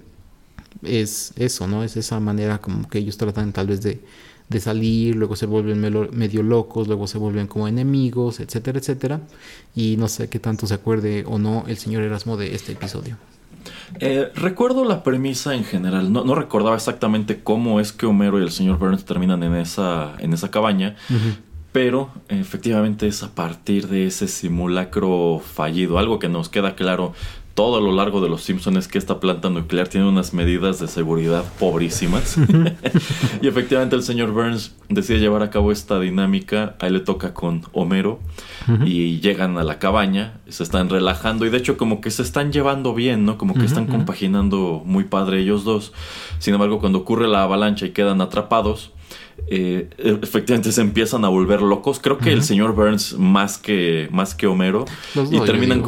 es 0.83 1.33
eso, 1.37 1.67
¿no? 1.67 1.83
Es 1.85 1.97
esa 1.97 2.21
manera 2.21 2.59
como 2.61 2.89
que 2.89 2.99
ellos 2.99 3.17
tratan 3.17 3.53
tal 3.53 3.67
vez 3.69 3.83
de, 3.83 4.01
de 4.49 4.61
salir, 4.61 5.17
luego 5.17 5.37
se 5.37 5.47
vuelven 5.47 5.81
medio 6.13 6.43
locos, 6.43 6.89
luego 6.89 7.07
se 7.07 7.19
vuelven 7.19 7.47
como 7.47 7.69
enemigos, 7.69 8.41
etcétera, 8.41 8.79
etcétera. 8.79 9.21
Y 9.75 9.97
no 9.97 10.09
sé 10.09 10.29
qué 10.29 10.39
tanto 10.39 10.67
se 10.67 10.75
acuerde 10.75 11.25
o 11.27 11.39
no 11.39 11.65
el 11.69 11.77
señor 11.79 12.03
Erasmo 12.03 12.37
de 12.37 12.55
este 12.55 12.73
episodio. 12.73 13.17
Eh, 13.99 14.31
recuerdo 14.35 14.85
la 14.85 15.03
premisa 15.03 15.55
en 15.55 15.65
general, 15.65 16.13
no, 16.13 16.25
no, 16.25 16.35
recordaba 16.35 16.77
exactamente 16.77 17.43
cómo 17.43 17.81
es 17.81 17.93
que 17.93 18.07
Homero 18.07 18.39
y 18.39 18.43
el 18.43 18.51
señor 18.51 18.79
Burns 18.79 19.05
terminan 19.05 19.43
en 19.43 19.55
esa, 19.57 20.15
en 20.19 20.33
esa 20.33 20.51
cabaña, 20.51 20.97
pero 21.73 22.11
efectivamente 22.29 23.07
es 23.07 23.23
a 23.23 23.35
partir 23.35 23.89
de 23.89 24.07
ese 24.07 24.29
simulacro 24.29 25.41
fallido, 25.45 25.99
algo 25.99 26.19
que 26.19 26.29
nos 26.29 26.49
queda 26.49 26.75
claro 26.75 27.13
todo 27.61 27.77
a 27.77 27.81
lo 27.83 27.93
largo 27.93 28.23
de 28.23 28.31
los 28.31 28.43
Simpsons 28.43 28.79
es 28.79 28.89
que 28.89 28.97
esta 28.97 29.21
planta 29.21 29.51
nuclear 29.51 29.87
tiene 29.87 30.09
unas 30.09 30.33
medidas 30.33 30.81
de 30.81 30.89
seguridad 30.89 31.45
pobrísimas. 31.59 32.39
y 33.43 33.47
efectivamente 33.47 33.97
el 33.97 34.03
señor 34.03 34.31
Burns 34.31 34.75
decide 34.89 35.19
llevar 35.19 35.43
a 35.43 35.51
cabo 35.51 35.71
esta 35.71 36.01
dinámica. 36.01 36.75
Ahí 36.81 36.89
le 36.89 37.01
toca 37.01 37.35
con 37.35 37.67
Homero. 37.73 38.19
Y 38.87 39.21
llegan 39.21 39.59
a 39.59 39.63
la 39.63 39.79
cabaña, 39.79 40.41
se 40.49 40.63
están 40.63 40.89
relajando. 40.89 41.45
Y 41.45 41.51
de 41.51 41.59
hecho 41.59 41.77
como 41.77 42.01
que 42.01 42.11
se 42.11 42.23
están 42.23 42.51
llevando 42.51 42.95
bien, 42.95 43.27
¿no? 43.27 43.37
Como 43.37 43.53
que 43.53 43.67
están 43.67 43.89
compaginando 43.89 44.81
muy 44.87 45.05
padre 45.05 45.41
ellos 45.41 45.63
dos. 45.63 45.93
Sin 46.39 46.55
embargo, 46.55 46.79
cuando 46.79 47.01
ocurre 47.01 47.29
la 47.29 47.43
avalancha 47.43 47.85
y 47.85 47.91
quedan 47.91 48.23
atrapados, 48.23 48.91
eh, 49.49 49.91
efectivamente 49.99 50.73
se 50.73 50.81
empiezan 50.81 51.25
a 51.25 51.29
volver 51.29 51.63
locos. 51.63 52.01
Creo 52.01 52.19
que 52.19 52.33
el 52.33 52.43
señor 52.43 52.75
Burns 52.75 53.15
más 53.19 53.59
que, 53.59 54.09
más 54.11 54.35
que 54.35 54.47
Homero. 54.47 54.85
y 55.31 55.41
terminan, 55.41 55.83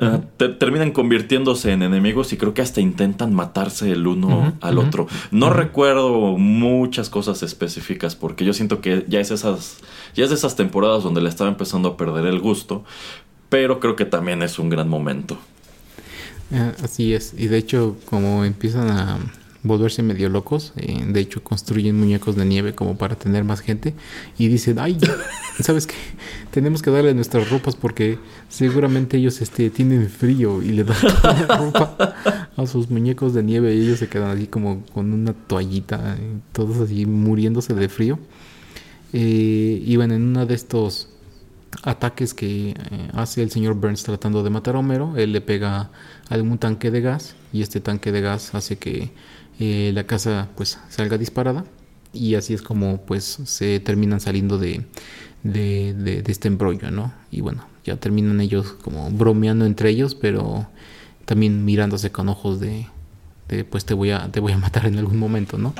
ah, 0.00 0.20
terminan 0.58 0.92
convirtiéndose 0.92 1.72
en 1.72 1.82
enemigos 1.82 2.32
y 2.32 2.36
creo 2.36 2.54
que 2.54 2.62
hasta 2.62 2.80
intentan 2.80 3.34
matarse 3.34 3.90
el 3.92 4.06
uno 4.06 4.54
al 4.60 4.78
otro. 4.78 5.06
No 5.30 5.50
recuerdo 5.50 6.36
muchas 6.38 7.10
cosas 7.10 7.42
específicas 7.42 8.16
porque 8.16 8.44
yo 8.44 8.52
siento 8.52 8.80
que 8.80 9.04
ya 9.08 9.20
es 9.20 9.30
esas, 9.30 9.78
ya 10.14 10.24
es 10.24 10.30
de 10.30 10.36
esas 10.36 10.56
temporadas 10.56 11.02
donde 11.02 11.20
le 11.20 11.28
estaba 11.28 11.50
empezando 11.50 11.90
a 11.90 11.96
perder 11.96 12.26
el 12.26 12.40
gusto. 12.40 12.84
Pero 13.48 13.80
creo 13.80 13.96
que 13.96 14.06
también 14.06 14.42
es 14.42 14.58
un 14.58 14.70
gran 14.70 14.88
momento. 14.88 15.36
Ah, 16.52 16.72
así 16.82 17.12
es. 17.14 17.34
Y 17.36 17.48
de 17.48 17.58
hecho, 17.58 17.96
como 18.06 18.44
empiezan 18.44 18.90
a 18.90 19.18
volverse 19.62 20.02
medio 20.02 20.28
locos. 20.28 20.72
Eh, 20.76 21.04
de 21.06 21.20
hecho, 21.20 21.42
construyen 21.42 21.98
muñecos 21.98 22.36
de 22.36 22.44
nieve 22.44 22.74
como 22.74 22.96
para 22.96 23.16
tener 23.16 23.44
más 23.44 23.60
gente. 23.60 23.94
Y 24.38 24.48
dicen, 24.48 24.78
ay, 24.78 24.98
¿sabes 25.60 25.86
qué? 25.86 25.94
Tenemos 26.50 26.82
que 26.82 26.90
darle 26.90 27.14
nuestras 27.14 27.48
ropas 27.50 27.76
porque 27.76 28.18
seguramente 28.48 29.16
ellos 29.16 29.40
este, 29.40 29.70
tienen 29.70 30.08
frío 30.08 30.62
y 30.62 30.70
le 30.70 30.84
dan 30.84 30.96
ropa 31.48 32.14
a 32.56 32.66
sus 32.66 32.90
muñecos 32.90 33.34
de 33.34 33.42
nieve 33.42 33.74
y 33.74 33.82
ellos 33.82 33.98
se 33.98 34.08
quedan 34.08 34.36
así 34.36 34.46
como 34.46 34.84
con 34.86 35.12
una 35.12 35.32
toallita, 35.32 36.16
eh, 36.18 36.38
todos 36.52 36.78
así 36.78 37.06
muriéndose 37.06 37.74
de 37.74 37.88
frío. 37.88 38.18
Eh, 39.12 39.82
y 39.84 39.96
bueno, 39.96 40.14
en 40.14 40.22
uno 40.22 40.46
de 40.46 40.54
estos 40.54 41.08
ataques 41.84 42.34
que 42.34 42.74
hace 43.14 43.42
el 43.42 43.50
señor 43.50 43.74
Burns 43.74 44.02
tratando 44.02 44.42
de 44.42 44.50
matar 44.50 44.76
a 44.76 44.78
Homero, 44.78 45.16
él 45.16 45.32
le 45.32 45.40
pega 45.40 45.90
algún 46.28 46.58
tanque 46.58 46.90
de 46.90 47.00
gas 47.00 47.34
y 47.52 47.62
este 47.62 47.80
tanque 47.80 48.12
de 48.12 48.20
gas 48.20 48.54
hace 48.54 48.76
que 48.76 49.10
eh, 49.64 49.92
la 49.92 50.08
casa 50.08 50.48
pues 50.56 50.76
salga 50.88 51.18
disparada 51.18 51.64
y 52.12 52.34
así 52.34 52.52
es 52.52 52.62
como 52.62 53.00
pues 53.02 53.38
se 53.44 53.78
terminan 53.78 54.18
saliendo 54.18 54.58
de, 54.58 54.84
de, 55.44 56.24
este 56.26 56.48
embrollo, 56.48 56.90
¿no? 56.90 57.14
Y 57.30 57.42
bueno, 57.42 57.64
ya 57.84 57.94
terminan 57.94 58.40
ellos 58.40 58.74
como 58.82 59.08
bromeando 59.12 59.64
entre 59.64 59.90
ellos, 59.90 60.16
pero 60.16 60.66
también 61.26 61.64
mirándose 61.64 62.10
con 62.10 62.28
ojos 62.28 62.58
de, 62.58 62.88
pues 63.70 63.84
te 63.84 63.94
voy 63.94 64.10
a 64.10 64.32
te 64.32 64.40
voy 64.40 64.50
a 64.50 64.58
matar 64.66 64.86
en 64.86 64.98
algún 64.98 65.18
momento, 65.18 65.58
¿no? 65.58 65.74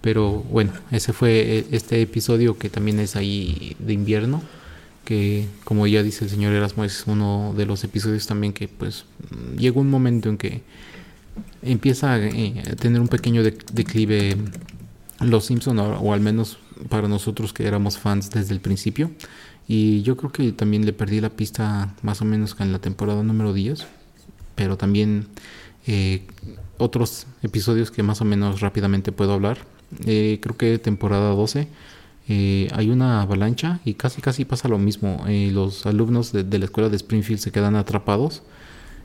Pero 0.00 0.44
bueno, 0.48 0.70
ese 0.92 1.12
fue 1.12 1.58
eh, 1.58 1.66
este 1.72 2.00
episodio 2.02 2.56
que 2.56 2.70
también 2.70 3.00
es 3.00 3.16
ahí 3.16 3.74
de 3.80 3.94
invierno, 3.94 4.44
que 5.04 5.48
como 5.64 5.88
ya 5.88 6.04
dice 6.04 6.22
el 6.24 6.30
señor 6.30 6.52
Erasmo 6.52 6.84
es 6.84 7.02
uno 7.08 7.52
de 7.56 7.66
los 7.66 7.82
episodios 7.82 8.28
también 8.28 8.52
que 8.52 8.68
pues 8.68 9.06
llegó 9.58 9.80
un 9.80 9.90
momento 9.90 10.28
en 10.28 10.38
que 10.38 10.62
empieza 11.62 12.18
eh, 12.18 12.62
a 12.70 12.76
tener 12.76 13.00
un 13.00 13.08
pequeño 13.08 13.42
declive 13.42 14.36
Los 15.20 15.46
Simpson 15.46 15.78
o, 15.78 16.12
al 16.12 16.20
menos 16.20 16.58
para 16.88 17.08
nosotros 17.08 17.52
que 17.52 17.66
éramos 17.66 17.98
fans 17.98 18.30
desde 18.30 18.54
el 18.54 18.60
principio. 18.60 19.10
Y 19.66 20.02
yo 20.02 20.16
creo 20.16 20.30
que 20.30 20.52
también 20.52 20.84
le 20.84 20.92
perdí 20.92 21.20
la 21.20 21.30
pista 21.30 21.94
más 22.02 22.20
o 22.20 22.24
menos 22.24 22.54
en 22.58 22.72
la 22.72 22.80
temporada 22.80 23.22
número 23.22 23.52
10. 23.52 23.86
Pero 24.54 24.76
también 24.76 25.26
eh, 25.86 26.26
otros 26.78 27.26
episodios 27.42 27.90
que 27.90 28.02
más 28.02 28.20
o 28.20 28.24
menos 28.24 28.60
rápidamente 28.60 29.10
puedo 29.10 29.32
hablar. 29.32 29.58
Eh, 30.06 30.38
creo 30.42 30.56
que 30.56 30.78
temporada 30.78 31.30
12 31.30 31.68
hay 32.26 32.88
una 32.88 33.20
avalancha 33.20 33.80
y 33.84 33.94
casi 33.94 34.22
casi 34.22 34.44
pasa 34.46 34.68
lo 34.68 34.78
mismo. 34.78 35.24
los 35.28 35.86
alumnos 35.86 36.32
de, 36.32 36.58
la 36.58 36.64
escuela 36.64 36.88
de 36.88 36.96
Springfield 36.96 37.40
se 37.40 37.52
quedan 37.52 37.76
atrapados. 37.76 38.42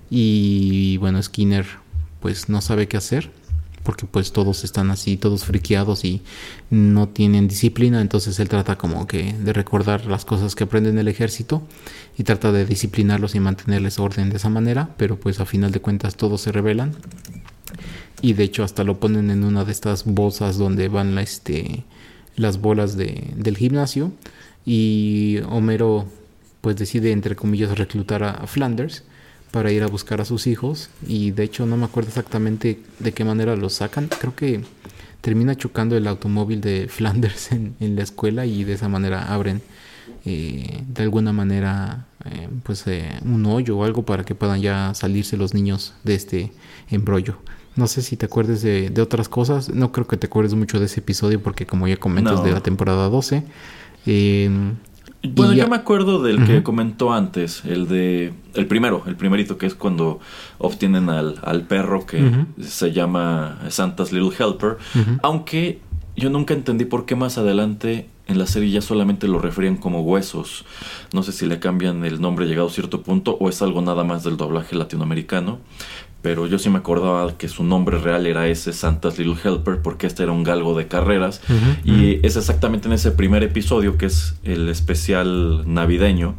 Y 0.10 0.98
bueno, 0.98 1.22
Skinner 1.22 1.66
pues 2.20 2.50
no 2.50 2.62
sabe 2.62 2.88
qué 2.88 2.98
hacer 2.98 3.32
porque 3.84 4.06
pues 4.06 4.32
todos 4.32 4.64
están 4.64 4.92
así, 4.92 5.18
todos 5.18 5.46
friqueados 5.46 6.06
y 6.06 6.22
no 6.70 7.10
tienen 7.10 7.48
disciplina, 7.48 8.02
entonces 8.02 8.40
él 8.40 8.50
trata 8.50 8.78
como 8.78 9.08
que 9.08 9.34
de 9.34 9.54
recordar 9.54 10.06
las 10.06 10.26
cosas 10.26 10.56
que 10.56 10.66
aprende 10.66 10.90
en 10.90 11.00
el 11.00 11.08
ejército 11.08 11.64
y 12.18 12.24
trata 12.24 12.52
de 12.52 12.66
disciplinarlos 12.66 13.36
y 13.36 13.40
mantenerles 13.40 14.00
orden 14.00 14.30
de 14.30 14.38
esa 14.38 14.50
manera, 14.50 14.90
pero 14.98 15.20
pues 15.20 15.40
a 15.40 15.46
final 15.46 15.72
de 15.72 15.80
cuentas 15.80 16.16
todos 16.16 16.42
se 16.42 16.52
rebelan. 16.52 16.94
Y 18.22 18.34
de 18.34 18.44
hecho 18.44 18.64
hasta 18.64 18.84
lo 18.84 19.00
ponen 19.00 19.32
en 19.32 19.44
una 19.44 19.64
de 19.64 19.72
estas 19.72 20.06
bolsas 20.06 20.58
donde 20.58 20.90
van 20.90 21.16
la, 21.16 21.22
este, 21.22 21.86
las 22.36 22.60
bolas 22.60 22.98
de, 22.98 23.34
del 23.38 23.56
gimnasio. 23.56 24.12
Y 24.66 25.40
Homero 25.50 26.06
pues 26.60 26.76
decide 26.76 27.12
entre 27.12 27.38
comillas 27.38 27.78
reclutar 27.78 28.24
a 28.24 28.46
Flanders 28.46 29.04
para 29.52 29.72
ir 29.72 29.84
a 29.84 29.88
buscar 29.88 30.22
a 30.22 30.26
sus 30.26 30.48
hijos 30.48 30.90
y 31.08 31.32
de 31.32 31.44
hecho 31.44 31.66
no 31.66 31.78
me 31.78 31.86
acuerdo 31.86 32.10
exactamente 32.10 32.80
de 33.00 33.12
qué 33.14 33.24
manera 33.24 33.56
los 33.56 33.74
sacan. 33.74 34.08
Creo 34.08 34.36
que 34.36 34.62
termina 35.22 35.56
chocando 35.56 35.98
el 35.98 36.08
automóvil 36.08 36.62
de 36.62 36.88
Flanders 36.90 37.52
en, 37.52 37.76
la 37.80 38.04
escuela 38.04 38.46
y 38.46 38.64
de 38.64 38.74
esa 38.74 38.90
manera 38.90 39.34
abren 39.34 39.62
eh, 40.26 40.84
de 40.88 41.04
alguna 41.04 41.34
manera 41.34 42.06
eh, 42.26 42.50
pues 42.64 42.86
eh, 42.88 43.20
un 43.24 43.46
hoyo 43.46 43.78
o 43.78 43.84
algo 43.84 44.04
para 44.04 44.24
que 44.24 44.36
puedan 44.36 44.62
ya 44.62 44.94
salirse 44.94 45.38
los 45.38 45.54
niños 45.54 45.94
de 46.04 46.16
este 46.16 46.52
embrollo. 46.90 47.38
No 47.76 47.88
sé 47.88 48.02
si 48.02 48.18
te 48.18 48.26
acuerdes 48.26 48.62
de, 48.62 48.92
otras 49.02 49.30
cosas, 49.30 49.70
no 49.70 49.94
creo 49.94 50.06
que 50.06 50.18
te 50.18 50.28
acuerdes 50.28 50.54
mucho 50.54 50.80
de 50.80 50.88
ese 50.88 51.00
episodio 51.00 51.42
porque 51.42 51.66
como 51.66 51.88
ya 51.88 51.96
comentas 51.96 52.44
de 52.44 52.52
la 52.52 52.62
temporada 52.62 53.08
12, 53.08 53.44
bueno, 55.24 55.54
yo 55.54 55.68
me 55.68 55.76
acuerdo 55.76 56.22
del 56.24 56.46
que 56.46 56.64
comentó 56.64 57.12
antes, 57.12 57.66
el 57.66 57.88
de. 57.88 58.34
El 58.54 58.68
primero, 58.68 59.04
el 59.06 59.16
primerito, 59.16 59.58
que 59.58 59.66
es 59.66 59.76
cuando 59.76 60.20
obtienen 60.58 61.10
al, 61.10 61.40
al 61.44 61.64
perro 61.64 62.06
que 62.06 62.46
se 62.62 62.92
llama 62.92 63.60
Santa's 63.70 64.12
Little 64.12 64.32
Helper. 64.38 64.78
Aunque 65.22 65.82
yo 66.16 66.30
nunca 66.30 66.54
entendí 66.54 66.86
por 66.86 67.06
qué 67.06 67.16
más 67.16 67.38
adelante 67.38 68.10
en 68.28 68.38
la 68.38 68.46
serie 68.46 68.70
ya 68.70 68.82
solamente 68.82 69.28
lo 69.28 69.40
referían 69.40 69.76
como 69.76 70.02
huesos. 70.02 70.64
No 71.14 71.24
sé 71.24 71.32
si 71.32 71.48
le 71.48 71.60
cambian 71.60 72.06
el 72.06 72.22
nombre 72.22 72.46
llegado 72.46 72.68
a 72.68 72.72
cierto 72.72 73.02
punto 73.02 73.36
o 73.40 73.50
es 73.50 73.62
algo 73.62 73.82
nada 73.82 74.04
más 74.04 74.24
del 74.24 74.38
doblaje 74.38 74.76
latinoamericano 74.76 75.60
pero 76.22 76.48
yo 76.48 76.60
sí 76.60 76.70
me 76.70 76.80
acordaba 76.80 77.38
que 77.38 77.48
su 77.48 77.64
nombre 77.64 77.98
real 77.98 78.26
era 78.28 78.48
ese 78.48 78.74
Santa's 78.74 79.18
Little 79.18 79.38
Helper 79.42 79.82
porque 79.82 80.08
este 80.08 80.24
era 80.24 80.32
un 80.32 80.44
galgo 80.44 80.78
de 80.78 80.88
carreras. 80.88 81.42
Y 81.86 82.26
es 82.26 82.36
exactamente 82.36 82.88
en 82.88 82.94
ese 82.94 83.12
primer 83.12 83.44
episodio 83.44 83.98
que 83.98 84.08
es 84.08 84.36
el 84.44 84.68
especial 84.70 85.64
navideño 85.66 86.36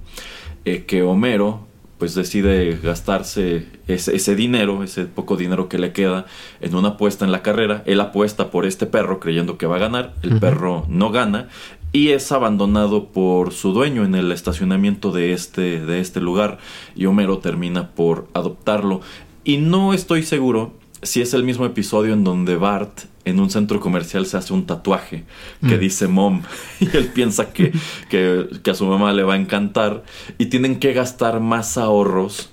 eh, 0.64 0.84
que 0.84 1.02
Homero 1.02 1.66
pues 1.98 2.14
decide 2.14 2.78
gastarse 2.82 3.66
ese, 3.86 4.16
ese, 4.16 4.34
dinero, 4.34 4.82
ese 4.82 5.04
poco 5.04 5.36
dinero 5.36 5.68
que 5.68 5.78
le 5.78 5.92
queda 5.92 6.24
en 6.62 6.74
una 6.74 6.90
apuesta 6.90 7.26
en 7.26 7.32
la 7.32 7.42
carrera. 7.42 7.82
Él 7.84 8.00
apuesta 8.00 8.50
por 8.50 8.64
este 8.64 8.86
perro 8.86 9.20
creyendo 9.20 9.58
que 9.58 9.66
va 9.66 9.76
a 9.76 9.80
ganar, 9.80 10.14
el 10.22 10.40
perro 10.40 10.86
no 10.88 11.10
gana 11.10 11.48
y 11.92 12.10
es 12.10 12.30
abandonado 12.30 13.08
por 13.08 13.52
su 13.52 13.72
dueño 13.72 14.04
en 14.04 14.14
el 14.14 14.30
estacionamiento 14.32 15.10
de 15.10 15.32
este, 15.32 15.84
de 15.84 16.00
este 16.00 16.20
lugar. 16.20 16.58
Y 16.94 17.06
Homero 17.06 17.38
termina 17.38 17.90
por 17.90 18.28
adoptarlo. 18.32 19.00
Y 19.44 19.56
no 19.56 19.94
estoy 19.94 20.22
seguro 20.22 20.78
si 21.02 21.22
es 21.22 21.32
el 21.34 21.44
mismo 21.44 21.64
episodio 21.64 22.12
en 22.12 22.24
donde 22.24 22.56
Bart 22.56 23.00
en 23.24 23.40
un 23.40 23.50
centro 23.50 23.80
comercial 23.80 24.26
se 24.26 24.36
hace 24.36 24.52
un 24.52 24.66
tatuaje 24.66 25.24
que 25.60 25.76
mm. 25.76 25.80
dice 25.80 26.08
mom 26.08 26.42
y 26.80 26.96
él 26.96 27.06
piensa 27.14 27.52
que, 27.52 27.72
que, 28.08 28.70
a 28.70 28.74
su 28.74 28.86
mamá 28.86 29.12
le 29.12 29.22
va 29.22 29.34
a 29.34 29.36
encantar 29.36 30.04
y 30.38 30.46
tienen 30.46 30.78
que 30.78 30.92
gastar 30.92 31.40
más 31.40 31.78
ahorros 31.78 32.50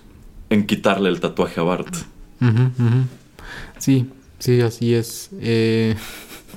en 0.49 0.65
quitarle 0.65 1.09
el 1.09 1.19
tatuaje 1.19 1.59
a 1.59 1.63
Bart. 1.63 1.93
Sí, 3.79 4.07
sí, 4.39 4.61
así 4.61 4.93
es. 4.93 5.29
Eh, 5.41 5.95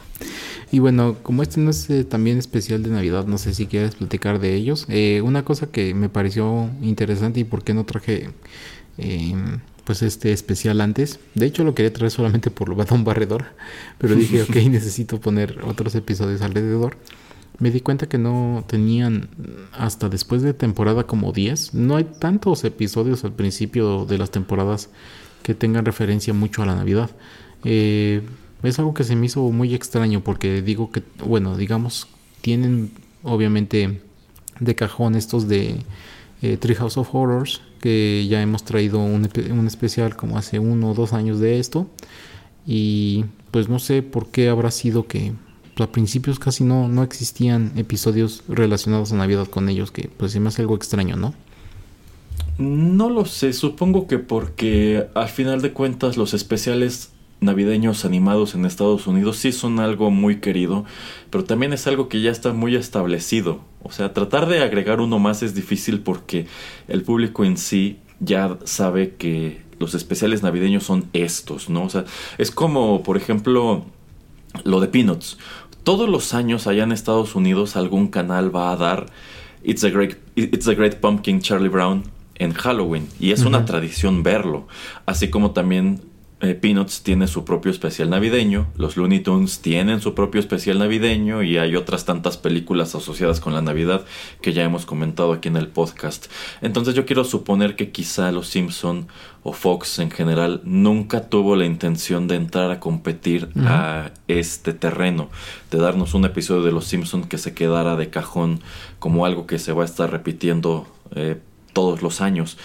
y 0.72 0.78
bueno, 0.78 1.16
como 1.22 1.42
este 1.42 1.60
no 1.60 1.70
es 1.70 1.90
eh, 1.90 2.04
también 2.04 2.38
especial 2.38 2.82
de 2.82 2.90
Navidad, 2.90 3.26
no 3.26 3.38
sé 3.38 3.54
si 3.54 3.66
quieres 3.66 3.96
platicar 3.96 4.38
de 4.38 4.54
ellos. 4.54 4.86
Eh, 4.88 5.22
una 5.24 5.44
cosa 5.44 5.66
que 5.66 5.94
me 5.94 6.08
pareció 6.08 6.70
interesante 6.82 7.40
y 7.40 7.44
por 7.44 7.64
qué 7.64 7.74
no 7.74 7.84
traje 7.84 8.30
eh, 8.98 9.34
pues 9.90 10.02
este 10.02 10.30
especial 10.30 10.80
antes. 10.82 11.18
De 11.34 11.46
hecho 11.46 11.64
lo 11.64 11.74
quería 11.74 11.92
traer 11.92 12.12
solamente 12.12 12.52
por 12.52 12.68
lo 12.68 12.76
batón 12.76 13.02
barredor, 13.02 13.46
pero 13.98 14.14
dije, 14.14 14.42
ok, 14.48 14.54
necesito 14.70 15.18
poner 15.18 15.62
otros 15.64 15.96
episodios 15.96 16.42
alrededor. 16.42 16.96
Me 17.58 17.72
di 17.72 17.80
cuenta 17.80 18.08
que 18.08 18.16
no 18.16 18.62
tenían 18.68 19.28
hasta 19.72 20.08
después 20.08 20.42
de 20.42 20.54
temporada 20.54 21.08
como 21.08 21.32
10. 21.32 21.74
No 21.74 21.96
hay 21.96 22.04
tantos 22.04 22.62
episodios 22.62 23.24
al 23.24 23.32
principio 23.32 24.04
de 24.04 24.16
las 24.16 24.30
temporadas 24.30 24.90
que 25.42 25.56
tengan 25.56 25.84
referencia 25.84 26.32
mucho 26.32 26.62
a 26.62 26.66
la 26.66 26.76
Navidad. 26.76 27.10
Eh, 27.64 28.22
es 28.62 28.78
algo 28.78 28.94
que 28.94 29.02
se 29.02 29.16
me 29.16 29.26
hizo 29.26 29.42
muy 29.50 29.74
extraño 29.74 30.20
porque 30.20 30.62
digo 30.62 30.92
que, 30.92 31.02
bueno, 31.26 31.56
digamos, 31.56 32.06
tienen 32.42 32.92
obviamente 33.24 34.00
de 34.60 34.74
cajón 34.76 35.16
estos 35.16 35.48
de 35.48 35.80
eh, 36.42 36.56
Treehouse 36.56 36.96
of 36.96 37.14
Horrors, 37.14 37.60
que 37.80 38.26
ya 38.28 38.40
hemos 38.42 38.64
traído 38.64 38.98
un, 38.98 39.28
un, 39.50 39.66
especial 39.66 40.16
como 40.16 40.38
hace 40.38 40.58
uno 40.58 40.90
o 40.90 40.94
dos 40.94 41.12
años 41.12 41.40
de 41.40 41.58
esto. 41.58 41.86
Y 42.66 43.24
pues 43.50 43.68
no 43.68 43.78
sé 43.78 44.02
por 44.02 44.28
qué 44.28 44.48
habrá 44.48 44.70
sido 44.70 45.06
que 45.06 45.32
pues, 45.74 45.88
a 45.88 45.92
principios 45.92 46.38
casi 46.38 46.64
no, 46.64 46.88
no 46.88 47.02
existían 47.02 47.72
episodios 47.76 48.42
relacionados 48.48 49.12
a 49.12 49.16
Navidad 49.16 49.46
con 49.46 49.68
ellos, 49.68 49.90
que 49.90 50.10
pues 50.16 50.32
se 50.32 50.40
me 50.40 50.48
hace 50.48 50.62
algo 50.62 50.76
extraño, 50.76 51.16
¿no? 51.16 51.34
No 52.58 53.08
lo 53.08 53.24
sé, 53.24 53.54
supongo 53.54 54.06
que 54.06 54.18
porque 54.18 55.06
al 55.14 55.28
final 55.28 55.62
de 55.62 55.72
cuentas 55.72 56.18
los 56.18 56.34
especiales 56.34 57.10
navideños 57.40 58.04
animados 58.04 58.54
en 58.54 58.66
Estados 58.66 59.06
Unidos 59.06 59.38
sí 59.38 59.52
son 59.52 59.80
algo 59.80 60.10
muy 60.10 60.40
querido, 60.40 60.84
pero 61.30 61.44
también 61.44 61.72
es 61.72 61.86
algo 61.86 62.08
que 62.08 62.20
ya 62.20 62.30
está 62.30 62.52
muy 62.52 62.76
establecido. 62.76 63.60
O 63.82 63.90
sea, 63.92 64.12
tratar 64.12 64.46
de 64.46 64.62
agregar 64.62 65.00
uno 65.00 65.18
más 65.18 65.42
es 65.42 65.54
difícil 65.54 66.00
porque 66.00 66.46
el 66.88 67.02
público 67.02 67.44
en 67.44 67.56
sí 67.56 67.98
ya 68.20 68.58
sabe 68.64 69.14
que 69.14 69.62
los 69.78 69.94
especiales 69.94 70.42
navideños 70.42 70.84
son 70.84 71.06
estos, 71.14 71.70
¿no? 71.70 71.84
O 71.84 71.88
sea, 71.88 72.04
es 72.36 72.50
como, 72.50 73.02
por 73.02 73.16
ejemplo, 73.16 73.84
lo 74.64 74.80
de 74.80 74.88
Peanuts. 74.88 75.38
Todos 75.82 76.08
los 76.08 76.34
años 76.34 76.66
allá 76.66 76.84
en 76.84 76.92
Estados 76.92 77.34
Unidos 77.34 77.76
algún 77.76 78.08
canal 78.08 78.54
va 78.54 78.72
a 78.72 78.76
dar 78.76 79.06
It's 79.62 79.82
a 79.84 79.88
Great, 79.88 80.18
It's 80.36 80.68
a 80.68 80.74
Great 80.74 80.96
Pumpkin 80.96 81.40
Charlie 81.40 81.70
Brown 81.70 82.04
en 82.34 82.52
Halloween 82.52 83.06
y 83.18 83.32
es 83.32 83.44
una 83.44 83.66
tradición 83.66 84.22
verlo, 84.22 84.66
así 85.04 85.28
como 85.28 85.50
también 85.50 86.00
eh, 86.42 86.54
Peanuts 86.54 87.02
tiene 87.02 87.26
su 87.26 87.44
propio 87.44 87.70
especial 87.70 88.08
navideño, 88.08 88.68
los 88.76 88.96
Looney 88.96 89.20
Tunes 89.20 89.60
tienen 89.60 90.00
su 90.00 90.14
propio 90.14 90.40
especial 90.40 90.78
navideño 90.78 91.42
y 91.42 91.58
hay 91.58 91.76
otras 91.76 92.06
tantas 92.06 92.38
películas 92.38 92.94
asociadas 92.94 93.40
con 93.40 93.52
la 93.52 93.60
Navidad 93.60 94.06
que 94.40 94.54
ya 94.54 94.64
hemos 94.64 94.86
comentado 94.86 95.34
aquí 95.34 95.48
en 95.48 95.58
el 95.58 95.68
podcast. 95.68 96.28
Entonces 96.62 96.94
yo 96.94 97.04
quiero 97.04 97.24
suponer 97.24 97.76
que 97.76 97.90
quizá 97.90 98.32
los 98.32 98.48
Simpson 98.48 99.08
o 99.42 99.52
Fox 99.52 99.98
en 99.98 100.10
general 100.10 100.62
nunca 100.64 101.28
tuvo 101.28 101.56
la 101.56 101.66
intención 101.66 102.26
de 102.26 102.36
entrar 102.36 102.70
a 102.70 102.80
competir 102.80 103.50
a 103.66 104.10
este 104.26 104.72
terreno, 104.72 105.28
de 105.70 105.78
darnos 105.78 106.14
un 106.14 106.24
episodio 106.24 106.62
de 106.62 106.72
los 106.72 106.86
Simpson 106.86 107.24
que 107.24 107.36
se 107.36 107.52
quedara 107.52 107.96
de 107.96 108.08
cajón 108.08 108.60
como 108.98 109.26
algo 109.26 109.46
que 109.46 109.58
se 109.58 109.72
va 109.72 109.82
a 109.82 109.86
estar 109.86 110.10
repitiendo 110.10 110.86
eh, 111.14 111.38
todos 111.72 112.02
los 112.02 112.20
años. 112.20 112.58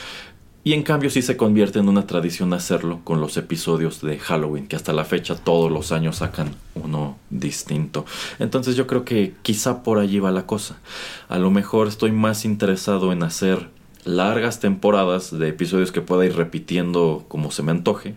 Y 0.65 0.73
en 0.73 0.81
cambio 0.81 1.11
sí 1.11 1.21
se 1.21 1.37
convierte 1.37 1.77
en 1.77 1.87
una 1.87 2.07
tradición 2.07 2.51
hacerlo 2.51 3.01
con 3.03 3.21
los 3.21 3.37
episodios 3.37 4.01
de 4.01 4.17
Halloween, 4.17 4.65
que 4.65 4.75
hasta 4.75 4.93
la 4.93 5.05
fecha 5.05 5.35
todos 5.35 5.71
los 5.71 5.91
años 5.91 6.17
sacan 6.17 6.55
uno 6.73 7.19
distinto. 7.29 8.03
Entonces 8.39 8.75
yo 8.75 8.87
creo 8.87 9.05
que 9.05 9.35
quizá 9.43 9.83
por 9.83 9.99
allí 9.99 10.17
va 10.17 10.31
la 10.31 10.47
cosa. 10.47 10.77
A 11.29 11.37
lo 11.37 11.51
mejor 11.51 11.87
estoy 11.87 12.11
más 12.11 12.45
interesado 12.45 13.13
en 13.13 13.21
hacer 13.21 13.69
largas 14.05 14.59
temporadas 14.59 15.37
de 15.37 15.49
episodios 15.49 15.91
que 15.91 16.01
pueda 16.01 16.25
ir 16.25 16.35
repitiendo 16.35 17.25
como 17.27 17.51
se 17.51 17.61
me 17.61 17.69
antoje 17.69 18.15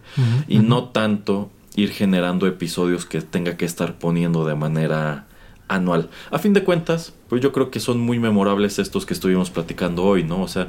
y 0.49 0.61
no 0.61 0.85
tanto 0.85 1.51
ir 1.77 1.91
generando 1.91 2.47
episodios 2.47 3.05
que 3.05 3.21
tenga 3.21 3.59
que 3.59 3.67
estar 3.67 3.99
poniendo 3.99 4.47
de 4.47 4.55
manera 4.55 5.28
anual. 5.69 6.09
A 6.31 6.39
fin 6.39 6.53
de 6.53 6.65
cuentas, 6.65 7.13
pues 7.29 7.43
yo 7.43 7.53
creo 7.53 7.71
que 7.71 7.79
son 7.79 8.01
muy 8.01 8.19
memorables 8.19 8.79
estos 8.79 9.05
que 9.05 9.15
estuvimos 9.15 9.51
platicando 9.51 10.03
hoy, 10.05 10.25
¿no? 10.25 10.43
O 10.43 10.49
sea, 10.49 10.67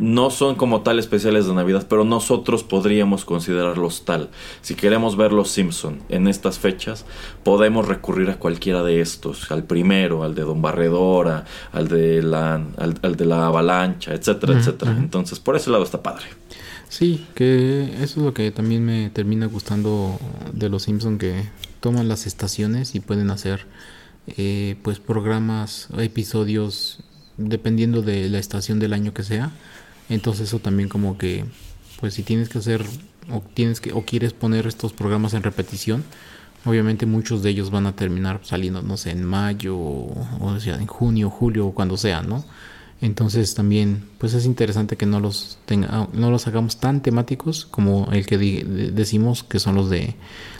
no 0.00 0.30
son 0.30 0.54
como 0.54 0.82
tal 0.82 0.98
especiales 0.98 1.46
de 1.46 1.54
Navidad, 1.54 1.86
pero 1.88 2.04
nosotros 2.04 2.62
podríamos 2.62 3.24
considerarlos 3.24 4.04
tal. 4.04 4.28
Si 4.60 4.74
queremos 4.74 5.16
ver 5.16 5.32
los 5.32 5.50
Simpson 5.50 6.00
en 6.10 6.28
estas 6.28 6.58
fechas, 6.58 7.06
podemos 7.42 7.88
recurrir 7.88 8.30
a 8.30 8.36
cualquiera 8.36 8.82
de 8.82 9.00
estos, 9.00 9.50
al 9.50 9.64
primero, 9.64 10.22
al 10.22 10.34
de 10.34 10.42
Don 10.42 10.60
Barredora, 10.60 11.44
al 11.72 11.88
de 11.88 12.22
la, 12.22 12.62
al, 12.76 13.16
de 13.16 13.24
la 13.24 13.46
avalancha, 13.46 14.12
etcétera, 14.12 14.58
etcétera. 14.58 14.94
Entonces, 14.98 15.40
por 15.40 15.56
ese 15.56 15.70
lado 15.70 15.84
está 15.84 16.02
padre. 16.02 16.26
Sí, 16.90 17.26
que 17.34 17.84
eso 17.94 18.02
es 18.02 18.16
lo 18.18 18.34
que 18.34 18.50
también 18.50 18.84
me 18.84 19.10
termina 19.10 19.46
gustando 19.46 20.18
de 20.52 20.68
los 20.68 20.84
Simpson 20.84 21.18
que 21.18 21.42
toman 21.80 22.08
las 22.08 22.26
estaciones 22.26 22.94
y 22.94 23.00
pueden 23.00 23.30
hacer 23.30 23.66
eh, 24.26 24.76
pues 24.82 24.98
programas, 25.00 25.88
episodios, 25.98 27.00
dependiendo 27.36 28.02
de 28.02 28.28
la 28.28 28.38
estación 28.38 28.78
del 28.78 28.92
año 28.92 29.12
que 29.12 29.22
sea. 29.22 29.52
Entonces 30.08 30.48
eso 30.48 30.58
también 30.58 30.88
como 30.88 31.18
que, 31.18 31.44
pues 32.00 32.14
si 32.14 32.22
tienes 32.22 32.48
que 32.48 32.58
hacer 32.58 32.84
o 33.30 33.40
tienes 33.40 33.80
que 33.80 33.92
o 33.92 34.02
quieres 34.04 34.32
poner 34.32 34.66
estos 34.66 34.92
programas 34.92 35.34
en 35.34 35.42
repetición, 35.42 36.04
obviamente 36.64 37.06
muchos 37.06 37.42
de 37.42 37.50
ellos 37.50 37.70
van 37.70 37.86
a 37.86 37.96
terminar 37.96 38.40
saliendo, 38.42 38.82
no 38.82 38.96
sé, 38.96 39.10
en 39.10 39.24
mayo 39.24 39.76
o, 39.76 40.56
sea, 40.60 40.76
en 40.76 40.86
junio, 40.86 41.30
julio, 41.30 41.66
o 41.68 41.74
cuando 41.74 41.96
sea, 41.96 42.22
¿no? 42.22 42.44
Entonces 43.04 43.54
también, 43.54 44.02
pues 44.16 44.32
es 44.32 44.46
interesante 44.46 44.96
que 44.96 45.04
no 45.04 45.20
los 45.20 45.58
tenga, 45.66 46.08
no 46.14 46.30
los 46.30 46.46
hagamos 46.46 46.78
tan 46.78 47.02
temáticos 47.02 47.66
como 47.66 48.08
el 48.12 48.24
que 48.24 48.38
decimos 48.38 49.42
que 49.44 49.58
son 49.58 49.74
los 49.74 49.90
de 49.90 50.14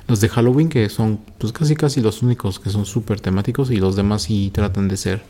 los 0.08 0.20
de 0.20 0.28
Halloween, 0.28 0.68
que 0.68 0.90
son 0.90 1.20
pues 1.38 1.54
casi 1.54 1.74
casi 1.74 2.02
los 2.02 2.20
únicos 2.20 2.60
que 2.60 2.68
son 2.68 2.84
súper 2.84 3.18
temáticos 3.22 3.70
y 3.70 3.78
los 3.78 3.96
demás 3.96 4.24
sí 4.24 4.50
tratan 4.52 4.88
de 4.88 4.98
ser 4.98 5.22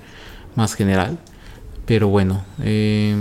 más 0.56 0.74
general. 0.74 1.20
Pero 1.86 2.08
bueno, 2.08 2.44
eh, 2.60 3.14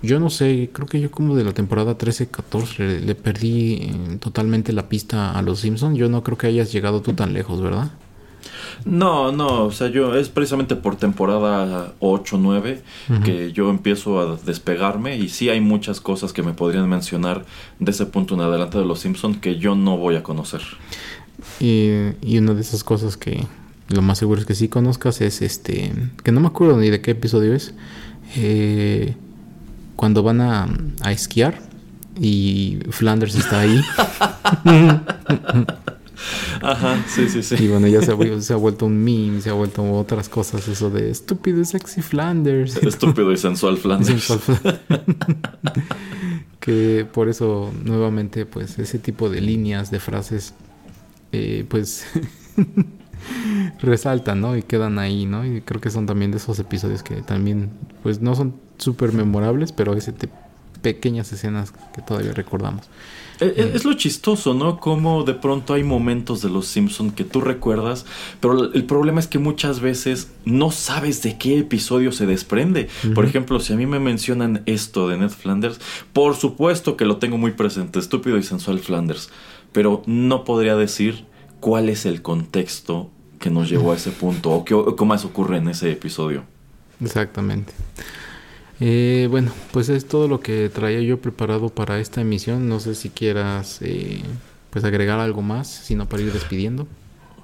yo 0.00 0.18
no 0.18 0.30
sé, 0.30 0.70
creo 0.72 0.86
que 0.86 0.98
yo 0.98 1.10
como 1.10 1.36
de 1.36 1.44
la 1.44 1.52
temporada 1.52 1.98
13-14 1.98 3.00
le, 3.00 3.14
perdí 3.14 3.74
eh, 3.74 4.16
totalmente 4.18 4.72
la 4.72 4.88
pista 4.88 5.32
a 5.32 5.42
los 5.42 5.60
Simpsons. 5.60 5.98
Yo 5.98 6.08
no 6.08 6.22
creo 6.22 6.38
que 6.38 6.46
hayas 6.46 6.72
llegado 6.72 7.02
tú 7.02 7.12
tan 7.12 7.34
lejos, 7.34 7.60
¿verdad? 7.60 7.90
No, 8.84 9.32
no, 9.32 9.64
o 9.64 9.72
sea, 9.72 9.88
yo 9.88 10.14
es 10.14 10.28
precisamente 10.28 10.76
por 10.76 10.96
temporada 10.96 11.92
8, 12.00 12.38
9 12.40 12.82
que 13.24 13.52
yo 13.52 13.70
empiezo 13.70 14.20
a 14.20 14.36
despegarme 14.36 15.16
y 15.16 15.28
sí 15.28 15.48
hay 15.48 15.60
muchas 15.60 16.00
cosas 16.00 16.32
que 16.32 16.42
me 16.42 16.52
podrían 16.52 16.88
mencionar 16.88 17.44
de 17.78 17.90
ese 17.90 18.06
punto 18.06 18.34
en 18.34 18.40
adelante 18.40 18.78
de 18.78 18.84
los 18.84 19.00
Simpsons 19.00 19.38
que 19.38 19.58
yo 19.58 19.74
no 19.74 19.96
voy 19.96 20.16
a 20.16 20.22
conocer. 20.22 20.62
Y, 21.60 21.90
y 22.22 22.38
una 22.38 22.54
de 22.54 22.60
esas 22.60 22.84
cosas 22.84 23.16
que 23.16 23.46
lo 23.88 24.02
más 24.02 24.18
seguro 24.18 24.40
es 24.40 24.46
que 24.46 24.54
sí 24.54 24.68
conozcas 24.68 25.20
es 25.20 25.42
este, 25.42 25.92
que 26.22 26.32
no 26.32 26.40
me 26.40 26.48
acuerdo 26.48 26.78
ni 26.78 26.90
de 26.90 27.00
qué 27.00 27.12
episodio 27.12 27.54
es, 27.54 27.74
eh, 28.36 29.14
cuando 29.94 30.22
van 30.22 30.40
a, 30.40 30.68
a 31.02 31.12
esquiar 31.12 31.60
y 32.20 32.78
Flanders 32.90 33.34
está 33.34 33.60
ahí. 33.60 33.80
Ajá, 36.62 37.04
sí, 37.08 37.28
sí, 37.28 37.42
sí. 37.42 37.56
Y 37.58 37.68
bueno, 37.68 37.86
ya 37.86 38.02
se 38.02 38.12
ha, 38.12 38.40
se 38.40 38.52
ha, 38.52 38.56
vuelto 38.56 38.86
un 38.86 39.02
meme, 39.02 39.40
se 39.40 39.50
ha 39.50 39.52
vuelto 39.52 39.82
otras 39.92 40.28
cosas, 40.28 40.66
eso 40.68 40.90
de 40.90 41.10
estúpido 41.10 41.60
y 41.60 41.64
sexy 41.64 42.02
Flanders. 42.02 42.76
Estúpido 42.82 43.32
y 43.32 43.36
sensual 43.36 43.76
Flanders. 43.76 44.32
que 46.60 47.06
por 47.12 47.28
eso, 47.28 47.72
nuevamente, 47.84 48.46
pues 48.46 48.78
ese 48.78 48.98
tipo 48.98 49.30
de 49.30 49.40
líneas, 49.40 49.90
de 49.90 50.00
frases, 50.00 50.54
eh, 51.32 51.64
pues 51.68 52.06
resaltan, 53.80 54.40
¿no? 54.40 54.56
Y 54.56 54.62
quedan 54.62 54.98
ahí, 54.98 55.26
¿no? 55.26 55.44
Y 55.44 55.60
creo 55.60 55.80
que 55.80 55.90
son 55.90 56.06
también 56.06 56.30
de 56.30 56.38
esos 56.38 56.58
episodios 56.58 57.02
que 57.02 57.16
también, 57.22 57.70
pues 58.02 58.20
no 58.20 58.34
son 58.34 58.54
súper 58.78 59.12
memorables, 59.12 59.72
pero 59.72 59.94
ese 59.94 60.12
pequeñas 60.82 61.32
escenas 61.32 61.72
que 61.94 62.02
todavía 62.02 62.32
recordamos. 62.32 62.88
Eh, 63.40 63.52
eh, 63.56 63.72
es, 63.74 63.84
lo 63.84 63.92
chistoso, 63.94 64.54
¿no? 64.54 64.80
Como 64.80 65.24
de 65.24 65.34
pronto 65.34 65.74
hay 65.74 65.82
momentos 65.82 66.40
de 66.40 66.48
Los 66.48 66.66
Simpson 66.66 67.10
que 67.10 67.24
tú 67.24 67.40
recuerdas, 67.40 68.06
pero 68.40 68.72
el 68.72 68.84
problema 68.84 69.20
es 69.20 69.26
que 69.26 69.38
muchas 69.38 69.80
veces 69.80 70.30
no 70.44 70.70
sabes 70.70 71.22
de 71.22 71.36
qué 71.36 71.58
episodio 71.58 72.12
se 72.12 72.26
desprende. 72.26 72.88
Por 73.14 73.24
ejemplo, 73.26 73.60
si 73.60 73.72
a 73.72 73.76
mí 73.76 73.86
me 73.86 74.00
mencionan 74.00 74.62
esto 74.66 75.08
de 75.08 75.18
Ned 75.18 75.30
Flanders, 75.30 75.80
por 76.12 76.34
supuesto 76.34 76.96
que 76.96 77.04
lo 77.04 77.18
tengo 77.18 77.36
muy 77.36 77.52
presente, 77.52 77.98
estúpido 77.98 78.38
y 78.38 78.42
sensual 78.42 78.78
Flanders, 78.78 79.30
pero 79.72 80.02
no 80.06 80.44
podría 80.44 80.76
decir 80.76 81.26
cuál 81.60 81.88
es 81.88 82.06
el 82.06 82.22
contexto 82.22 83.10
que 83.38 83.50
nos 83.50 83.68
llevó 83.68 83.92
a 83.92 83.96
ese 83.96 84.10
punto 84.10 84.50
o 84.50 84.64
qué, 84.64 85.04
más 85.04 85.24
ocurre 85.24 85.58
en 85.58 85.68
ese 85.68 85.92
episodio. 85.92 86.44
Exactamente. 87.00 87.72
Eh, 88.80 89.26
bueno, 89.30 89.50
pues 89.72 89.88
es 89.88 90.06
todo 90.06 90.28
lo 90.28 90.40
que 90.40 90.68
traía 90.68 91.00
yo 91.00 91.18
preparado 91.18 91.68
para 91.70 91.98
esta 91.98 92.20
emisión. 92.20 92.68
No 92.68 92.80
sé 92.80 92.94
si 92.94 93.10
quieras 93.10 93.80
eh, 93.82 94.22
pues 94.70 94.84
agregar 94.84 95.18
algo 95.18 95.42
más, 95.42 95.68
sino 95.68 96.06
para 96.08 96.22
ir 96.22 96.32
despidiendo. 96.32 96.86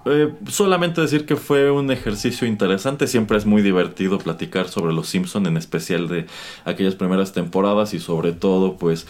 Eh, 0.05 0.33
solamente 0.49 1.01
decir 1.01 1.27
que 1.27 1.37
fue 1.37 1.71
un 1.71 1.91
ejercicio 1.91 2.47
interesante. 2.47 3.07
Siempre 3.07 3.39
es 3.39 3.47
muy 3.47 3.63
divertido 3.63 4.19
platicar 4.19 4.69
sobre 4.69 4.93
los 4.93 5.09
Simpson, 5.09 5.47
en 5.47 5.57
especial 5.57 6.09
de 6.09 6.27
aquellas 6.65 6.97
primeras 6.97 7.33
temporadas 7.33 7.95
y 7.95 8.01
sobre 8.01 8.33
todo, 8.33 8.77
pues 8.77 9.07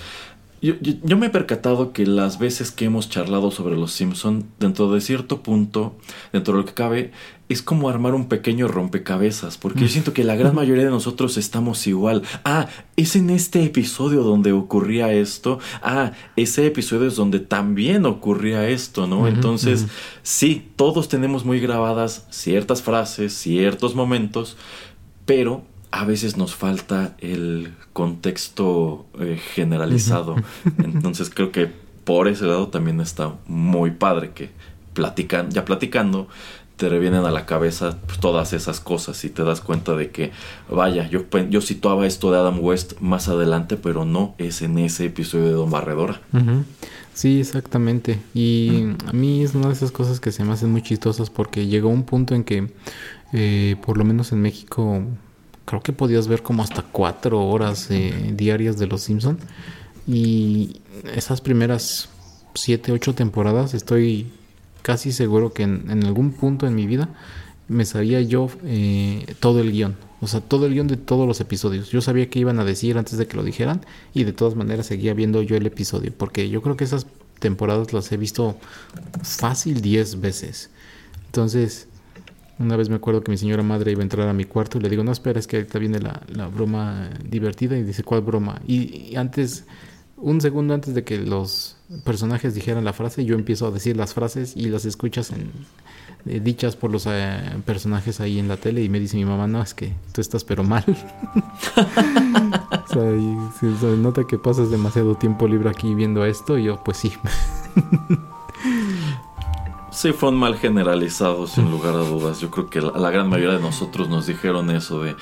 Yo, 0.63 1.17
me 1.17 1.27
he 1.27 1.31
percatado 1.31 1.93
que 1.93 2.07
las 2.07 2.39
veces 2.39 2.71
que 2.71 2.85
hemos 2.85 3.09
charlado 3.09 3.51
sobre 3.51 3.75
los 3.75 3.91
Simpson, 3.91 4.45
dentro 4.61 4.93
de 4.93 5.01
cierto 5.01 5.43
punto, 5.43 5.97
dentro 6.33 6.55
de 6.55 6.61
lo 6.61 6.65
que 6.65 6.73
cabe, 6.73 7.11
es 7.49 7.63
como 7.63 7.89
armar 7.89 8.15
un 8.15 8.29
pequeño 8.29 8.69
rompecabezas, 8.69 9.59
porque 9.59 9.81
yo 9.81 9.89
siento 9.89 10.13
que 10.13 10.23
la 10.23 10.37
gran 10.37 10.55
mayoría 10.55 10.85
de 10.85 10.91
nosotros 10.91 11.37
estamos 11.37 11.89
igual. 11.89 12.23
Ah, 12.45 12.69
es 12.95 13.17
en 13.17 13.31
este 13.31 13.65
episodio 13.65 14.23
donde 14.23 14.53
ocurría 14.53 15.13
esto. 15.13 15.59
Ah, 15.83 16.13
ese 16.37 16.65
episodio 16.65 17.09
es 17.09 17.17
donde 17.17 17.41
también 17.41 18.07
ocurría 18.07 18.69
esto, 18.69 19.09
¿no? 19.09 19.27
Entonces, 19.27 19.89
sí, 20.23 20.71
todos 20.77 21.09
tenemos 21.09 21.45
muy 21.45 21.59
grabadas 21.59 22.29
ciertas 22.31 22.83
frases, 22.83 23.33
ciertos 23.33 23.97
momentos, 23.97 24.57
pero 25.27 25.65
a 25.93 26.05
veces 26.05 26.37
nos 26.37 26.55
falta 26.55 27.15
el 27.19 27.75
contexto 27.93 29.07
eh, 29.21 29.39
generalizado. 29.55 30.37
Entonces 30.79 31.31
creo 31.31 31.53
que 31.53 31.71
por 32.05 32.27
ese 32.27 32.47
lado 32.47 32.69
también 32.69 33.01
está 33.01 33.35
muy 33.47 33.93
padre 33.93 34.33
que 34.35 34.51
platican, 34.95 35.51
ya 35.51 35.65
platicando 35.65 36.29
te 36.77 36.89
revienen 36.89 37.25
a 37.25 37.31
la 37.31 37.47
cabeza 37.47 37.99
pues, 38.07 38.19
todas 38.19 38.55
esas 38.55 38.81
cosas 38.81 39.25
y 39.25 39.31
te 39.31 39.45
das 39.45 39.61
cuenta 39.61 39.95
de 39.95 40.11
que, 40.11 40.33
vaya, 40.69 41.09
yo, 41.09 41.25
yo 41.49 41.61
situaba 41.61 42.07
esto 42.07 42.33
de 42.33 42.39
Adam 42.39 42.59
West 42.61 42.95
más 42.99 43.29
adelante, 43.29 43.77
pero 43.77 44.05
no 44.05 44.35
es 44.39 44.63
en 44.63 44.79
ese 44.79 45.05
episodio 45.05 45.45
de 45.45 45.53
Don 45.53 45.71
Barredora. 45.71 46.21
Sí, 47.15 47.39
exactamente. 47.39 48.19
Y 48.35 48.87
a 49.07 49.13
mí 49.13 49.45
es 49.45 49.55
una 49.55 49.69
de 49.69 49.75
esas 49.75 49.93
cosas 49.93 50.19
que 50.19 50.33
se 50.33 50.43
me 50.45 50.55
hacen 50.55 50.73
muy 50.73 50.83
chistosas 50.83 51.31
porque 51.31 51.67
llegó 51.67 51.89
un 51.89 52.03
punto 52.03 52.35
en 52.35 52.43
que, 52.43 52.73
eh, 53.33 53.77
por 53.85 53.97
lo 53.97 54.05
menos 54.05 54.33
en 54.33 54.41
México, 54.41 55.05
creo 55.65 55.83
que 55.83 55.93
podías 55.93 56.29
ver 56.29 56.43
como 56.43 56.63
hasta 56.63 56.83
cuatro 56.83 57.45
horas 57.47 57.91
eh, 57.91 58.33
diarias 58.35 58.79
de 58.79 58.87
Los 58.87 59.03
Simpson 59.03 59.39
y 60.07 60.81
esas 61.15 61.41
primeras 61.41 62.09
siete, 62.55 62.93
ocho 62.93 63.15
temporadas 63.15 63.75
estoy 63.75 64.31
casi 64.83 65.13
seguro 65.13 65.53
que 65.53 65.63
en, 65.63 66.05
algún 66.05 66.33
punto 66.33 66.67
en 66.67 66.75
mi 66.75 66.87
vida 66.87 67.09
me 67.69 67.85
sabía 67.85 68.21
yo 68.21 68.49
eh, 68.65 69.35
todo 69.41 69.61
el 69.61 69.73
guion. 69.73 69.97
O 70.21 70.29
sea, 70.29 70.41
todo 70.41 70.67
el 70.67 70.75
guion 70.75 70.89
de 70.89 70.97
todos 70.97 71.27
los 71.27 71.41
episodios. 71.41 71.91
Yo 71.91 72.01
sabía 72.01 72.29
que 72.29 72.39
iban 72.39 72.61
a 72.61 72.65
decir 72.65 72.99
antes 72.99 73.19
de 73.19 73.27
que 73.27 73.37
lo 73.37 73.43
dijeran 73.43 73.85
y 74.15 74.25
de 74.25 74.33
todas 74.33 74.55
maneras 74.55 74.87
seguía 74.87 75.15
viendo 75.15 75.43
yo 75.43 75.57
el 75.57 75.67
episodio. 75.67 76.13
Porque 76.17 76.49
yo 76.49 76.63
creo 76.63 76.77
que 76.77 76.85
esas 76.85 77.07
temporadas 77.41 77.93
las 77.93 78.11
he 78.13 78.17
visto 78.17 78.57
fácil 79.23 79.81
diez 79.81 80.21
veces. 80.21 80.71
Entonces, 81.27 81.89
una 82.63 82.77
vez 82.77 82.89
me 82.89 82.97
acuerdo 82.97 83.23
que 83.23 83.31
mi 83.31 83.37
señora 83.37 83.63
madre 83.63 83.93
iba 83.93 84.01
a 84.01 84.03
entrar 84.05 84.29
a 84.29 84.33
mi 84.33 84.45
cuarto 84.45 84.79
y 84.79 84.81
le 84.81 84.89
digo, 84.89 85.05
no, 85.05 85.13
espera, 85.13 85.39
es 85.39 85.47
que 85.47 85.57
ahorita 85.57 85.79
viene 85.79 85.99
la, 85.99 86.23
la 86.29 86.47
broma 86.47 87.11
divertida 87.25 87.77
y 87.77 87.83
dice, 87.83 88.03
¿cuál 88.05 88.23
broma? 88.23 88.61
Y, 88.67 89.15
antes, 89.17 89.65
un 90.17 90.41
segundo 90.41 90.75
antes 90.75 90.95
de 90.95 91.05
que 91.05 91.19
los 91.19 91.77
personajes 92.05 92.55
dijeran 92.55 92.85
la 92.85 92.93
frase, 92.93 93.25
yo 93.25 93.35
empiezo 93.35 93.67
a 93.67 93.71
decir 93.71 93.97
las 93.97 94.15
frases 94.15 94.57
y 94.57 94.67
las 94.67 94.85
escuchas 94.85 95.33
eh, 96.27 96.41
dichas 96.41 96.77
por 96.77 96.91
los 96.91 97.07
eh, 97.07 97.41
personajes 97.67 98.21
ahí 98.21 98.39
en 98.39 98.49
la 98.49 98.57
tele 98.57 98.83
y 98.83 98.89
me 98.89 99.01
dice 99.01 99.17
mi 99.17 99.25
mamá, 99.25 99.47
no, 99.47 99.61
es 99.61 99.75
que 99.75 99.93
tú 100.13 100.21
estás 100.21 100.45
pero 100.45 100.63
mal. 100.63 100.85
o 102.87 103.81
sea, 103.81 103.91
nota 103.97 104.25
que 104.27 104.39
pasas 104.39 104.71
demasiado 104.71 105.17
tiempo 105.17 105.49
libre 105.49 105.69
aquí 105.69 105.95
viendo 105.95 106.25
esto 106.25 106.57
y 106.59 106.65
yo, 106.65 106.83
pues 106.85 106.99
sí. 106.99 107.13
Sí, 110.03 110.13
fue 110.13 110.31
un 110.31 110.35
mal 110.35 110.57
generalizado, 110.57 111.47
sin 111.47 111.71
lugar 111.71 111.95
a 111.95 111.99
dudas. 111.99 112.41
Yo 112.41 112.51
creo 112.51 112.69
que 112.69 112.81
la, 112.81 113.11
gran 113.13 113.29
mayoría 113.29 113.55
de 113.55 113.63
nosotros 113.63 114.09
nos 114.09 114.27
dijeron 114.27 114.69
eso 114.73 115.01
de 115.01 115.15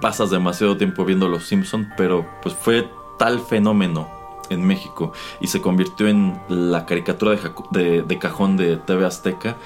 pasas 0.00 0.30
demasiado 0.30 0.78
tiempo 0.78 1.04
viendo 1.04 1.28
Los 1.28 1.44
Simpson, 1.44 1.90
pero 1.94 2.26
pues 2.40 2.54
fue 2.54 2.88
tal 3.18 3.38
fenómeno 3.38 4.08
en 4.48 4.66
México 4.66 5.12
y 5.42 5.48
se 5.48 5.60
convirtió 5.60 6.08
en 6.08 6.40
la 6.48 6.86
caricatura 6.86 7.38
de, 7.70 8.18
cajón 8.18 8.56
de 8.56 8.78
TV 8.78 9.04
Azteca 9.04 9.58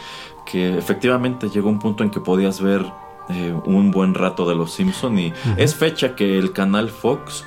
que 0.44 0.76
efectivamente 0.76 1.48
llegó 1.48 1.68
un 1.68 1.78
punto 1.78 2.02
en 2.02 2.10
que 2.10 2.18
podías 2.18 2.60
ver 2.60 2.84
eh, 3.28 3.54
un 3.64 3.92
buen 3.92 4.12
rato 4.12 4.48
de 4.48 4.56
Los 4.56 4.72
Simpson 4.72 5.20
y 5.20 5.32
es 5.56 5.76
fecha 5.76 6.16
que 6.16 6.36
el 6.36 6.52
canal 6.52 6.90
Fox 6.90 7.44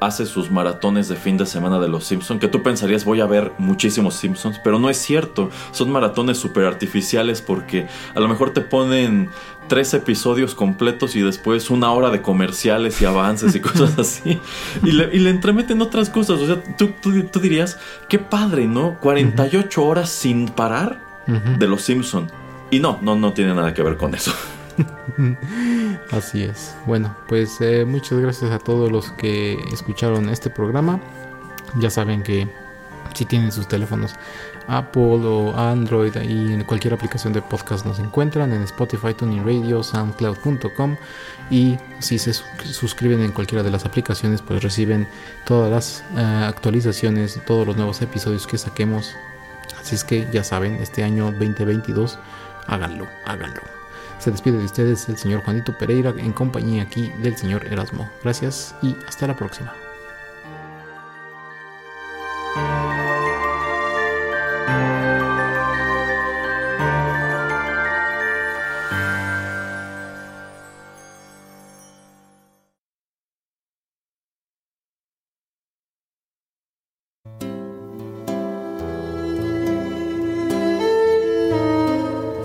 hace 0.00 0.26
sus 0.26 0.50
maratones 0.50 1.08
de 1.08 1.16
fin 1.16 1.36
de 1.36 1.46
semana 1.46 1.78
de 1.78 1.88
los 1.88 2.04
Simpsons, 2.04 2.40
que 2.40 2.48
tú 2.48 2.62
pensarías 2.62 3.04
voy 3.04 3.20
a 3.20 3.26
ver 3.26 3.52
muchísimos 3.58 4.14
Simpsons, 4.14 4.60
pero 4.62 4.78
no 4.78 4.90
es 4.90 4.98
cierto, 4.98 5.50
son 5.72 5.90
maratones 5.90 6.38
súper 6.38 6.64
artificiales 6.64 7.42
porque 7.42 7.86
a 8.14 8.20
lo 8.20 8.28
mejor 8.28 8.52
te 8.52 8.60
ponen 8.60 9.30
tres 9.68 9.92
episodios 9.94 10.54
completos 10.54 11.14
y 11.14 11.20
después 11.20 11.70
una 11.70 11.92
hora 11.92 12.10
de 12.10 12.22
comerciales 12.22 13.00
y 13.02 13.04
avances 13.04 13.54
y 13.54 13.60
cosas 13.60 13.98
así, 13.98 14.38
y 14.84 14.92
le, 14.92 15.14
y 15.14 15.18
le 15.18 15.30
entremeten 15.30 15.80
otras 15.82 16.10
cosas, 16.10 16.40
o 16.40 16.46
sea, 16.46 16.62
tú, 16.76 16.92
tú, 17.00 17.40
dirías, 17.40 17.78
qué 18.08 18.18
padre, 18.18 18.66
¿no? 18.66 18.98
48 19.00 19.84
horas 19.84 20.10
sin 20.10 20.48
parar 20.48 21.06
de 21.26 21.66
los 21.66 21.82
Simpsons. 21.82 22.32
Y 22.70 22.80
no, 22.80 22.98
no, 23.02 23.16
no 23.16 23.32
tiene 23.32 23.54
nada 23.54 23.74
que 23.74 23.82
ver 23.82 23.96
con 23.96 24.14
eso. 24.14 24.32
Así 26.10 26.42
es. 26.42 26.74
Bueno, 26.86 27.16
pues 27.28 27.60
eh, 27.60 27.84
muchas 27.84 28.18
gracias 28.18 28.50
a 28.50 28.58
todos 28.58 28.90
los 28.90 29.10
que 29.12 29.54
escucharon 29.72 30.28
este 30.28 30.50
programa. 30.50 31.00
Ya 31.80 31.90
saben 31.90 32.22
que 32.22 32.48
si 33.14 33.24
tienen 33.24 33.52
sus 33.52 33.68
teléfonos 33.68 34.14
Apple 34.68 35.24
o 35.24 35.56
Android 35.56 36.14
y 36.16 36.52
en 36.52 36.64
cualquier 36.64 36.94
aplicación 36.94 37.32
de 37.32 37.42
podcast 37.42 37.86
nos 37.86 37.98
encuentran 37.98 38.52
en 38.52 38.62
Spotify, 38.62 39.14
Tuning 39.14 39.44
Radio, 39.44 39.82
SoundCloud.com 39.82 40.96
y 41.50 41.78
si 41.98 42.18
se 42.18 42.34
suscriben 42.34 43.20
en 43.22 43.32
cualquiera 43.32 43.62
de 43.62 43.70
las 43.70 43.86
aplicaciones 43.86 44.42
pues 44.42 44.62
reciben 44.62 45.08
todas 45.46 45.70
las 45.70 46.04
eh, 46.16 46.44
actualizaciones, 46.46 47.40
todos 47.46 47.66
los 47.66 47.76
nuevos 47.76 48.02
episodios 48.02 48.46
que 48.46 48.58
saquemos. 48.58 49.16
Así 49.80 49.94
es 49.94 50.04
que 50.04 50.28
ya 50.32 50.44
saben, 50.44 50.74
este 50.76 51.02
año 51.02 51.32
2022 51.32 52.18
háganlo, 52.66 53.08
háganlo. 53.24 53.77
Se 54.18 54.32
despide 54.32 54.58
de 54.58 54.64
ustedes 54.64 55.08
el 55.08 55.16
señor 55.16 55.42
Juanito 55.44 55.76
Pereira 55.78 56.12
en 56.16 56.32
compañía 56.32 56.82
aquí 56.82 57.10
del 57.22 57.36
señor 57.36 57.64
Erasmo. 57.66 58.10
Gracias 58.22 58.74
y 58.82 58.96
hasta 59.06 59.26
la 59.26 59.36
próxima. 59.36 59.72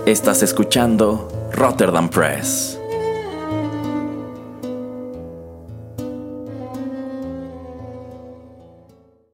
Estás 0.06 0.42
escuchando 0.42 1.33
Rotterdam 1.56 2.08
Press. 2.08 2.83